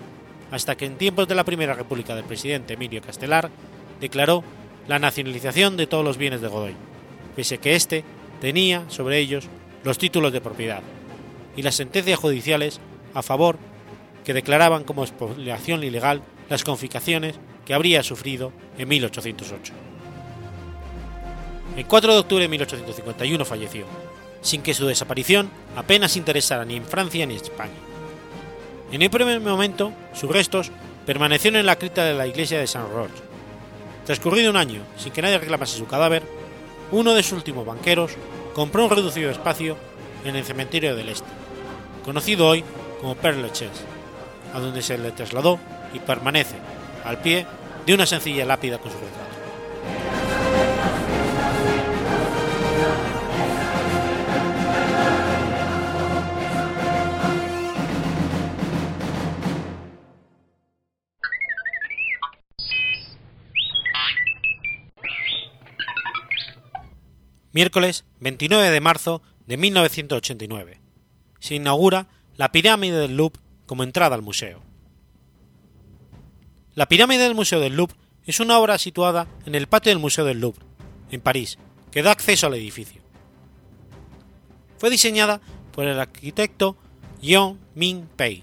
hasta 0.52 0.76
que 0.76 0.86
en 0.86 0.96
tiempos 0.96 1.26
de 1.26 1.34
la 1.34 1.42
Primera 1.42 1.74
República 1.74 2.14
del 2.14 2.24
presidente 2.24 2.74
Emilio 2.74 3.02
Castelar 3.02 3.50
declaró 4.04 4.44
la 4.86 4.98
nacionalización 4.98 5.78
de 5.78 5.86
todos 5.86 6.04
los 6.04 6.18
bienes 6.18 6.42
de 6.42 6.48
Godoy, 6.48 6.74
pese 7.34 7.56
que 7.56 7.74
éste 7.74 8.04
tenía 8.38 8.84
sobre 8.90 9.18
ellos 9.18 9.48
los 9.82 9.96
títulos 9.96 10.30
de 10.30 10.42
propiedad 10.42 10.82
y 11.56 11.62
las 11.62 11.76
sentencias 11.76 12.18
judiciales 12.18 12.80
a 13.14 13.22
favor 13.22 13.56
que 14.22 14.34
declaraban 14.34 14.84
como 14.84 15.04
expoliación 15.04 15.82
ilegal 15.84 16.20
las 16.50 16.64
confiscaciones 16.64 17.36
que 17.64 17.72
habría 17.72 18.02
sufrido 18.02 18.52
en 18.76 18.88
1808. 18.88 19.72
El 21.78 21.86
4 21.86 22.12
de 22.12 22.18
octubre 22.18 22.42
de 22.44 22.48
1851 22.48 23.44
falleció, 23.46 23.86
sin 24.42 24.60
que 24.60 24.74
su 24.74 24.86
desaparición 24.86 25.48
apenas 25.76 26.18
interesara 26.18 26.66
ni 26.66 26.76
en 26.76 26.84
Francia 26.84 27.24
ni 27.24 27.36
en 27.36 27.40
España. 27.40 27.72
En 28.92 29.00
el 29.00 29.08
primer 29.08 29.40
momento, 29.40 29.94
sus 30.12 30.30
restos 30.30 30.70
permanecieron 31.06 31.58
en 31.58 31.66
la 31.66 31.78
cripta 31.78 32.04
de 32.04 32.12
la 32.12 32.26
iglesia 32.26 32.58
de 32.58 32.66
Saint 32.66 32.90
Roch. 32.90 33.33
Transcurrido 34.04 34.50
un 34.50 34.56
año 34.56 34.82
sin 34.98 35.12
que 35.12 35.22
nadie 35.22 35.38
reclamase 35.38 35.78
su 35.78 35.86
cadáver, 35.86 36.22
uno 36.92 37.14
de 37.14 37.22
sus 37.22 37.32
últimos 37.32 37.64
banqueros 37.64 38.12
compró 38.54 38.84
un 38.84 38.90
reducido 38.90 39.30
espacio 39.30 39.76
en 40.24 40.36
el 40.36 40.44
cementerio 40.44 40.94
del 40.94 41.08
Este, 41.08 41.28
conocido 42.04 42.46
hoy 42.46 42.64
como 43.00 43.14
Père 43.14 43.40
Lachaise, 43.40 43.84
a 44.52 44.60
donde 44.60 44.82
se 44.82 44.98
le 44.98 45.10
trasladó 45.12 45.58
y 45.92 45.98
permanece 45.98 46.56
al 47.04 47.20
pie 47.20 47.46
de 47.86 47.94
una 47.94 48.06
sencilla 48.06 48.44
lápida 48.44 48.78
con 48.78 48.92
su 48.92 48.98
retrato. 48.98 49.33
Miércoles 67.54 68.04
29 68.18 68.68
de 68.68 68.80
marzo 68.80 69.22
de 69.46 69.56
1989. 69.56 70.80
Se 71.38 71.54
inaugura 71.54 72.08
la 72.36 72.50
pirámide 72.50 72.98
del 72.98 73.16
Louvre 73.16 73.40
como 73.64 73.84
entrada 73.84 74.16
al 74.16 74.22
museo. 74.22 74.60
La 76.74 76.86
pirámide 76.86 77.22
del 77.22 77.36
Museo 77.36 77.60
del 77.60 77.76
Louvre 77.76 77.94
es 78.26 78.40
una 78.40 78.58
obra 78.58 78.76
situada 78.76 79.28
en 79.46 79.54
el 79.54 79.68
patio 79.68 79.90
del 79.90 80.00
Museo 80.00 80.24
del 80.24 80.40
Louvre, 80.40 80.66
en 81.12 81.20
París, 81.20 81.56
que 81.92 82.02
da 82.02 82.10
acceso 82.10 82.48
al 82.48 82.54
edificio. 82.54 83.00
Fue 84.76 84.90
diseñada 84.90 85.40
por 85.70 85.84
el 85.84 86.00
arquitecto 86.00 86.76
Jean 87.22 87.60
Min 87.76 88.08
Pei. 88.16 88.42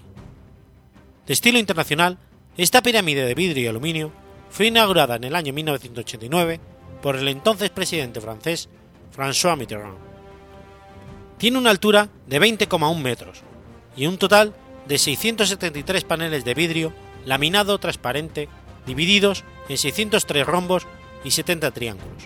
De 1.26 1.34
estilo 1.34 1.58
internacional, 1.58 2.16
esta 2.56 2.80
pirámide 2.80 3.26
de 3.26 3.34
vidrio 3.34 3.64
y 3.64 3.66
aluminio 3.66 4.10
fue 4.48 4.68
inaugurada 4.68 5.16
en 5.16 5.24
el 5.24 5.36
año 5.36 5.52
1989 5.52 6.60
por 7.02 7.16
el 7.16 7.28
entonces 7.28 7.68
presidente 7.68 8.18
francés 8.22 8.70
François 9.14 9.56
Mitterrand. 9.56 9.98
Tiene 11.38 11.58
una 11.58 11.70
altura 11.70 12.08
de 12.26 12.40
20,1 12.40 13.00
metros 13.00 13.42
y 13.96 14.06
un 14.06 14.18
total 14.18 14.54
de 14.86 14.98
673 14.98 16.04
paneles 16.04 16.44
de 16.44 16.54
vidrio 16.54 16.92
laminado 17.24 17.78
transparente 17.78 18.48
divididos 18.86 19.44
en 19.68 19.78
603 19.78 20.46
rombos 20.46 20.86
y 21.24 21.30
70 21.30 21.70
triángulos. 21.70 22.24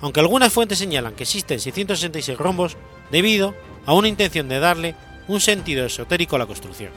Aunque 0.00 0.20
algunas 0.20 0.52
fuentes 0.52 0.78
señalan 0.78 1.14
que 1.14 1.22
existen 1.22 1.60
666 1.60 2.36
rombos 2.36 2.76
debido 3.10 3.54
a 3.86 3.94
una 3.94 4.08
intención 4.08 4.48
de 4.48 4.58
darle 4.58 4.94
un 5.28 5.40
sentido 5.40 5.86
esotérico 5.86 6.36
a 6.36 6.40
la 6.40 6.46
construcción. 6.46 6.90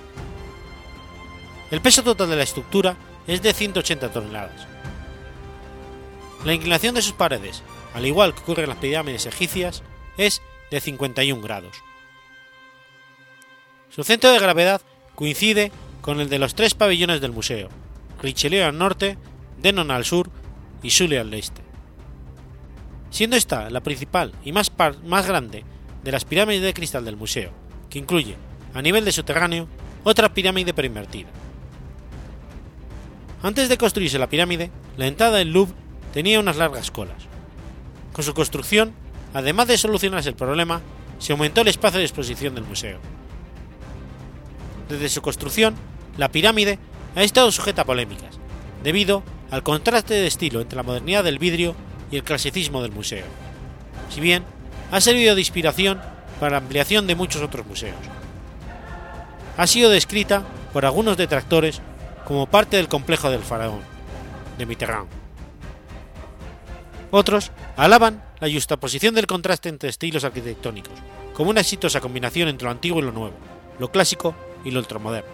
El 1.71 1.81
peso 1.81 2.03
total 2.03 2.29
de 2.29 2.35
la 2.35 2.43
estructura 2.43 2.95
es 3.27 3.41
de 3.41 3.53
180 3.53 4.11
toneladas. 4.11 4.67
La 6.45 6.53
inclinación 6.53 6.93
de 6.93 7.01
sus 7.01 7.13
paredes, 7.13 7.63
al 7.95 8.05
igual 8.05 8.35
que 8.35 8.41
ocurre 8.41 8.63
en 8.63 8.69
las 8.69 8.77
pirámides 8.77 9.25
egipcias, 9.25 9.81
es 10.17 10.41
de 10.69 10.81
51 10.81 11.41
grados. 11.41 11.77
Su 13.89 14.03
centro 14.03 14.31
de 14.31 14.39
gravedad 14.39 14.81
coincide 15.15 15.71
con 16.01 16.19
el 16.19 16.27
de 16.27 16.37
los 16.37 16.55
tres 16.55 16.73
pabellones 16.73 17.21
del 17.21 17.31
museo, 17.31 17.69
Richelieu 18.21 18.65
al 18.65 18.77
norte, 18.77 19.17
Denon 19.61 19.91
al 19.91 20.03
sur 20.03 20.29
y 20.83 20.89
Sully 20.89 21.15
al 21.15 21.33
este. 21.33 21.61
Siendo 23.11 23.37
esta 23.37 23.69
la 23.69 23.79
principal 23.79 24.33
y 24.43 24.51
más, 24.51 24.69
grande 25.25 25.63
de 26.03 26.11
las 26.11 26.25
pirámides 26.25 26.63
de 26.63 26.73
cristal 26.73 27.05
del 27.05 27.15
museo, 27.15 27.51
que 27.89 27.99
incluye, 27.99 28.35
a 28.73 28.81
nivel 28.81 29.05
de 29.05 29.13
subterráneo, 29.13 29.69
otra 30.03 30.33
pirámide 30.33 30.73
preinvertida. 30.73 31.29
Antes 33.41 33.69
de 33.69 33.77
construirse 33.77 34.19
la 34.19 34.27
pirámide, 34.27 34.69
la 34.97 35.07
entrada 35.07 35.37
del 35.37 35.53
Louvre 35.53 35.75
tenía 36.11 36.41
unas 36.41 36.57
largas 36.57 36.91
colas. 36.91 37.34
Con 38.15 38.23
su 38.23 38.33
construcción, 38.33 38.93
además 39.33 39.67
de 39.67 39.77
solucionarse 39.77 40.29
el 40.29 40.35
problema, 40.35 40.81
se 41.19 41.33
aumentó 41.33 41.59
el 41.59 41.67
espacio 41.67 41.99
de 41.99 42.05
exposición 42.05 42.55
del 42.55 42.63
museo. 42.63 42.99
Desde 44.87 45.09
su 45.09 45.21
construcción, 45.21 45.75
la 46.15 46.29
pirámide 46.29 46.79
ha 47.13 47.23
estado 47.23 47.51
sujeta 47.51 47.81
a 47.81 47.85
polémicas, 47.85 48.39
debido 48.85 49.21
al 49.51 49.63
contraste 49.63 50.13
de 50.13 50.27
estilo 50.27 50.61
entre 50.61 50.77
la 50.77 50.83
modernidad 50.83 51.25
del 51.25 51.39
vidrio 51.39 51.75
y 52.09 52.15
el 52.15 52.23
clasicismo 52.23 52.81
del 52.81 52.93
museo, 52.93 53.25
si 54.09 54.21
bien 54.21 54.45
ha 54.93 55.01
servido 55.01 55.35
de 55.35 55.41
inspiración 55.41 55.99
para 56.39 56.51
la 56.51 56.57
ampliación 56.59 57.07
de 57.07 57.15
muchos 57.15 57.41
otros 57.41 57.67
museos. 57.67 57.97
Ha 59.57 59.67
sido 59.67 59.89
descrita 59.89 60.43
por 60.71 60.85
algunos 60.85 61.17
detractores 61.17 61.81
como 62.23 62.47
parte 62.47 62.77
del 62.77 62.87
complejo 62.87 63.29
del 63.29 63.43
faraón, 63.43 63.81
de 64.57 64.65
Mitterrand. 64.65 65.24
Otros 67.11 67.51
alaban 67.77 68.23
la 68.39 68.51
justaposición 68.51 69.15
del 69.15 69.27
contraste 69.27 69.69
entre 69.69 69.89
estilos 69.89 70.23
arquitectónicos, 70.23 70.93
como 71.33 71.49
una 71.49 71.61
exitosa 71.61 72.01
combinación 72.01 72.49
entre 72.49 72.65
lo 72.65 72.71
antiguo 72.71 72.99
y 72.99 73.03
lo 73.03 73.11
nuevo, 73.11 73.35
lo 73.79 73.91
clásico 73.91 74.35
y 74.63 74.71
lo 74.71 74.79
ultramoderno. 74.79 75.31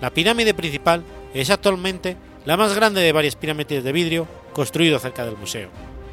La 0.00 0.10
pirámide 0.10 0.54
principal 0.54 1.04
es 1.32 1.50
actualmente 1.50 2.16
la 2.44 2.56
más 2.56 2.74
grande 2.74 3.00
de 3.00 3.12
varias 3.12 3.36
pirámides 3.36 3.84
de 3.84 3.92
vidrio 3.92 4.26
construidas 4.52 5.02
cerca 5.02 5.24
del 5.24 5.36
museo, 5.36 5.70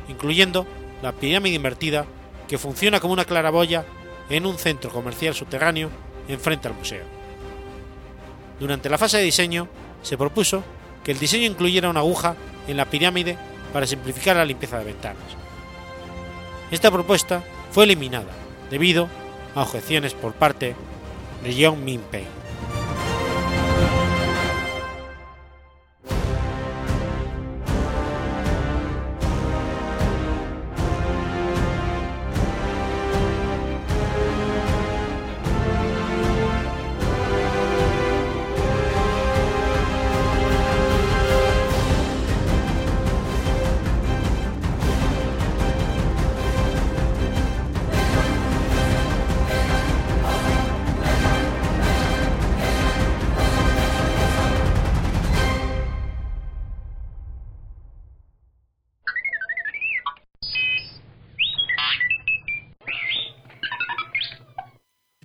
incluyendo 0.07 0.65
la 1.01 1.11
pirámide 1.11 1.55
invertida 1.55 2.05
que 2.47 2.57
funciona 2.57 2.99
como 2.99 3.13
una 3.13 3.25
claraboya 3.25 3.85
en 4.29 4.45
un 4.45 4.57
centro 4.57 4.91
comercial 4.91 5.33
subterráneo 5.33 5.89
enfrente 6.27 6.67
al 6.67 6.75
museo. 6.75 7.03
Durante 8.59 8.89
la 8.89 8.97
fase 8.97 9.17
de 9.17 9.23
diseño, 9.23 9.67
se 10.01 10.17
propuso 10.17 10.63
que 11.03 11.11
el 11.11 11.19
diseño 11.19 11.45
incluyera 11.45 11.89
una 11.89 12.01
aguja 12.01 12.35
en 12.67 12.77
la 12.77 12.85
pirámide 12.85 13.37
para 13.73 13.87
simplificar 13.87 14.35
la 14.35 14.45
limpieza 14.45 14.79
de 14.79 14.85
ventanas. 14.85 15.23
Esta 16.71 16.91
propuesta 16.91 17.43
fue 17.71 17.85
eliminada 17.85 18.31
debido 18.69 19.09
a 19.55 19.61
objeciones 19.61 20.13
por 20.13 20.33
parte 20.33 20.75
de 21.43 21.65
John 21.65 21.83
Minpei. 21.83 22.38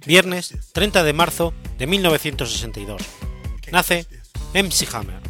Viernes 0.06 0.54
30 0.72 1.02
de 1.02 1.12
marzo 1.14 1.54
de 1.78 1.86
1962. 1.86 3.02
Nace 3.72 4.06
MC 4.52 4.94
Hammer. 4.94 5.20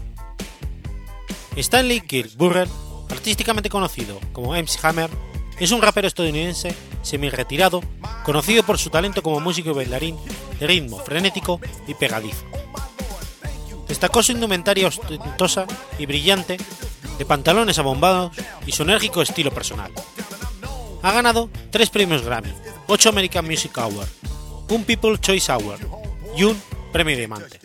Stanley 1.57 2.01
Kirk 2.01 2.37
Burrell, 2.37 2.69
artísticamente 3.09 3.71
conocido 3.71 4.19
como 4.33 4.55
MC 4.55 4.85
Hammer, 4.85 5.11
es 5.61 5.71
un 5.71 5.81
rapero 5.81 6.09
estadounidense 6.09 6.75
semi-retirado, 7.03 7.83
conocido 8.25 8.65
por 8.65 8.79
su 8.79 8.91
talento 8.91 9.23
como 9.23 9.39
músico 9.39 9.71
y 9.71 9.75
bailarín 9.75 10.17
de 10.59 10.67
ritmo 10.67 10.99
frenético 10.99 11.61
y 11.87 11.95
pegadizo. 11.95 12.45
Destacó 13.87 14.25
su 14.25 14.33
indumentaria 14.33 14.89
ostentosa 14.89 15.67
y 15.99 16.07
brillante, 16.07 16.57
de 17.17 17.25
pantalones 17.25 17.79
abombados 17.79 18.37
y 18.67 18.73
su 18.73 18.83
enérgico 18.83 19.23
estilo 19.23 19.53
personal. 19.53 19.93
Ha 21.03 21.13
ganado 21.13 21.49
tres 21.71 21.91
premios 21.91 22.23
Grammy, 22.23 22.53
8 22.89 23.11
American 23.11 23.45
Music 23.45 23.79
Awards, 23.79 24.11
un 24.69 24.85
People 24.85 25.19
Choice 25.19 25.51
Award 25.53 25.81
y 26.37 26.45
un 26.45 26.61
Premio 26.93 27.17
Diamante. 27.17 27.61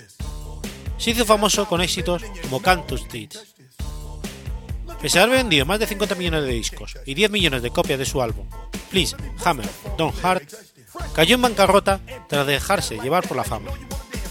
Se 0.97 1.11
hizo 1.11 1.25
famoso 1.25 1.67
con 1.67 1.81
éxitos 1.81 2.23
como 2.41 2.61
Cantus 2.61 3.07
Deeds. 3.07 3.55
Pese 5.01 5.19
a 5.19 5.23
haber 5.23 5.37
vendido 5.37 5.65
más 5.65 5.79
de 5.79 5.87
50 5.87 6.15
millones 6.15 6.43
de 6.43 6.51
discos 6.51 6.97
y 7.05 7.13
10 7.13 7.31
millones 7.31 7.61
de 7.61 7.71
copias 7.71 7.99
de 7.99 8.05
su 8.05 8.21
álbum 8.21 8.45
Please, 8.89 9.15
Hammer, 9.45 9.69
Don't 9.97 10.15
Heart, 10.21 10.51
cayó 11.13 11.35
en 11.35 11.41
bancarrota 11.41 11.99
tras 12.27 12.47
dejarse 12.47 12.97
llevar 12.97 13.27
por 13.27 13.37
la 13.37 13.43
fama, 13.43 13.71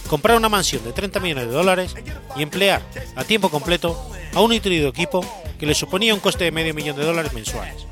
comprar 0.08 0.36
una 0.36 0.48
mansión 0.48 0.82
de 0.84 0.92
30 0.92 1.20
millones 1.20 1.46
de 1.46 1.52
dólares 1.52 1.94
y 2.36 2.42
emplear 2.42 2.82
a 3.14 3.24
tiempo 3.24 3.50
completo 3.50 4.10
a 4.34 4.40
un 4.40 4.50
nutrido 4.50 4.88
equipo 4.88 5.24
que 5.58 5.66
le 5.66 5.74
suponía 5.74 6.14
un 6.14 6.20
coste 6.20 6.44
de 6.44 6.52
medio 6.52 6.74
millón 6.74 6.96
de 6.96 7.04
dólares 7.04 7.32
mensuales. 7.32 7.86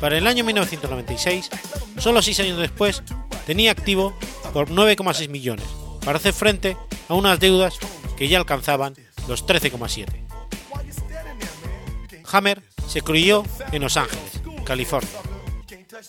Para 0.00 0.18
el 0.18 0.26
año 0.26 0.44
1996, 0.44 1.50
solo 1.98 2.22
6 2.22 2.40
años 2.40 2.58
después, 2.58 3.02
tenía 3.48 3.72
activo 3.72 4.12
por 4.52 4.68
9,6 4.68 5.30
millones, 5.30 5.64
para 6.04 6.18
hacer 6.18 6.34
frente 6.34 6.76
a 7.08 7.14
unas 7.14 7.40
deudas 7.40 7.78
que 8.18 8.28
ya 8.28 8.36
alcanzaban 8.36 8.94
los 9.26 9.46
13,7. 9.46 10.06
Hammer 12.30 12.62
se 12.86 13.00
crió 13.00 13.42
en 13.72 13.80
Los 13.80 13.96
Ángeles, 13.96 14.42
California. 14.66 15.08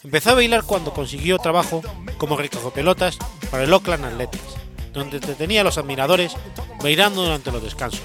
Empezó 0.04 0.32
a 0.32 0.34
bailar 0.34 0.66
cuando 0.66 0.94
consiguió 0.94 1.40
trabajo 1.40 1.82
como 2.18 2.38
pelotas 2.74 3.18
para 3.50 3.64
el 3.64 3.72
Oakland 3.72 4.04
Athletics, 4.04 4.58
donde 4.92 5.16
entretenía 5.16 5.62
a 5.62 5.64
los 5.64 5.78
admiradores 5.78 6.36
bailando 6.84 7.24
durante 7.24 7.54
los 7.54 7.64
descansos, 7.64 8.02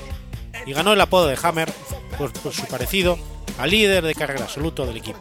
y 0.65 0.73
ganó 0.75 0.93
el 0.93 1.01
apodo 1.01 1.27
de 1.27 1.37
Hammer 1.43 1.73
por, 2.17 2.33
por 2.35 2.53
su 2.53 2.67
parecido 2.67 3.19
al 3.59 3.71
líder 3.71 4.05
de 4.05 4.15
carrera 4.15 4.45
absoluto 4.45 4.87
del 4.87 4.99
equipo, 4.99 5.19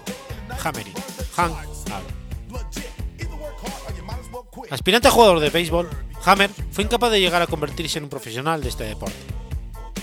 Hammerin, 0.63 0.93
Hank 1.35 1.73
Aspirante 4.69 5.07
a 5.07 5.11
jugador 5.11 5.39
de 5.39 5.49
béisbol, 5.49 5.89
Hammer 6.25 6.49
fue 6.71 6.83
incapaz 6.83 7.11
de 7.11 7.19
llegar 7.19 7.41
a 7.41 7.47
convertirse 7.47 7.97
en 7.97 8.05
un 8.05 8.09
profesional 8.09 8.61
de 8.61 8.69
este 8.69 8.83
deporte. 8.83 9.15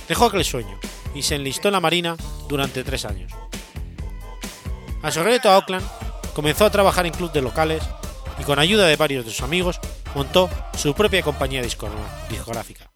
Dejó 0.08 0.26
aquel 0.26 0.44
sueño 0.44 0.78
y 1.14 1.22
se 1.22 1.36
enlistó 1.36 1.68
en 1.68 1.72
la 1.72 1.80
Marina 1.80 2.16
durante 2.48 2.84
tres 2.84 3.04
años. 3.04 3.32
A 5.02 5.10
su 5.10 5.22
regreso 5.22 5.50
a 5.50 5.56
Oakland, 5.58 5.86
comenzó 6.34 6.66
a 6.66 6.70
trabajar 6.70 7.06
en 7.06 7.12
clubes 7.12 7.42
locales 7.42 7.82
y 8.38 8.44
con 8.44 8.58
ayuda 8.58 8.86
de 8.86 8.96
varios 8.96 9.24
de 9.24 9.30
sus 9.30 9.42
amigos 9.42 9.80
montó 10.14 10.50
su 10.76 10.94
propia 10.94 11.22
compañía 11.22 11.62
discográfica. 11.62 12.90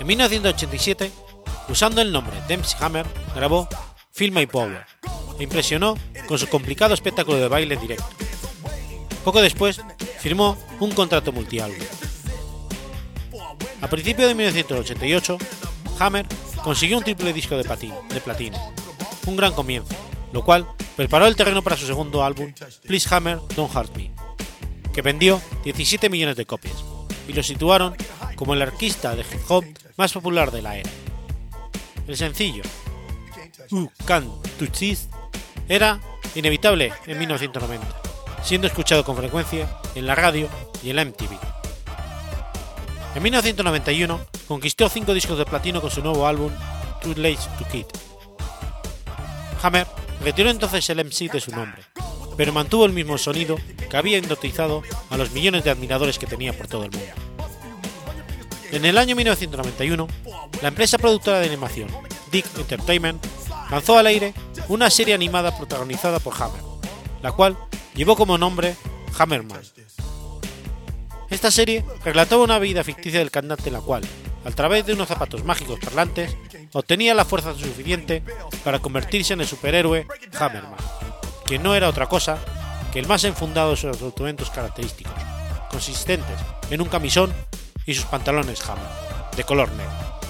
En 0.00 0.06
1987, 0.06 1.10
usando 1.68 2.00
el 2.00 2.12
nombre 2.12 2.36
Dempsey 2.48 2.78
Hammer, 2.80 3.06
grabó 3.34 3.68
Feel 4.12 4.32
My 4.32 4.46
Power 4.46 4.84
e 5.38 5.42
impresionó 5.42 5.96
con 6.26 6.38
su 6.38 6.48
complicado 6.48 6.94
espectáculo 6.94 7.38
de 7.38 7.48
baile 7.48 7.76
directo. 7.76 8.27
Poco 9.24 9.42
después, 9.42 9.80
firmó 10.18 10.56
un 10.80 10.92
contrato 10.92 11.32
multiálbum. 11.32 11.78
A 13.80 13.88
principios 13.88 14.28
de 14.28 14.34
1988, 14.34 15.38
Hammer 15.98 16.26
consiguió 16.62 16.98
un 16.98 17.04
triple 17.04 17.32
disco 17.32 17.56
de, 17.56 17.64
platino, 17.64 18.58
un 19.26 19.36
gran 19.36 19.52
comienzo, 19.52 19.94
lo 20.32 20.44
cual 20.44 20.66
preparó 20.96 21.26
el 21.26 21.36
terreno 21.36 21.62
para 21.62 21.76
su 21.76 21.86
segundo 21.86 22.24
álbum, 22.24 22.52
Please 22.84 23.12
Hammer, 23.14 23.38
Don't 23.54 23.74
Hurt 23.74 23.96
Me, 23.96 24.10
que 24.92 25.02
vendió 25.02 25.40
17 25.64 26.08
millones 26.08 26.36
de 26.36 26.46
copias 26.46 26.74
y 27.28 27.32
lo 27.32 27.42
situaron 27.42 27.94
como 28.34 28.54
el 28.54 28.62
artista 28.62 29.14
de 29.14 29.22
hip 29.22 29.48
hop 29.48 29.64
más 29.96 30.12
popular 30.12 30.50
de 30.50 30.62
la 30.62 30.76
era. 30.76 30.90
El 32.06 32.16
sencillo 32.16 32.62
Who 33.70 33.90
Can 34.06 34.30
Touch 34.58 34.78
This 34.78 35.08
era 35.68 36.00
inevitable 36.34 36.92
en 37.06 37.18
1990, 37.18 38.07
siendo 38.42 38.66
escuchado 38.66 39.04
con 39.04 39.16
frecuencia 39.16 39.68
en 39.94 40.06
la 40.06 40.14
radio 40.14 40.48
y 40.82 40.90
en 40.90 40.96
la 40.96 41.04
MTV. 41.04 41.38
En 43.14 43.22
1991 43.22 44.20
conquistó 44.46 44.88
5 44.88 45.14
discos 45.14 45.38
de 45.38 45.44
platino 45.44 45.80
con 45.80 45.90
su 45.90 46.02
nuevo 46.02 46.26
álbum 46.26 46.52
Too 47.02 47.14
Late 47.16 47.38
to 47.58 47.66
Kid. 47.70 47.86
Hammer 49.62 49.86
retiró 50.22 50.50
entonces 50.50 50.88
el 50.90 51.04
MC 51.04 51.30
de 51.30 51.40
su 51.40 51.50
nombre, 51.50 51.82
pero 52.36 52.52
mantuvo 52.52 52.84
el 52.84 52.92
mismo 52.92 53.18
sonido 53.18 53.56
que 53.90 53.96
había 53.96 54.18
hipnotizado 54.18 54.82
a 55.10 55.16
los 55.16 55.32
millones 55.32 55.64
de 55.64 55.70
admiradores 55.70 56.18
que 56.18 56.26
tenía 56.26 56.52
por 56.52 56.68
todo 56.68 56.84
el 56.84 56.90
mundo. 56.90 57.06
En 58.70 58.84
el 58.84 58.98
año 58.98 59.16
1991, 59.16 60.06
la 60.60 60.68
empresa 60.68 60.98
productora 60.98 61.40
de 61.40 61.46
animación 61.46 61.88
Dick 62.30 62.46
Entertainment 62.56 63.24
lanzó 63.70 63.98
al 63.98 64.06
aire 64.06 64.34
una 64.68 64.90
serie 64.90 65.14
animada 65.14 65.56
protagonizada 65.56 66.18
por 66.20 66.34
Hammer, 66.34 66.62
la 67.22 67.32
cual 67.32 67.56
llevó 67.98 68.14
como 68.14 68.38
nombre 68.38 68.76
Hammerman. 69.18 69.60
Esta 71.30 71.50
serie 71.50 71.84
relataba 72.04 72.44
una 72.44 72.60
vida 72.60 72.84
ficticia 72.84 73.18
del 73.18 73.32
cantante 73.32 73.70
en 73.70 73.72
la 73.72 73.80
cual, 73.80 74.04
a 74.44 74.50
través 74.52 74.86
de 74.86 74.92
unos 74.92 75.08
zapatos 75.08 75.44
mágicos 75.44 75.80
parlantes, 75.80 76.36
obtenía 76.72 77.12
la 77.12 77.24
fuerza 77.24 77.54
suficiente 77.54 78.22
para 78.62 78.78
convertirse 78.78 79.32
en 79.32 79.40
el 79.40 79.48
superhéroe 79.48 80.06
Hammerman, 80.38 80.78
que 81.48 81.58
no 81.58 81.74
era 81.74 81.88
otra 81.88 82.06
cosa 82.06 82.38
que 82.92 83.00
el 83.00 83.08
más 83.08 83.24
enfundado 83.24 83.72
de 83.72 83.76
sus 83.76 83.98
documentos 83.98 84.48
característicos, 84.50 85.12
consistentes 85.68 86.38
en 86.70 86.80
un 86.80 86.88
camisón 86.88 87.34
y 87.84 87.94
sus 87.94 88.04
pantalones 88.04 88.62
Hammer, 88.68 88.86
de 89.36 89.42
color 89.42 89.72
negro. 89.72 90.20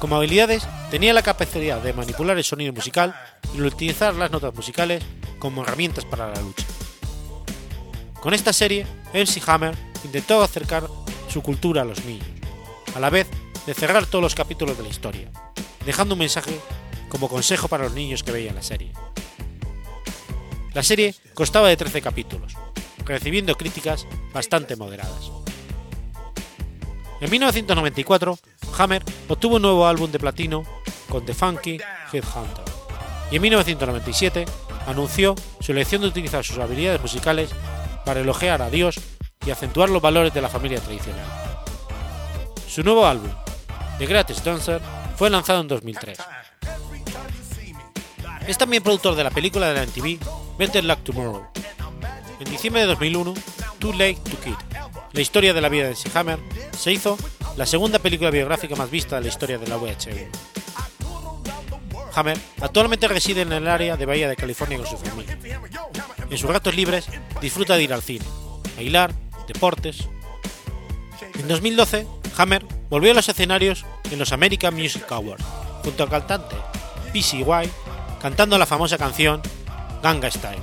Como 0.00 0.16
habilidades, 0.16 0.66
tenía 0.90 1.12
la 1.12 1.22
capacidad 1.22 1.82
de 1.82 1.92
manipular 1.92 2.38
el 2.38 2.44
sonido 2.44 2.72
musical 2.72 3.14
y 3.54 3.60
utilizar 3.60 4.14
las 4.14 4.30
notas 4.30 4.54
musicales 4.54 5.04
como 5.44 5.62
herramientas 5.62 6.06
para 6.06 6.32
la 6.32 6.40
lucha. 6.40 6.64
Con 8.18 8.32
esta 8.32 8.54
serie, 8.54 8.86
MC 9.12 9.46
Hammer 9.46 9.76
intentó 10.02 10.42
acercar 10.42 10.88
su 11.28 11.42
cultura 11.42 11.82
a 11.82 11.84
los 11.84 12.02
niños, 12.06 12.26
a 12.94 12.98
la 12.98 13.10
vez 13.10 13.28
de 13.66 13.74
cerrar 13.74 14.06
todos 14.06 14.22
los 14.22 14.34
capítulos 14.34 14.78
de 14.78 14.84
la 14.84 14.88
historia, 14.88 15.30
dejando 15.84 16.14
un 16.14 16.20
mensaje 16.20 16.58
como 17.10 17.28
consejo 17.28 17.68
para 17.68 17.84
los 17.84 17.92
niños 17.92 18.22
que 18.22 18.32
veían 18.32 18.54
la 18.54 18.62
serie. 18.62 18.90
La 20.72 20.82
serie 20.82 21.14
constaba 21.34 21.68
de 21.68 21.76
13 21.76 22.00
capítulos, 22.00 22.54
recibiendo 23.04 23.54
críticas 23.54 24.06
bastante 24.32 24.76
moderadas. 24.76 25.30
En 27.20 27.30
1994, 27.30 28.38
Hammer 28.78 29.04
obtuvo 29.28 29.56
un 29.56 29.62
nuevo 29.62 29.86
álbum 29.86 30.10
de 30.10 30.18
platino 30.18 30.64
con 31.10 31.26
The 31.26 31.34
Funky 31.34 31.78
Headhunter, 32.14 32.64
y 33.30 33.36
en 33.36 33.42
1997 33.42 34.46
anunció 34.86 35.34
su 35.60 35.72
elección 35.72 36.02
de 36.02 36.08
utilizar 36.08 36.44
sus 36.44 36.58
habilidades 36.58 37.00
musicales 37.00 37.50
para 38.04 38.20
elogiar 38.20 38.62
a 38.62 38.70
Dios 38.70 39.00
y 39.46 39.50
acentuar 39.50 39.90
los 39.90 40.02
valores 40.02 40.32
de 40.32 40.42
la 40.42 40.48
familia 40.48 40.80
tradicional. 40.80 41.26
Su 42.68 42.82
nuevo 42.82 43.06
álbum, 43.06 43.30
The 43.98 44.06
Greatest 44.06 44.44
Dancer, 44.44 44.80
fue 45.16 45.30
lanzado 45.30 45.60
en 45.60 45.68
2003. 45.68 46.18
Es 48.46 48.58
también 48.58 48.82
productor 48.82 49.14
de 49.14 49.24
la 49.24 49.30
película 49.30 49.68
de 49.68 49.74
la 49.74 49.86
MTV 49.86 50.18
Better 50.58 50.84
Luck 50.84 51.02
Tomorrow. 51.02 51.46
En 52.40 52.50
diciembre 52.50 52.82
de 52.82 52.88
2001, 52.88 53.34
Too 53.78 53.92
Late 53.92 54.14
to 54.16 54.40
Kid, 54.42 54.54
la 55.12 55.20
historia 55.20 55.54
de 55.54 55.60
la 55.60 55.68
vida 55.68 55.88
de 55.88 55.96
Hammer, 56.14 56.38
se 56.76 56.92
hizo 56.92 57.16
la 57.56 57.64
segunda 57.64 57.98
película 57.98 58.30
biográfica 58.30 58.74
más 58.74 58.90
vista 58.90 59.16
de 59.16 59.22
la 59.22 59.28
historia 59.28 59.58
de 59.58 59.68
la 59.68 59.78
VH1. 59.78 60.53
Hammer 62.14 62.38
actualmente 62.60 63.08
reside 63.08 63.42
en 63.42 63.52
el 63.52 63.66
área 63.68 63.96
de 63.96 64.06
Bahía 64.06 64.28
de 64.28 64.36
California 64.36 64.78
con 64.78 64.86
su 64.86 64.96
familia. 64.96 65.38
En 66.30 66.38
sus 66.38 66.50
ratos 66.50 66.74
libres 66.74 67.06
disfruta 67.40 67.76
de 67.76 67.82
ir 67.82 67.92
al 67.92 68.02
cine, 68.02 68.24
bailar, 68.76 69.12
deportes. 69.46 70.08
En 71.38 71.48
2012, 71.48 72.06
Hammer 72.36 72.64
volvió 72.88 73.10
a 73.10 73.14
los 73.14 73.28
escenarios 73.28 73.84
en 74.10 74.18
los 74.18 74.32
American 74.32 74.74
Music 74.74 75.10
Awards, 75.10 75.44
junto 75.82 76.02
al 76.02 76.10
cantante 76.10 76.56
PCY, 77.12 77.70
cantando 78.20 78.58
la 78.58 78.66
famosa 78.66 78.98
canción 78.98 79.42
Ganga 80.02 80.30
Style. 80.30 80.62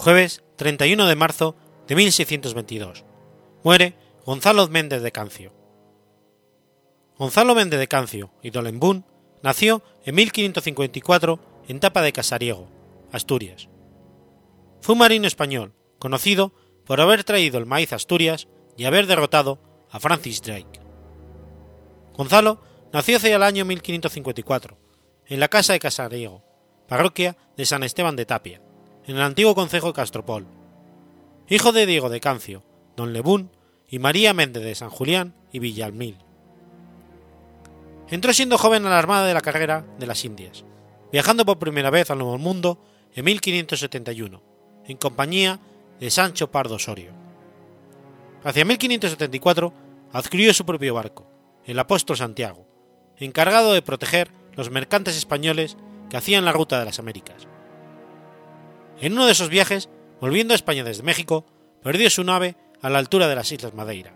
Jueves 0.00 0.42
31 0.56 1.06
de 1.06 1.14
marzo 1.14 1.56
de 1.86 1.94
1622. 1.94 3.04
Muere 3.62 3.92
Gonzalo 4.24 4.66
Méndez 4.66 5.02
de 5.02 5.12
Cancio. 5.12 5.52
Gonzalo 7.18 7.54
Méndez 7.54 7.78
de 7.78 7.86
Cancio 7.86 8.32
y 8.42 8.48
Dolembún 8.48 9.04
nació 9.42 9.82
en 10.06 10.14
1554 10.14 11.38
en 11.68 11.80
Tapa 11.80 12.00
de 12.00 12.14
Casariego, 12.14 12.66
Asturias. 13.12 13.68
Fue 14.80 14.94
un 14.94 15.00
marino 15.00 15.26
español, 15.26 15.74
conocido 15.98 16.54
por 16.86 17.02
haber 17.02 17.22
traído 17.22 17.58
el 17.58 17.66
maíz 17.66 17.92
a 17.92 17.96
Asturias 17.96 18.48
y 18.78 18.86
haber 18.86 19.06
derrotado 19.06 19.58
a 19.90 20.00
Francis 20.00 20.40
Drake. 20.40 20.80
Gonzalo 22.14 22.62
nació 22.90 23.18
hacia 23.18 23.36
el 23.36 23.42
año 23.42 23.66
1554, 23.66 24.78
en 25.26 25.40
la 25.40 25.48
casa 25.48 25.74
de 25.74 25.80
Casariego, 25.80 26.42
parroquia 26.88 27.36
de 27.58 27.66
San 27.66 27.82
Esteban 27.82 28.16
de 28.16 28.24
Tapia, 28.24 28.62
en 29.10 29.16
el 29.16 29.22
antiguo 29.22 29.56
concejo 29.56 29.88
de 29.88 29.92
Castropol. 29.92 30.46
Hijo 31.48 31.72
de 31.72 31.84
Diego 31.84 32.10
de 32.10 32.20
Cancio, 32.20 32.62
don 32.96 33.12
Lebún 33.12 33.50
y 33.88 33.98
María 33.98 34.32
Méndez 34.34 34.62
de 34.62 34.76
San 34.76 34.88
Julián 34.88 35.34
y 35.50 35.58
Villalmil. 35.58 36.16
Entró 38.08 38.32
siendo 38.32 38.56
joven 38.56 38.86
a 38.86 38.90
la 38.90 39.00
Armada 39.00 39.26
de 39.26 39.34
la 39.34 39.40
Carrera 39.40 39.84
de 39.98 40.06
las 40.06 40.24
Indias, 40.24 40.64
viajando 41.10 41.44
por 41.44 41.58
primera 41.58 41.90
vez 41.90 42.08
al 42.12 42.18
Nuevo 42.18 42.38
Mundo 42.38 42.80
en 43.12 43.24
1571, 43.24 44.42
en 44.86 44.96
compañía 44.96 45.58
de 45.98 46.08
Sancho 46.08 46.52
Pardo 46.52 46.76
Osorio. 46.76 47.10
Hacia 48.44 48.64
1574 48.64 49.72
adquirió 50.12 50.54
su 50.54 50.64
propio 50.64 50.94
barco, 50.94 51.26
el 51.64 51.80
Apóstol 51.80 52.16
Santiago, 52.16 52.64
encargado 53.16 53.72
de 53.72 53.82
proteger 53.82 54.30
los 54.54 54.70
mercantes 54.70 55.16
españoles 55.16 55.76
que 56.08 56.16
hacían 56.16 56.44
la 56.44 56.52
ruta 56.52 56.78
de 56.78 56.84
las 56.84 57.00
Américas. 57.00 57.49
En 59.00 59.14
uno 59.14 59.26
de 59.26 59.32
esos 59.32 59.48
viajes 59.48 59.88
volviendo 60.20 60.52
a 60.52 60.56
España 60.56 60.84
desde 60.84 61.02
México, 61.02 61.46
perdió 61.82 62.10
su 62.10 62.22
nave 62.22 62.56
a 62.82 62.90
la 62.90 62.98
altura 62.98 63.26
de 63.26 63.34
las 63.34 63.50
Islas 63.50 63.74
Madeira. 63.74 64.12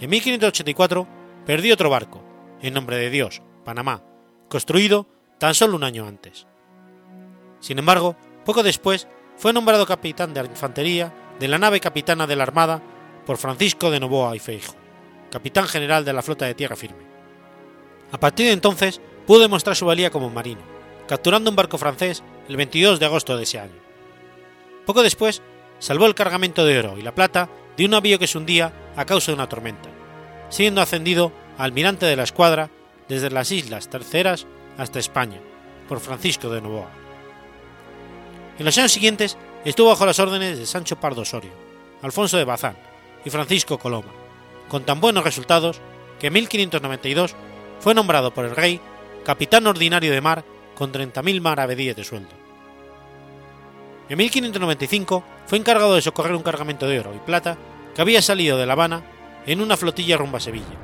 En 0.00 0.10
1584 0.10 1.08
perdió 1.46 1.74
otro 1.74 1.90
barco, 1.90 2.22
en 2.60 2.74
nombre 2.74 2.96
de 2.96 3.10
Dios, 3.10 3.42
Panamá, 3.64 4.02
construido 4.48 5.06
tan 5.38 5.54
solo 5.54 5.76
un 5.76 5.84
año 5.84 6.06
antes. 6.06 6.46
Sin 7.60 7.78
embargo, 7.78 8.16
poco 8.44 8.62
después 8.62 9.08
fue 9.36 9.52
nombrado 9.52 9.86
capitán 9.86 10.34
de 10.34 10.40
infantería 10.40 11.12
de 11.40 11.48
la 11.48 11.58
nave 11.58 11.80
capitana 11.80 12.26
de 12.26 12.36
la 12.36 12.44
Armada 12.44 12.82
por 13.24 13.38
Francisco 13.38 13.90
de 13.90 14.00
Novoa 14.00 14.36
y 14.36 14.38
Feijo, 14.38 14.74
capitán 15.30 15.66
general 15.66 16.04
de 16.04 16.12
la 16.12 16.22
flota 16.22 16.44
de 16.44 16.54
tierra 16.54 16.76
firme. 16.76 17.04
A 18.12 18.20
partir 18.20 18.46
de 18.46 18.52
entonces 18.52 19.00
pudo 19.26 19.40
demostrar 19.40 19.74
su 19.74 19.86
valía 19.86 20.10
como 20.10 20.28
marino, 20.28 20.60
capturando 21.08 21.48
un 21.50 21.56
barco 21.56 21.78
francés 21.78 22.22
el 22.48 22.56
22 22.56 23.00
de 23.00 23.06
agosto 23.06 23.36
de 23.36 23.44
ese 23.44 23.58
año. 23.58 23.74
Poco 24.86 25.02
después, 25.02 25.42
salvó 25.78 26.06
el 26.06 26.14
cargamento 26.14 26.64
de 26.64 26.78
oro 26.78 26.98
y 26.98 27.02
la 27.02 27.14
plata 27.14 27.48
de 27.76 27.84
un 27.84 27.92
navío 27.92 28.18
que 28.18 28.26
se 28.26 28.38
hundía 28.38 28.72
a 28.96 29.04
causa 29.04 29.32
de 29.32 29.36
una 29.36 29.48
tormenta, 29.48 29.88
siendo 30.48 30.80
ascendido 30.80 31.32
a 31.58 31.64
almirante 31.64 32.06
de 32.06 32.16
la 32.16 32.24
escuadra 32.24 32.70
desde 33.08 33.30
las 33.30 33.50
Islas 33.50 33.88
Terceras 33.88 34.46
hasta 34.78 34.98
España, 34.98 35.40
por 35.88 36.00
Francisco 36.00 36.48
de 36.50 36.60
Novoa. 36.60 36.90
En 38.58 38.64
los 38.64 38.76
años 38.78 38.92
siguientes 38.92 39.36
estuvo 39.64 39.88
bajo 39.88 40.06
las 40.06 40.18
órdenes 40.18 40.58
de 40.58 40.66
Sancho 40.66 40.96
Pardo 40.96 41.22
Osorio, 41.22 41.52
Alfonso 42.02 42.36
de 42.36 42.44
Bazán 42.44 42.76
y 43.24 43.30
Francisco 43.30 43.78
Coloma, 43.78 44.12
con 44.68 44.84
tan 44.84 45.00
buenos 45.00 45.24
resultados 45.24 45.80
que 46.20 46.28
en 46.28 46.34
1592 46.34 47.34
fue 47.80 47.94
nombrado 47.94 48.32
por 48.32 48.44
el 48.44 48.54
rey 48.54 48.80
capitán 49.24 49.66
ordinario 49.66 50.12
de 50.12 50.20
mar 50.20 50.44
con 50.74 50.92
30.000 50.92 51.40
maravedíes 51.40 51.96
de 51.96 52.04
sueldo. 52.04 52.30
En 54.08 54.18
1595 54.18 55.24
fue 55.46 55.58
encargado 55.58 55.94
de 55.94 56.02
socorrer 56.02 56.34
un 56.34 56.42
cargamento 56.42 56.86
de 56.86 57.00
oro 57.00 57.14
y 57.14 57.18
plata 57.18 57.56
que 57.94 58.02
había 58.02 58.20
salido 58.20 58.58
de 58.58 58.66
La 58.66 58.74
Habana 58.74 59.02
en 59.46 59.60
una 59.60 59.76
flotilla 59.76 60.16
rumbo 60.16 60.36
a 60.36 60.40
Sevilla, 60.40 60.76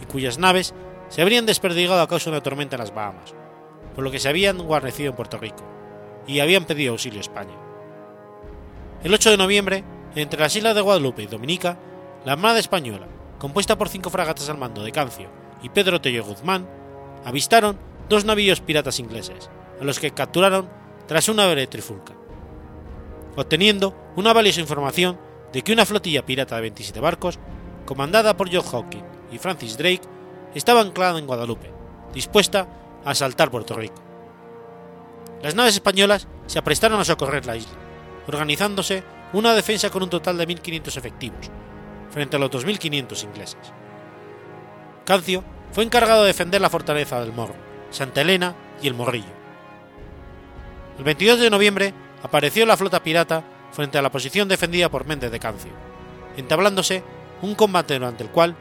y 0.00 0.06
cuyas 0.06 0.38
naves 0.38 0.74
se 1.08 1.22
habrían 1.22 1.46
desperdigado 1.46 2.00
a 2.00 2.08
causa 2.08 2.30
de 2.30 2.36
una 2.36 2.42
tormenta 2.42 2.76
en 2.76 2.80
las 2.80 2.94
Bahamas, 2.94 3.34
por 3.94 4.04
lo 4.04 4.10
que 4.10 4.18
se 4.18 4.28
habían 4.28 4.58
guarnecido 4.58 5.10
en 5.10 5.16
Puerto 5.16 5.38
Rico, 5.38 5.64
y 6.26 6.40
habían 6.40 6.64
pedido 6.64 6.92
auxilio 6.92 7.18
a 7.18 7.22
España. 7.22 7.54
El 9.02 9.12
8 9.12 9.30
de 9.30 9.36
noviembre, 9.36 9.84
entre 10.14 10.40
las 10.40 10.54
islas 10.54 10.74
de 10.74 10.80
Guadalupe 10.80 11.22
y 11.22 11.26
Dominica, 11.26 11.78
la 12.24 12.32
Armada 12.32 12.58
Española, 12.58 13.08
compuesta 13.38 13.76
por 13.76 13.88
cinco 13.88 14.10
fragatas 14.10 14.48
al 14.48 14.58
mando 14.58 14.82
de 14.82 14.92
Cancio 14.92 15.28
y 15.62 15.68
Pedro 15.68 16.00
Tello 16.00 16.24
Guzmán, 16.24 16.68
avistaron 17.24 17.78
dos 18.12 18.26
navíos 18.26 18.60
piratas 18.60 19.00
ingleses, 19.00 19.48
a 19.80 19.84
los 19.84 19.98
que 19.98 20.10
capturaron 20.10 20.68
tras 21.08 21.30
una 21.30 21.46
breve 21.46 21.66
trifulca, 21.66 22.12
obteniendo 23.36 23.96
una 24.16 24.34
valiosa 24.34 24.60
información 24.60 25.18
de 25.50 25.62
que 25.62 25.72
una 25.72 25.86
flotilla 25.86 26.26
pirata 26.26 26.56
de 26.56 26.60
27 26.60 27.00
barcos, 27.00 27.38
comandada 27.86 28.36
por 28.36 28.52
John 28.52 28.70
Hawking 28.70 29.02
y 29.32 29.38
Francis 29.38 29.78
Drake, 29.78 30.02
estaba 30.54 30.82
anclada 30.82 31.18
en 31.18 31.26
Guadalupe, 31.26 31.72
dispuesta 32.12 32.68
a 33.02 33.12
asaltar 33.12 33.50
Puerto 33.50 33.74
Rico. 33.74 34.02
Las 35.42 35.54
naves 35.54 35.74
españolas 35.74 36.28
se 36.46 36.58
aprestaron 36.58 37.00
a 37.00 37.06
socorrer 37.06 37.46
la 37.46 37.56
isla, 37.56 37.78
organizándose 38.28 39.04
una 39.32 39.54
defensa 39.54 39.88
con 39.88 40.02
un 40.02 40.10
total 40.10 40.36
de 40.36 40.46
1.500 40.46 40.98
efectivos, 40.98 41.50
frente 42.10 42.36
a 42.36 42.38
los 42.38 42.50
2.500 42.50 43.24
ingleses. 43.24 43.72
Cancio 45.06 45.42
fue 45.72 45.82
encargado 45.82 46.22
de 46.22 46.28
defender 46.28 46.60
la 46.60 46.68
fortaleza 46.68 47.18
del 47.18 47.32
Morro, 47.32 47.71
Santa 47.92 48.22
Elena 48.22 48.54
y 48.82 48.88
el 48.88 48.94
Morrillo. 48.94 49.42
El 50.98 51.04
22 51.04 51.40
de 51.40 51.50
noviembre 51.50 51.94
apareció 52.22 52.66
la 52.66 52.76
flota 52.76 53.02
pirata 53.02 53.44
frente 53.70 53.98
a 53.98 54.02
la 54.02 54.10
posición 54.10 54.48
defendida 54.48 54.88
por 54.88 55.06
Méndez 55.06 55.30
de 55.30 55.40
Cancio, 55.40 55.70
entablándose 56.36 57.02
un 57.42 57.54
combate 57.54 57.94
durante 57.94 58.22
el 58.22 58.30
cual 58.30 58.56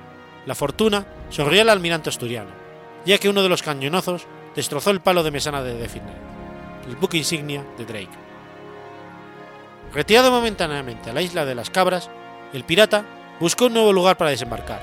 la 0.46 0.56
fortuna 0.56 1.06
sonrió 1.30 1.62
al 1.62 1.70
almirante 1.70 2.10
asturiano, 2.10 2.50
ya 3.06 3.18
que 3.18 3.30
uno 3.30 3.44
de 3.44 3.50
los 3.50 3.64
cañonazos 3.64 4.26
destrozó 4.56 4.92
el 4.92 5.02
palo 5.02 5.24
de 5.24 5.32
mesana 5.32 5.62
de 5.62 5.76
Defender, 5.76 6.16
el 6.88 6.96
buque 6.96 7.18
insignia 7.18 7.66
de 7.78 7.86
Drake. 7.86 8.18
Retirado 9.94 10.32
momentáneamente 10.32 11.10
a 11.10 11.14
la 11.14 11.22
isla 11.22 11.46
de 11.46 11.56
las 11.56 11.70
Cabras, 11.70 12.10
el 12.54 12.64
pirata 12.64 13.06
buscó 13.40 13.66
un 13.66 13.74
nuevo 13.74 13.94
lugar 13.94 14.18
para 14.18 14.32
desembarcar, 14.32 14.82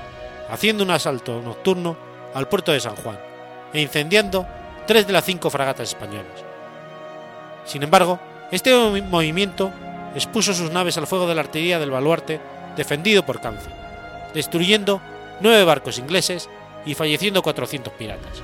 haciendo 0.50 0.84
un 0.84 0.90
asalto 0.90 1.40
nocturno 1.42 1.96
al 2.34 2.48
puerto 2.48 2.72
de 2.72 2.80
San 2.80 2.96
Juan 2.96 3.27
e 3.72 3.80
incendiando 3.80 4.46
tres 4.86 5.06
de 5.06 5.12
las 5.12 5.24
cinco 5.24 5.50
fragatas 5.50 5.88
españolas. 5.88 6.44
Sin 7.64 7.82
embargo, 7.82 8.18
este 8.50 8.74
movimiento 9.02 9.70
expuso 10.14 10.54
sus 10.54 10.70
naves 10.70 10.96
al 10.96 11.06
fuego 11.06 11.26
de 11.26 11.34
la 11.34 11.42
artillería 11.42 11.78
del 11.78 11.90
baluarte 11.90 12.40
defendido 12.76 13.24
por 13.24 13.40
Cancio, 13.40 13.70
destruyendo 14.32 15.00
nueve 15.40 15.64
barcos 15.64 15.98
ingleses 15.98 16.48
y 16.86 16.94
falleciendo 16.94 17.42
400 17.42 17.92
piratas. 17.92 18.42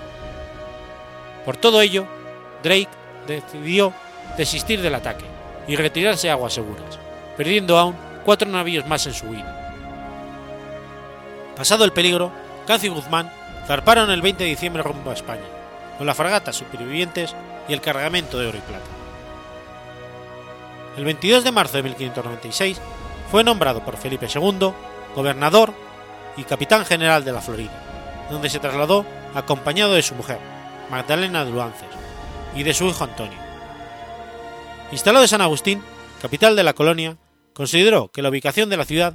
Por 1.44 1.56
todo 1.56 1.80
ello, 1.80 2.06
Drake 2.62 2.88
decidió 3.26 3.92
desistir 4.36 4.82
del 4.82 4.94
ataque 4.94 5.24
y 5.66 5.76
retirarse 5.76 6.28
a 6.28 6.34
aguas 6.34 6.52
seguras, 6.52 6.98
perdiendo 7.36 7.78
aún 7.78 7.94
cuatro 8.24 8.48
navíos 8.48 8.86
más 8.86 9.06
en 9.06 9.14
su 9.14 9.26
huida. 9.26 9.60
Pasado 11.56 11.84
el 11.84 11.92
peligro, 11.92 12.32
Cancio 12.66 12.92
Guzmán 12.92 13.30
zarparon 13.66 14.10
el 14.10 14.22
20 14.22 14.44
de 14.44 14.50
diciembre 14.50 14.82
rumbo 14.82 15.10
a 15.10 15.14
España, 15.14 15.44
con 15.98 16.06
las 16.06 16.16
fragatas 16.16 16.56
supervivientes 16.56 17.34
y 17.68 17.72
el 17.72 17.80
cargamento 17.80 18.38
de 18.38 18.46
oro 18.46 18.58
y 18.58 18.60
plata. 18.60 18.84
El 20.96 21.04
22 21.04 21.44
de 21.44 21.52
marzo 21.52 21.76
de 21.76 21.82
1596 21.82 22.80
fue 23.30 23.42
nombrado 23.42 23.84
por 23.84 23.96
Felipe 23.96 24.28
II 24.32 24.72
gobernador 25.14 25.72
y 26.36 26.44
capitán 26.44 26.84
general 26.84 27.24
de 27.24 27.32
la 27.32 27.40
Florida, 27.40 27.72
donde 28.30 28.50
se 28.50 28.58
trasladó 28.58 29.04
acompañado 29.34 29.94
de 29.94 30.02
su 30.02 30.14
mujer, 30.14 30.38
Magdalena 30.90 31.44
de 31.44 31.50
Luances, 31.50 31.88
y 32.54 32.62
de 32.62 32.74
su 32.74 32.86
hijo 32.86 33.04
Antonio. 33.04 33.38
Instalado 34.92 35.24
en 35.24 35.28
San 35.28 35.40
Agustín, 35.40 35.82
capital 36.20 36.56
de 36.56 36.62
la 36.62 36.74
colonia, 36.74 37.16
consideró 37.52 38.10
que 38.10 38.22
la 38.22 38.28
ubicación 38.28 38.68
de 38.68 38.76
la 38.76 38.84
ciudad 38.84 39.14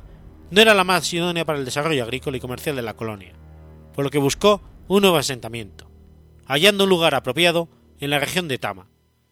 no 0.51 0.61
era 0.61 0.73
la 0.73 0.83
más 0.83 1.11
idónea 1.13 1.45
para 1.45 1.59
el 1.59 1.65
desarrollo 1.65 2.03
agrícola 2.03 2.37
y 2.37 2.39
comercial 2.39 2.75
de 2.75 2.81
la 2.81 2.95
colonia, 2.95 3.33
por 3.93 4.03
lo 4.03 4.11
que 4.11 4.17
buscó 4.17 4.61
un 4.87 5.01
nuevo 5.01 5.17
asentamiento, 5.17 5.89
hallando 6.45 6.85
un 6.85 6.89
lugar 6.89 7.15
apropiado 7.15 7.69
en 7.99 8.09
la 8.09 8.19
región 8.19 8.47
de 8.47 8.57
Tama, 8.57 8.87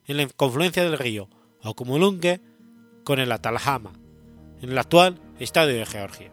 en 0.06 0.18
la 0.18 0.28
confluencia 0.28 0.84
del 0.84 0.98
río 0.98 1.30
Okumulunge 1.64 2.42
con 3.04 3.20
el 3.20 3.32
Atalhama, 3.32 3.94
en 4.62 4.72
el 4.72 4.78
actual 4.78 5.20
estado 5.40 5.68
de 5.68 5.86
Georgia. 5.86 6.32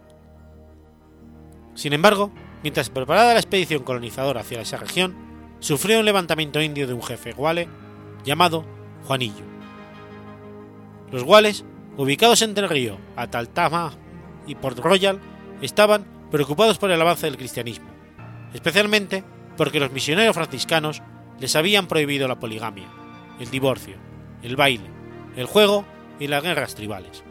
Sin 1.75 1.93
embargo, 1.93 2.33
mientras 2.63 2.91
preparaba 2.91 3.35
la 3.35 3.41
expedición 3.41 3.83
colonizadora 3.83 4.41
hacia 4.41 4.61
esa 4.61 4.77
región, 4.77 5.15
sufrió 5.61 5.99
un 5.99 6.05
levantamiento 6.05 6.61
indio 6.61 6.87
de 6.87 6.95
un 6.95 7.03
jefe 7.03 7.33
guale 7.33 7.69
llamado 8.25 8.65
Juanillo. 9.05 9.45
Los 11.11 11.25
guales, 11.25 11.65
ubicados 11.97 12.43
entre 12.43 12.65
el 12.65 12.71
río 12.71 12.99
Ataltama 13.17 13.93
y 14.47 14.55
Port 14.55 14.79
Royal, 14.79 15.21
estaban 15.63 16.07
preocupados 16.31 16.79
por 16.79 16.91
el 16.91 17.01
avance 17.01 17.27
del 17.27 17.37
cristianismo, 17.37 17.89
especialmente 18.55 19.25
porque 19.57 19.81
los 19.81 19.93
misioneros 19.93 20.35
franciscanos 20.35 21.03
les 21.39 21.55
habían 21.57 21.87
prohibido 21.87 22.27
la 22.29 22.39
poligamia, 22.39 22.89
el 23.39 23.51
divorcio, 23.51 23.97
el 24.43 24.57
baile, 24.57 24.89
el 25.37 25.47
juego 25.47 25.85
y 26.19 26.29
las 26.29 26.43
guerras 26.43 26.75
tribales. 26.75 27.23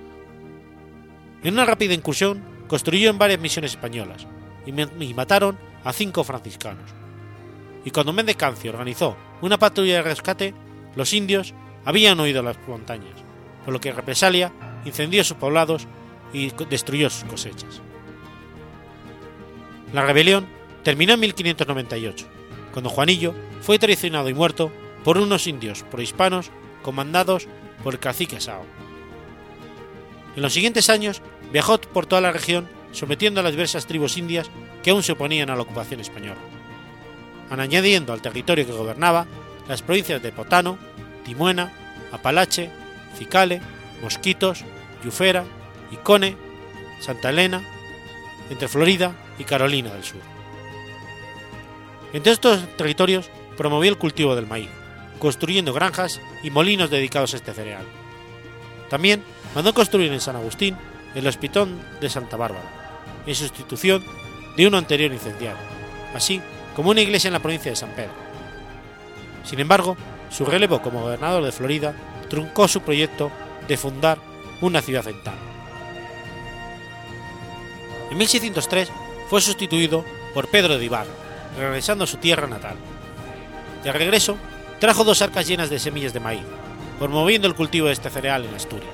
En 1.44 1.54
una 1.54 1.66
rápida 1.66 1.94
incursión 1.94 2.44
construyó 2.68 3.10
en 3.10 3.18
varias 3.18 3.40
misiones 3.40 3.72
españolas 3.72 4.28
y, 4.66 5.14
mataron 5.14 5.58
a 5.84 5.92
cinco 5.92 6.24
franciscanos. 6.24 6.92
Y 7.86 7.92
cuando 7.92 8.14
Méndez 8.14 8.38
Cancio 8.38 8.72
organizó 8.72 9.18
una 9.42 9.60
patrulla 9.60 9.96
de 9.96 10.02
rescate, 10.04 10.54
los 10.96 11.14
indios 11.14 11.54
habían 11.86 12.20
huido 12.20 12.40
a 12.40 12.44
las 12.44 12.58
montañas, 12.68 13.16
por 13.66 13.74
lo 13.74 13.82
que 13.82 13.92
represalia 13.92 14.54
incendió 14.86 15.24
sus 15.24 15.38
poblados 15.38 15.88
y 16.32 16.52
destruyó 16.70 17.10
sus 17.10 17.26
cosechas. 17.26 17.82
La 19.92 20.06
rebelión 20.06 20.48
terminó 20.84 21.14
en 21.14 21.20
1598, 21.22 22.26
cuando 22.72 22.90
Juanillo 22.90 23.34
fue 23.62 23.80
traicionado 23.80 24.30
y 24.30 24.34
muerto 24.34 24.72
por 25.04 25.18
unos 25.18 25.48
indios 25.48 25.84
prohispanos 25.84 26.52
comandados 26.82 27.48
por 27.84 27.94
el 27.94 28.00
cacique 28.00 28.40
Sao. 28.40 28.66
En 30.36 30.42
los 30.42 30.54
siguientes 30.54 30.90
años 30.90 31.22
viajó 31.52 31.80
por 31.80 32.06
toda 32.06 32.22
la 32.22 32.32
región 32.32 32.68
sometiendo 32.92 33.40
a 33.40 33.44
las 33.44 33.54
diversas 33.54 33.86
tribus 33.86 34.18
indias 34.18 34.50
que 34.82 34.92
aún 34.92 35.04
se 35.04 35.14
oponían 35.14 35.50
a 35.50 35.56
la 35.56 35.62
ocupación 35.62 36.00
española, 36.00 36.40
añadiendo 37.50 38.14
al 38.14 38.22
territorio 38.22 38.66
que 38.66 38.72
gobernaba 38.72 39.26
las 39.68 39.82
provincias 39.82 40.22
de 40.22 40.32
Potano, 40.32 40.78
Timuena, 41.24 41.72
Apalache, 42.12 42.70
Cicale, 43.18 43.62
Mosquitos, 44.02 44.64
Yufera, 45.04 45.46
Icone, 45.92 46.36
Santa 47.00 47.30
Elena, 47.30 47.64
entre 48.50 48.68
Florida 48.68 49.16
y 49.40 49.44
Carolina 49.44 49.92
del 49.92 50.04
Sur. 50.04 50.33
Entre 52.14 52.32
estos 52.32 52.68
territorios 52.78 53.30
promovió 53.58 53.92
el 53.92 53.98
cultivo 53.98 54.36
del 54.36 54.46
maíz, 54.46 54.70
construyendo 55.18 55.74
granjas 55.74 56.22
y 56.44 56.52
molinos 56.52 56.92
dedicados 56.92 57.34
a 57.34 57.38
este 57.38 57.54
cereal. 57.54 57.86
También 58.90 59.24
mandó 59.56 59.74
construir 59.74 60.14
en 60.14 60.22
San 60.22 60.36
Agustín 60.36 60.78
el 61.16 61.26
Hospital 61.26 61.70
de 62.00 62.10
Santa 62.10 62.38
Bárbara, 62.38 63.02
en 63.26 63.34
sustitución 63.34 64.04
de 64.56 64.68
uno 64.68 64.78
anterior 64.78 65.12
incendiado, 65.12 65.58
así 66.14 66.40
como 66.76 66.92
una 66.92 67.02
iglesia 67.02 67.30
en 67.30 67.34
la 67.34 67.42
provincia 67.42 67.72
de 67.72 67.76
San 67.76 67.90
Pedro. 67.96 68.14
Sin 69.44 69.60
embargo, 69.60 69.98
su 70.30 70.46
relevo 70.46 70.82
como 70.82 71.02
gobernador 71.02 71.44
de 71.44 71.52
Florida 71.52 71.96
truncó 72.30 72.68
su 72.68 72.82
proyecto 72.82 73.32
de 73.68 73.78
fundar 73.78 74.20
una 74.62 74.82
ciudad 74.82 75.08
en 75.08 75.22
Tal. 75.24 75.36
En 78.12 78.18
1603 78.18 78.92
fue 79.30 79.42
sustituido 79.42 80.06
por 80.34 80.48
Pedro 80.50 80.78
de 80.78 80.86
Ibar, 80.86 81.23
regresando 81.58 82.04
a 82.04 82.08
su 82.08 82.18
tierra 82.18 82.48
natal. 82.48 82.76
De 83.84 83.92
regreso, 83.92 84.38
trajo 84.80 85.04
dos 85.04 85.22
arcas 85.22 85.48
llenas 85.48 85.70
de 85.70 85.80
semillas 85.80 86.14
de 86.14 86.20
maíz, 86.20 86.44
promoviendo 87.00 87.48
el 87.48 87.56
cultivo 87.56 87.88
de 87.88 87.94
este 87.94 88.10
cereal 88.10 88.46
en 88.46 88.56
Asturias. 88.56 88.94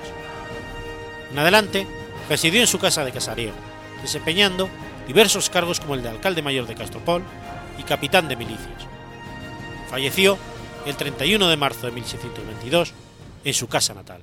En 1.30 1.38
adelante, 1.38 1.86
residió 2.28 2.60
en 2.60 2.66
su 2.66 2.78
casa 2.78 3.04
de 3.04 3.12
Casariego, 3.12 3.54
desempeñando 4.02 4.68
diversos 5.06 5.50
cargos 5.50 5.80
como 5.80 5.94
el 5.94 6.02
de 6.02 6.08
alcalde 6.08 6.42
mayor 6.42 6.66
de 6.66 6.74
Castropol 6.74 7.22
y 7.78 7.82
capitán 7.82 8.28
de 8.28 8.36
milicias. 8.36 8.86
Falleció 9.88 10.38
el 10.86 10.96
31 10.96 11.48
de 11.48 11.56
marzo 11.56 11.86
de 11.86 11.92
1622 11.92 12.92
en 13.44 13.54
su 13.54 13.68
casa 13.68 13.94
natal. 13.94 14.22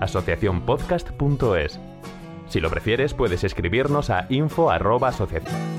asociacionpodcast.es. 0.00 1.78
Si 2.48 2.60
lo 2.60 2.70
prefieres, 2.70 3.14
puedes 3.14 3.44
escribirnos 3.44 4.10
a 4.10 4.26
info@asociación. 4.28 5.76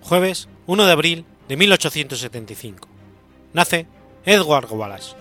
Jueves 0.00 0.48
1 0.66 0.84
de 0.84 0.92
abril 0.92 1.24
de 1.48 1.56
1875. 1.56 2.86
Nace 3.54 3.86
Edward 4.26 4.66
Wallace. 4.70 5.16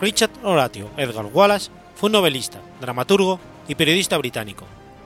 Richard 0.00 0.30
Horatio 0.44 0.90
Edgar 0.96 1.26
Wallace 1.26 1.70
fue 1.96 2.06
un 2.06 2.12
novelista, 2.12 2.60
dramaturgo 2.80 3.40
y 3.66 3.74
periodista 3.74 4.16
británico, 4.16 4.64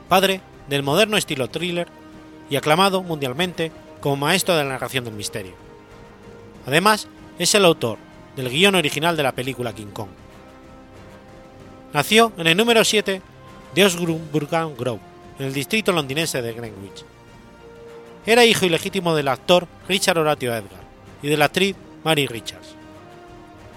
padre 0.09 0.43
del 0.69 0.83
moderno 0.83 1.17
estilo 1.17 1.49
thriller 1.49 1.89
y 2.51 2.57
aclamado 2.57 3.03
mundialmente 3.03 3.73
como 4.01 4.17
maestro 4.17 4.57
de 4.57 4.65
la 4.65 4.71
narración 4.71 5.05
del 5.05 5.15
misterio. 5.15 5.55
Además, 6.67 7.09
es 7.39 7.55
el 7.55 7.65
autor 7.65 7.99
del 8.37 8.51
guion 8.51 8.75
original 8.75 9.17
de 9.17 9.23
la 9.23 9.33
película 9.33 9.75
King 9.75 9.93
Kong. 9.93 10.11
Nació 11.93 12.33
en 12.37 12.47
el 12.47 12.57
número 12.57 12.85
7 12.85 13.21
de 13.75 13.85
Osburgh 13.85 14.77
Grove, 14.79 15.01
en 15.39 15.47
el 15.47 15.53
distrito 15.53 15.93
londinense 15.93 16.41
de 16.41 16.53
Greenwich. 16.53 17.05
Era 18.25 18.45
hijo 18.45 18.67
ilegítimo 18.67 19.15
del 19.15 19.29
actor 19.29 19.67
Richard 19.89 20.19
Horatio 20.19 20.55
Edgar 20.55 20.83
y 21.23 21.29
de 21.29 21.37
la 21.37 21.47
actriz 21.47 21.77
Mary 22.05 22.27
Richards. 22.27 22.75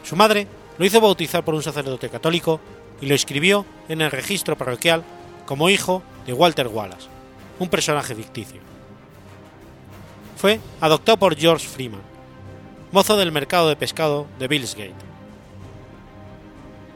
Su 0.04 0.16
madre 0.16 0.48
lo 0.78 0.86
hizo 0.86 1.02
bautizar 1.02 1.44
por 1.44 1.56
un 1.56 1.64
sacerdote 1.64 2.10
católico 2.10 2.60
y 3.02 3.08
lo 3.08 3.16
escribió 3.16 3.66
en 3.90 4.02
el 4.02 4.12
registro 4.12 4.58
parroquial 4.58 5.04
como 5.46 5.70
hijo 5.70 6.04
de 6.26 6.34
Walter 6.34 6.68
Wallace, 6.68 7.08
un 7.60 7.70
personaje 7.70 8.16
ficticio. 8.16 8.60
Fue 10.38 10.60
adoptado 10.82 11.18
por 11.18 11.36
George 11.36 11.68
Freeman, 11.68 12.02
mozo 12.92 13.18
del 13.18 13.32
mercado 13.32 13.70
de 13.70 13.76
pescado 13.76 14.28
de 14.40 14.48
Billsgate. 14.48 14.94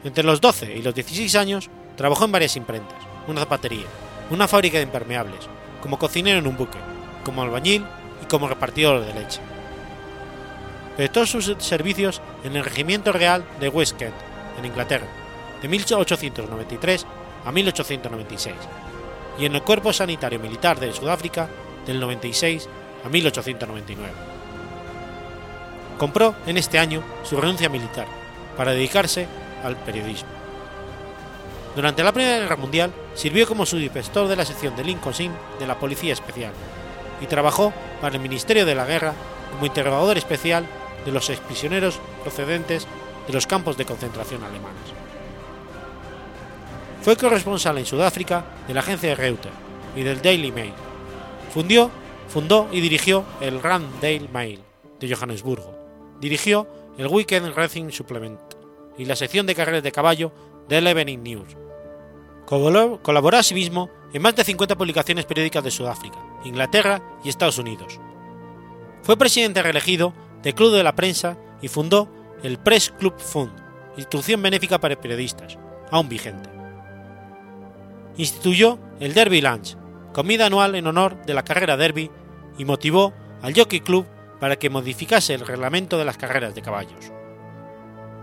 Entre 0.04 0.24
los 0.24 0.40
12 0.40 0.76
y 0.76 0.82
los 0.82 0.94
16 0.94 1.34
años 1.36 1.70
trabajó 1.96 2.24
en 2.24 2.32
varias 2.32 2.56
imprentas, 2.56 2.98
una 3.26 3.40
zapatería, 3.40 3.86
una 4.30 4.48
fábrica 4.48 4.78
de 4.78 4.84
impermeables, 4.84 5.48
como 5.82 5.98
cocinero 5.98 6.38
en 6.38 6.46
un 6.46 6.56
buque, 6.56 6.78
como 7.24 7.42
albañil 7.42 7.84
y 8.22 8.26
como 8.26 8.48
repartidor 8.48 9.04
de 9.04 9.14
leche. 9.14 9.40
Prestó 10.96 11.26
sus 11.26 11.54
servicios 11.58 12.20
en 12.44 12.56
el 12.56 12.64
Regimiento 12.64 13.12
Real 13.12 13.44
de 13.58 13.68
West 13.68 13.96
Kent, 13.96 14.14
en 14.58 14.66
Inglaterra, 14.66 15.06
de 15.62 15.68
1893 15.68 17.06
a 17.44 17.52
1896, 17.52 18.54
y 19.40 19.46
en 19.46 19.54
el 19.54 19.62
Cuerpo 19.62 19.92
Sanitario 19.92 20.38
Militar 20.38 20.78
de 20.78 20.92
Sudáfrica 20.92 21.48
del 21.86 21.98
96 21.98 22.68
a 23.04 23.08
1899. 23.08 24.12
Compró 25.98 26.34
en 26.46 26.58
este 26.58 26.78
año 26.78 27.02
su 27.24 27.40
renuncia 27.40 27.70
militar 27.70 28.06
para 28.56 28.72
dedicarse 28.72 29.26
al 29.64 29.76
periodismo. 29.76 30.28
Durante 31.74 32.02
la 32.02 32.12
Primera 32.12 32.38
Guerra 32.38 32.56
Mundial 32.56 32.92
sirvió 33.14 33.46
como 33.46 33.64
subinspector 33.64 34.28
de 34.28 34.36
la 34.36 34.44
sección 34.44 34.76
de 34.76 34.84
Lincoln 34.84 35.14
Inn 35.18 35.32
de 35.58 35.66
la 35.66 35.78
Policía 35.78 36.12
Especial 36.12 36.52
y 37.20 37.26
trabajó 37.26 37.72
para 38.00 38.16
el 38.16 38.20
Ministerio 38.20 38.66
de 38.66 38.74
la 38.74 38.86
Guerra 38.86 39.14
como 39.52 39.66
interrogador 39.66 40.18
especial 40.18 40.66
de 41.04 41.12
los 41.12 41.30
exprisioneros 41.30 41.98
procedentes 42.22 42.86
de 43.26 43.32
los 43.32 43.46
campos 43.46 43.76
de 43.76 43.86
concentración 43.86 44.42
alemanes. 44.42 45.09
Fue 47.02 47.16
corresponsal 47.16 47.78
en 47.78 47.86
Sudáfrica 47.86 48.44
de 48.68 48.74
la 48.74 48.80
agencia 48.80 49.08
de 49.08 49.14
Reuters 49.14 49.54
y 49.96 50.02
del 50.02 50.20
Daily 50.20 50.52
Mail. 50.52 50.74
Fundió, 51.52 51.90
fundó 52.28 52.68
y 52.70 52.80
dirigió 52.80 53.24
el 53.40 53.60
Daily 54.02 54.28
Mail 54.30 54.60
de 55.00 55.14
Johannesburgo. 55.14 55.74
Dirigió 56.20 56.68
el 56.98 57.06
Weekend 57.06 57.54
Racing 57.54 57.90
Supplement 57.90 58.38
y 58.98 59.06
la 59.06 59.16
sección 59.16 59.46
de 59.46 59.54
carreras 59.54 59.82
de 59.82 59.92
caballo 59.92 60.30
del 60.68 60.86
Evening 60.86 61.22
News. 61.22 61.56
Colaboró 62.44 63.38
asimismo 63.38 63.88
en 64.12 64.20
más 64.20 64.36
de 64.36 64.44
50 64.44 64.76
publicaciones 64.76 65.24
periódicas 65.24 65.64
de 65.64 65.70
Sudáfrica, 65.70 66.18
Inglaterra 66.44 67.00
y 67.24 67.30
Estados 67.30 67.56
Unidos. 67.56 67.98
Fue 69.02 69.16
presidente 69.16 69.62
reelegido 69.62 70.12
del 70.42 70.54
Club 70.54 70.72
de 70.72 70.82
la 70.82 70.94
Prensa 70.94 71.38
y 71.62 71.68
fundó 71.68 72.10
el 72.42 72.58
Press 72.58 72.92
Club 72.98 73.18
Fund, 73.18 73.52
institución 73.96 74.42
benéfica 74.42 74.78
para 74.78 75.00
periodistas, 75.00 75.56
aún 75.90 76.08
vigente 76.08 76.59
instituyó 78.22 78.78
el 79.00 79.14
Derby 79.14 79.40
Lunch, 79.40 79.76
comida 80.12 80.46
anual 80.46 80.74
en 80.74 80.86
honor 80.86 81.24
de 81.24 81.34
la 81.34 81.42
carrera 81.42 81.76
Derby, 81.76 82.10
y 82.58 82.64
motivó 82.64 83.14
al 83.42 83.54
Jockey 83.54 83.80
Club 83.80 84.06
para 84.38 84.56
que 84.56 84.70
modificase 84.70 85.34
el 85.34 85.46
reglamento 85.46 85.96
de 85.98 86.04
las 86.04 86.18
carreras 86.18 86.54
de 86.54 86.62
caballos. 86.62 87.12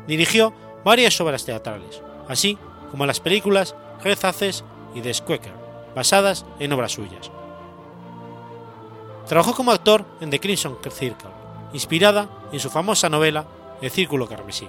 Dirigió 0.07 0.53
varias 0.83 1.19
obras 1.19 1.45
teatrales, 1.45 2.01
así 2.27 2.57
como 2.91 3.05
las 3.05 3.19
películas 3.19 3.75
Red 4.03 4.17
y 4.93 5.01
The 5.01 5.13
Squeaker, 5.13 5.53
basadas 5.95 6.45
en 6.59 6.71
obras 6.73 6.91
suyas. 6.91 7.31
Trabajó 9.27 9.53
como 9.53 9.71
actor 9.71 10.05
en 10.21 10.29
The 10.29 10.39
Crimson 10.39 10.77
Circle, 10.91 11.29
inspirada 11.73 12.29
en 12.51 12.59
su 12.59 12.69
famosa 12.69 13.09
novela 13.09 13.45
El 13.81 13.91
Círculo 13.91 14.27
Carmesí. 14.27 14.67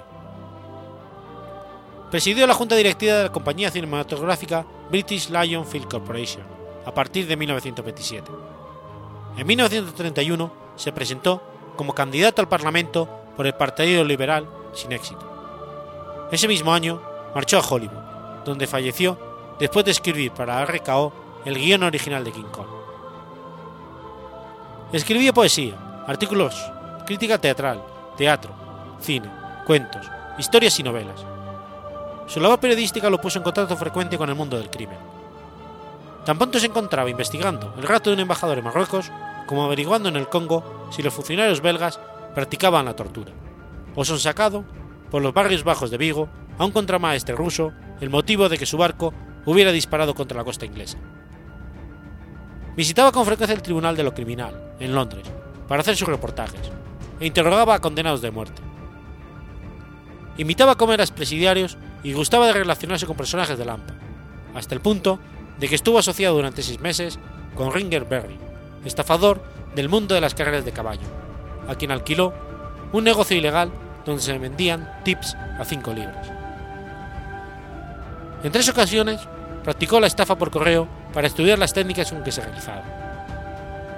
Presidió 2.11 2.47
la 2.47 2.55
junta 2.55 2.75
directiva 2.75 3.15
de 3.15 3.25
la 3.25 3.33
compañía 3.33 3.71
cinematográfica 3.71 4.65
British 4.91 5.29
Lion 5.29 5.67
Film 5.67 5.85
Corporation 5.85 6.43
a 6.87 6.95
partir 6.95 7.27
de 7.27 7.37
1927. 7.37 8.31
En 9.37 9.47
1931 9.47 10.53
se 10.75 10.93
presentó 10.93 11.43
como 11.77 11.95
candidato 11.95 12.41
al 12.41 12.49
Parlamento 12.49 13.09
por 13.37 13.47
el 13.47 13.55
Partido 13.55 14.05
Liberal 14.05 14.49
sin 14.73 14.93
éxito. 14.93 16.29
Ese 16.33 16.49
mismo 16.49 16.73
año 16.73 17.01
marchó 17.35 17.59
a 17.59 17.63
Hollywood, 17.63 18.43
donde 18.45 18.67
falleció 18.67 19.19
después 19.59 19.85
de 19.85 19.91
escribir 19.91 20.33
para 20.33 20.65
RKO 20.65 21.13
el 21.45 21.59
guion 21.59 21.83
original 21.83 22.25
de 22.25 22.33
King 22.33 22.51
Kong. 22.51 22.67
Escribía 24.93 25.35
poesía, 25.35 26.05
artículos, 26.07 26.55
crítica 27.05 27.37
teatral, 27.39 27.83
teatro, 28.17 28.51
cine, 28.99 29.31
cuentos, 29.67 30.11
historias 30.39 30.79
y 30.81 30.83
novelas. 30.83 31.25
Su 32.29 32.41
labor 32.41 32.61
periodística 32.61 33.09
lo 33.09 33.21
puso 33.21 33.39
en 33.39 33.43
contacto 33.43 33.75
frecuente 33.77 34.19
con 34.19 34.29
el 34.29 34.35
mundo 34.35 34.59
del 34.59 34.69
crimen. 34.69 34.99
Tan 36.27 36.37
pronto 36.37 36.59
se 36.59 36.67
encontraba 36.67 37.09
investigando 37.09 37.75
el 37.79 37.85
rato 37.85 38.11
de 38.11 38.15
un 38.15 38.21
embajador 38.21 38.59
en 38.59 38.65
Marruecos 38.65 39.11
como 39.47 39.65
averiguando 39.65 40.11
en 40.11 40.17
el 40.17 40.29
Congo 40.29 40.89
si 40.91 41.03
los 41.03 41.15
funcionarios 41.15 41.63
belgas 41.63 41.99
practicaban 42.35 42.85
la 42.85 42.95
tortura, 42.95 43.33
o 43.95 44.05
son 44.05 44.19
sacado 44.19 44.63
por 45.11 45.23
los 45.23 45.33
barrios 45.33 45.65
bajos 45.65 45.91
de 45.91 45.97
Vigo 45.97 46.29
a 46.59 46.67
un 46.67 46.71
contramaestre 46.71 47.35
ruso 47.35 47.73
el 48.03 48.11
motivo 48.11 48.51
de 48.51 48.59
que 48.59 48.67
su 48.67 48.77
barco 48.77 49.15
hubiera 49.47 49.73
disparado 49.73 50.15
contra 50.15 50.37
la 50.37 50.45
costa 50.45 50.67
inglesa. 50.67 50.99
Visitaba 52.77 53.11
con 53.11 53.25
frecuencia 53.25 53.55
el 53.57 53.63
Tribunal 53.63 53.97
de 53.97 54.03
lo 54.03 54.13
Criminal, 54.13 54.75
en 54.79 54.95
Londres, 54.95 55.27
para 55.67 55.81
hacer 55.81 55.97
sus 55.97 56.07
reportajes, 56.07 56.71
e 57.19 57.27
interrogaba 57.27 57.75
a 57.75 57.81
condenados 57.81 58.21
de 58.21 58.31
muerte. 58.31 58.61
Invitaba 60.37 60.73
a 60.73 60.77
comer 60.77 61.01
a 61.01 61.05
y 62.03 62.13
gustaba 62.13 62.47
de 62.47 62.53
relacionarse 62.53 63.07
con 63.07 63.17
personajes 63.17 63.59
de 63.59 63.65
Lampa, 63.65 63.95
hasta 64.55 64.75
el 64.75 64.81
punto 64.81 65.19
de 65.59 65.69
que 65.69 65.75
estuvo 65.75 65.99
asociado 65.99 66.37
durante 66.37 66.63
seis 66.63 66.81
meses 66.81 67.19
con 67.55 67.73
Ringer 67.73 68.05
Berry, 68.05 68.39
estafador 68.85 69.43
del 69.75 69.89
mundo 69.89 70.15
de 70.15 70.21
las 70.21 70.35
carreras 70.35 70.65
de 70.65 70.73
caballo, 70.73 71.07
a 71.69 71.75
quien 71.75 71.91
alquiló 71.91 72.33
un 72.93 73.05
negocio 73.05 73.37
ilegal 73.37 73.71
donde 74.05 74.23
se 74.23 74.39
vendían 74.39 74.89
tips 75.05 75.35
a 75.35 75.65
5 75.65 75.93
libras. 75.93 76.31
En 78.43 78.53
tres 78.53 78.69
ocasiones 78.69 79.21
practicó 79.65 80.01
la 80.01 80.07
estafa 80.07 80.39
por 80.39 80.51
correo 80.51 80.89
para 81.13 81.27
estudiar 81.27 81.59
las 81.59 81.75
técnicas 81.75 82.11
con 82.11 82.23
que 82.23 82.33
se 82.33 82.41
realizaba. 82.41 82.85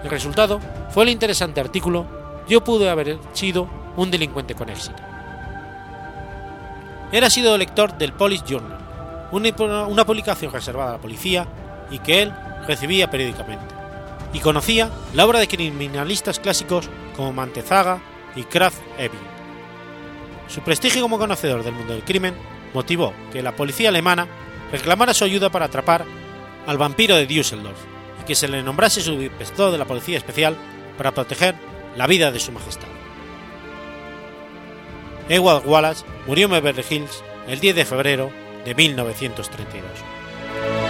El 0.03 0.11
resultado 0.11 0.61
fue 0.89 1.05
el 1.05 1.11
interesante 1.11 1.61
artículo 1.61 2.07
Yo 2.49 2.65
pude 2.65 2.89
haber 2.89 3.19
sido 3.35 3.69
un 3.97 4.11
delincuente 4.11 4.55
con 4.55 4.71
éxito. 4.71 5.10
Era 7.13 7.29
sido 7.29 7.59
lector 7.59 7.99
del 7.99 8.13
Police 8.13 8.45
Journal, 8.47 8.79
una, 9.33 10.05
publicación 10.05 10.53
reservada 10.53 10.91
a 10.91 10.93
la 10.95 11.01
policía 11.01 11.47
y 11.91 11.99
que 11.99 12.23
él 12.23 12.33
recibía 12.69 13.11
periódicamente, 13.11 13.75
y 14.33 14.39
conocía 14.39 14.91
la 15.15 15.27
obra 15.27 15.41
de 15.41 15.49
criminalistas 15.49 16.39
clásicos 16.39 16.89
como 17.17 17.33
Mantezaga 17.33 18.01
y 18.37 18.45
Kraft 18.45 18.81
Ebing. 18.97 19.19
Su 20.47 20.61
prestigio 20.63 21.03
como 21.03 21.19
conocedor 21.19 21.65
del 21.65 21.75
mundo 21.75 21.95
del 21.95 22.05
crimen 22.05 22.35
motivó 22.75 23.13
que 23.33 23.43
la 23.43 23.57
policía 23.57 23.89
alemana 23.89 24.29
reclamara 24.71 25.13
su 25.13 25.25
ayuda 25.25 25.51
para 25.51 25.67
atrapar 25.67 26.05
al 26.67 26.79
vampiro 26.79 27.17
de 27.17 27.27
Düsseldorf 27.27 27.79
y 28.21 28.25
que 28.25 28.37
se 28.37 28.47
le 28.47 28.63
nombrase 28.63 29.01
subinspector 29.01 29.73
de 29.73 29.79
la 29.79 29.85
Policía 29.85 30.19
Especial 30.19 30.57
para 30.97 31.13
proteger 31.13 31.57
la 31.97 32.07
vida 32.07 32.31
de 32.31 32.39
su 32.39 32.53
majestad. 32.53 33.00
Edward 35.31 35.63
Wallace 35.65 36.05
murió 36.27 36.47
en 36.47 36.53
Beverly 36.53 36.85
Hills 36.91 37.23
el 37.47 37.61
10 37.61 37.77
de 37.77 37.85
febrero 37.85 38.33
de 38.65 38.75
1932. 38.75 40.90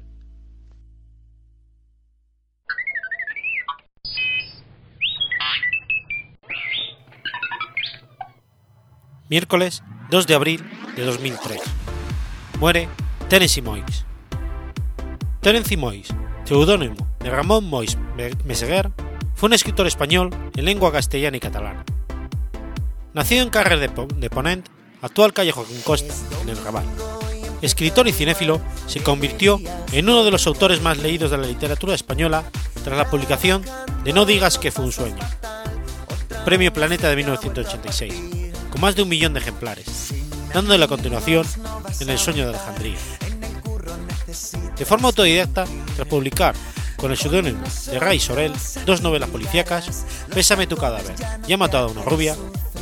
Miércoles 9.31 9.81
2 10.09 10.27
de 10.27 10.35
abril 10.35 10.61
de 10.97 11.05
2003. 11.05 11.61
Muere 12.59 12.89
Tennessee 13.29 13.61
Moix. 13.61 14.05
Terence 15.39 15.77
Moix, 15.77 16.09
seudónimo 16.43 17.07
de 17.21 17.29
Ramón 17.29 17.63
Moix 17.63 17.97
Meseguer, 18.43 18.91
fue 19.33 19.47
un 19.47 19.53
escritor 19.53 19.87
español 19.87 20.31
en 20.53 20.65
lengua 20.65 20.91
castellana 20.91 21.37
y 21.37 21.39
catalana. 21.39 21.85
Nacido 23.13 23.43
en 23.43 23.49
Carrer 23.49 23.79
de 23.79 24.29
Ponent, 24.29 24.67
actual 25.01 25.31
Callejo 25.31 25.65
Costa, 25.85 26.13
en 26.41 26.49
el 26.49 26.61
Raval. 26.61 26.85
Escritor 27.61 28.09
y 28.09 28.11
cinéfilo, 28.11 28.59
se 28.85 29.01
convirtió 29.01 29.61
en 29.93 30.09
uno 30.09 30.25
de 30.25 30.31
los 30.31 30.45
autores 30.45 30.81
más 30.81 30.97
leídos 30.97 31.31
de 31.31 31.37
la 31.37 31.47
literatura 31.47 31.95
española 31.95 32.43
tras 32.83 32.97
la 32.97 33.09
publicación 33.09 33.63
de 34.03 34.11
No 34.11 34.25
digas 34.25 34.57
que 34.57 34.71
fue 34.71 34.83
un 34.83 34.91
sueño, 34.91 35.23
Premio 36.43 36.73
Planeta 36.73 37.07
de 37.07 37.15
1986 37.15 38.40
con 38.71 38.81
más 38.81 38.95
de 38.95 39.03
un 39.03 39.09
millón 39.09 39.33
de 39.33 39.41
ejemplares, 39.41 40.13
dando 40.53 40.75
la 40.77 40.87
continuación 40.87 41.45
en 41.99 42.09
El 42.09 42.17
sueño 42.17 42.45
de 42.45 42.55
Alejandría. 42.55 42.97
De 44.77 44.85
forma 44.85 45.09
autodidacta, 45.09 45.65
tras 45.95 46.07
publicar 46.07 46.55
con 46.95 47.11
el 47.11 47.17
seudónimo 47.17 47.61
de 47.87 47.99
Ray 47.99 48.19
Sorel 48.19 48.53
dos 48.85 49.01
novelas 49.01 49.29
policíacas, 49.29 50.05
Pésame 50.33 50.67
tu 50.67 50.77
cadáver 50.77 51.13
y 51.47 51.53
ha 51.53 51.57
matado 51.57 51.89
a 51.89 51.91
una 51.91 52.03
rubia, 52.03 52.35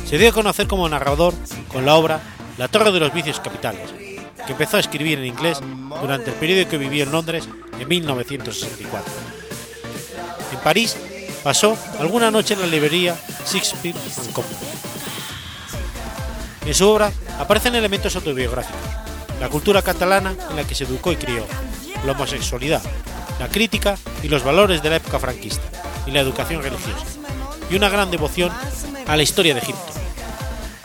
se 0.08 0.16
dio 0.16 0.30
a 0.30 0.32
conocer 0.32 0.68
como 0.68 0.88
narrador 0.88 1.34
con 1.68 1.84
la 1.84 1.96
obra 1.96 2.20
La 2.56 2.68
Torre 2.68 2.92
de 2.92 3.00
los 3.00 3.12
Vicios 3.12 3.40
Capitales, 3.40 3.90
que 4.46 4.52
empezó 4.52 4.76
a 4.76 4.80
escribir 4.80 5.18
en 5.18 5.26
inglés 5.26 5.60
durante 6.00 6.30
el 6.30 6.36
periodo 6.36 6.68
que 6.68 6.78
vivió 6.78 7.02
en 7.02 7.12
Londres 7.12 7.48
en 7.78 7.88
1964. 7.88 9.12
En 10.52 10.58
París 10.60 10.96
pasó 11.42 11.76
alguna 11.98 12.30
noche 12.30 12.54
en 12.54 12.60
la 12.60 12.66
librería 12.66 13.16
Shakespeare 13.46 13.96
Company 14.32 14.79
en 16.66 16.74
su 16.74 16.88
obra 16.88 17.12
aparecen 17.38 17.74
elementos 17.74 18.14
autobiográficos, 18.16 18.80
la 19.40 19.48
cultura 19.48 19.82
catalana 19.82 20.34
en 20.50 20.56
la 20.56 20.64
que 20.64 20.74
se 20.74 20.84
educó 20.84 21.12
y 21.12 21.16
crió, 21.16 21.46
la 22.04 22.12
homosexualidad, 22.12 22.82
la 23.38 23.48
crítica 23.48 23.96
y 24.22 24.28
los 24.28 24.44
valores 24.44 24.82
de 24.82 24.90
la 24.90 24.96
época 24.96 25.18
franquista 25.18 25.62
y 26.06 26.10
la 26.10 26.20
educación 26.20 26.62
religiosa, 26.62 27.06
y 27.70 27.76
una 27.76 27.88
gran 27.88 28.10
devoción 28.10 28.52
a 29.06 29.16
la 29.16 29.22
historia 29.22 29.54
de 29.54 29.60
Egipto. 29.60 29.92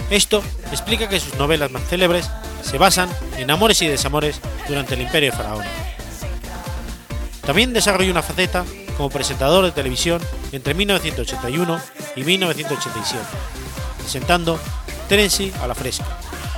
Esto 0.09 0.43
explica 0.71 1.09
que 1.09 1.19
sus 1.19 1.36
novelas 1.36 1.71
más 1.71 1.84
célebres 1.88 2.30
se 2.63 2.78
basan 2.78 3.09
en 3.38 3.51
amores 3.51 3.82
y 3.82 3.88
desamores 3.88 4.39
durante 4.67 4.93
el 4.93 5.01
imperio 5.01 5.32
faraónico. 5.32 5.69
También 7.45 7.73
desarrolló 7.73 8.11
una 8.11 8.23
faceta 8.23 8.65
como 8.97 9.09
presentador 9.09 9.65
de 9.65 9.71
televisión 9.71 10.21
entre 10.51 10.73
1981 10.73 11.80
y 12.15 12.23
1987, 12.23 13.23
presentando 13.99 14.59
Tennessee 15.07 15.53
a 15.61 15.67
la 15.67 15.75
fresca, 15.75 16.05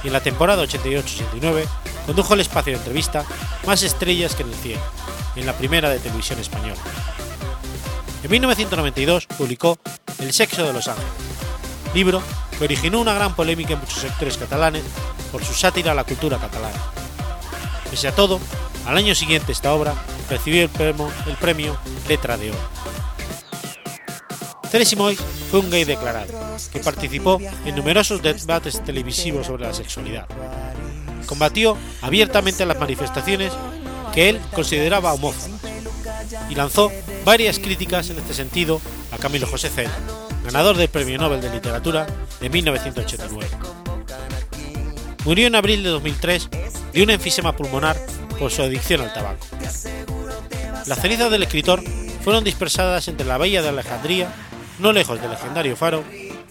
y 0.04 0.08
en 0.08 0.14
la 0.14 0.22
temporada 0.22 0.64
88-89 0.64 1.66
condujo 2.06 2.34
el 2.34 2.40
espacio 2.40 2.74
de 2.74 2.80
entrevista 2.80 3.26
Más 3.66 3.84
estrellas 3.84 4.36
que 4.36 4.44
en 4.44 4.50
el 4.50 4.56
cielo, 4.56 4.82
en 5.36 5.46
la 5.46 5.54
primera 5.54 5.90
de 5.90 6.00
televisión 6.00 6.40
española. 6.40 6.80
En 8.24 8.32
1992 8.32 9.28
publicó 9.28 9.78
El 10.20 10.34
sexo 10.34 10.66
de 10.66 10.74
los 10.74 10.88
ángeles, 10.88 11.12
libro 11.94 12.22
que 12.58 12.64
originó 12.66 13.00
una 13.00 13.14
gran 13.14 13.36
polémica 13.36 13.74
en 13.74 13.80
muchos 13.80 14.00
sectores 14.00 14.38
catalanes 14.38 14.84
por 15.32 15.44
su 15.44 15.54
sátira 15.54 15.92
a 15.92 15.96
la 15.96 16.04
cultura 16.04 16.38
catalana. 16.38 16.78
Pese 17.90 18.08
a 18.08 18.16
todo, 18.16 18.40
al 18.86 18.98
año 18.98 19.14
siguiente 19.14 19.52
esta 19.52 19.74
obra 19.74 19.94
recibió 20.30 20.64
el 20.64 20.70
premio, 20.70 21.12
el 21.28 21.36
premio 21.36 21.78
Letra 22.08 22.38
de 22.38 22.50
Oro. 22.50 22.60
Tennessee 24.68 24.96
Moix 24.96 25.20
fue 25.50 25.60
un 25.60 25.70
gay 25.70 25.84
declarado, 25.84 26.34
que 26.72 26.80
participó 26.80 27.40
en 27.66 27.76
numerosos 27.76 28.22
debates 28.22 28.84
televisivos 28.84 29.48
sobre 29.48 29.66
la 29.66 29.74
sexualidad. 29.74 30.28
Combatió 31.26 31.78
abiertamente 32.02 32.66
las 32.66 32.80
manifestaciones 32.80 33.52
que 34.14 34.30
él 34.30 34.40
consideraba 34.54 35.14
homófobas 35.14 35.50
y 36.50 36.56
lanzó 36.56 36.92
varias 37.26 37.60
críticas 37.60 38.10
en 38.10 38.18
este 38.18 38.34
sentido 38.34 38.82
a 39.12 39.18
Camilo 39.18 39.48
José 39.48 39.70
Cela, 39.70 39.92
ganador 40.44 40.78
del 40.78 40.90
Premio 40.90 41.18
Nobel 41.18 41.42
de 41.42 41.50
Literatura 41.50 42.08
de 42.40 42.50
1989. 42.50 43.48
Murió 45.26 45.48
en 45.48 45.56
abril 45.56 45.84
de 45.84 45.90
2003 45.90 46.50
de 46.94 47.04
un 47.04 47.10
enfisema 47.10 47.56
pulmonar 47.56 47.98
por 48.40 48.52
su 48.52 48.62
adicción 48.62 49.02
al 49.02 49.14
tabaco. 49.14 49.46
Las 50.86 51.02
cenizas 51.02 51.30
del 51.30 51.44
escritor 51.44 51.84
fueron 52.24 52.44
dispersadas 52.44 53.08
entre 53.08 53.26
la 53.26 53.38
bahía 53.38 53.62
de 53.62 53.70
Alejandría, 53.70 54.34
no 54.80 54.92
lejos 54.92 55.22
del 55.22 55.32
legendario 55.32 55.76
faro, 55.76 56.04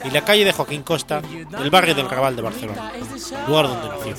y 0.04 0.10
la 0.10 0.24
calle 0.24 0.44
de 0.44 0.52
Joaquín 0.52 0.82
Costa, 0.82 1.20
del 1.20 1.70
barrio 1.70 1.94
del 1.94 2.08
Raval 2.08 2.36
de 2.36 2.42
Barcelona, 2.42 2.92
lugar 3.46 3.68
donde 3.68 3.88
nació. 3.88 4.14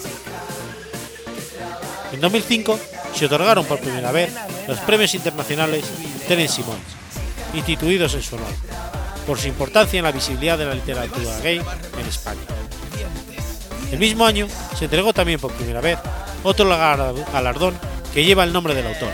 En 2.12 2.22
2005 2.22 2.80
se 3.14 3.26
otorgaron 3.26 3.66
por 3.66 3.80
primera 3.80 4.12
vez 4.12 4.34
los 4.68 4.80
premios 4.80 5.14
internacionales 5.14 5.86
Terence 6.28 6.56
Simons, 6.56 6.82
instituidos 7.54 8.14
en 8.16 8.22
su 8.22 8.36
honor, 8.36 8.54
por 9.26 9.40
su 9.40 9.48
importancia 9.48 9.98
en 9.98 10.06
la 10.06 10.12
visibilidad 10.12 10.58
de 10.58 10.66
la 10.66 10.74
literatura 10.74 11.38
gay 11.40 11.58
en 11.58 12.08
España. 12.08 12.42
El 13.92 14.00
mismo 14.00 14.26
año 14.26 14.48
se 14.78 14.86
entregó 14.86 15.14
también 15.14 15.40
por 15.40 15.54
primera 15.54 15.82
vez 15.82 16.00
otro 16.44 16.68
galardón 16.68 17.78
que 18.14 18.26
lleva 18.26 18.44
el 18.44 18.54
nombre 18.54 18.74
del 18.74 18.88
autor, 18.88 19.12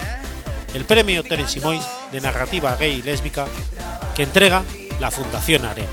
el 0.74 0.86
premio 0.86 1.24
Terence 1.24 1.54
Simonis 1.54 1.86
de 2.12 2.22
narrativa 2.22 2.76
gay 2.76 3.00
y 3.00 3.02
lésbica 3.02 3.46
que 4.16 4.24
entrega 4.24 4.64
la 5.04 5.12
Fundación 5.12 5.66
ARE. 5.66 5.86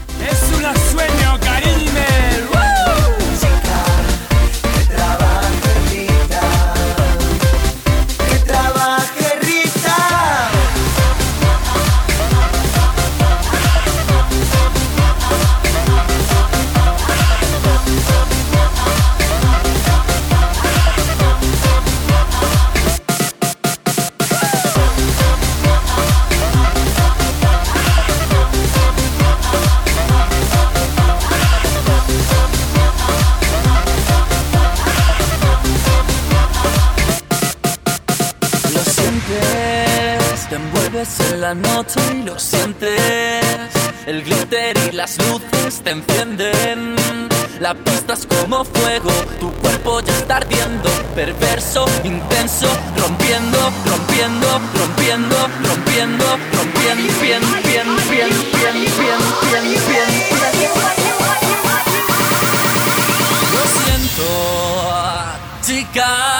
La 41.51 41.55
noche 41.55 42.01
y 42.15 42.23
lo 42.23 42.39
sientes. 42.39 43.45
El 44.07 44.23
glitter 44.23 44.77
y 44.89 44.95
las 44.95 45.19
luces 45.19 45.83
te 45.83 45.91
encienden. 45.91 46.97
La 47.59 47.75
pista 47.75 48.15
es 48.15 48.25
como 48.27 48.65
fuego, 48.65 49.11
tu 49.41 49.51
cuerpo 49.55 50.01
ya 50.01 50.13
está 50.17 50.37
ardiendo. 50.37 50.89
Perverso, 51.17 51.87
intenso, 52.05 52.69
rompiendo, 52.97 53.59
rompiendo, 53.85 54.49
rompiendo, 54.79 55.37
rompiendo, 55.69 56.25
rompiendo, 56.57 57.11
bien, 57.21 57.43
bien, 57.43 57.43
bien, 57.65 57.89
bien, 58.11 58.31
bien, 58.53 59.19
bien, 59.51 59.65
bien. 59.89 60.11
Lo 63.55 63.63
siento, 63.81 64.25
chica. 65.63 66.40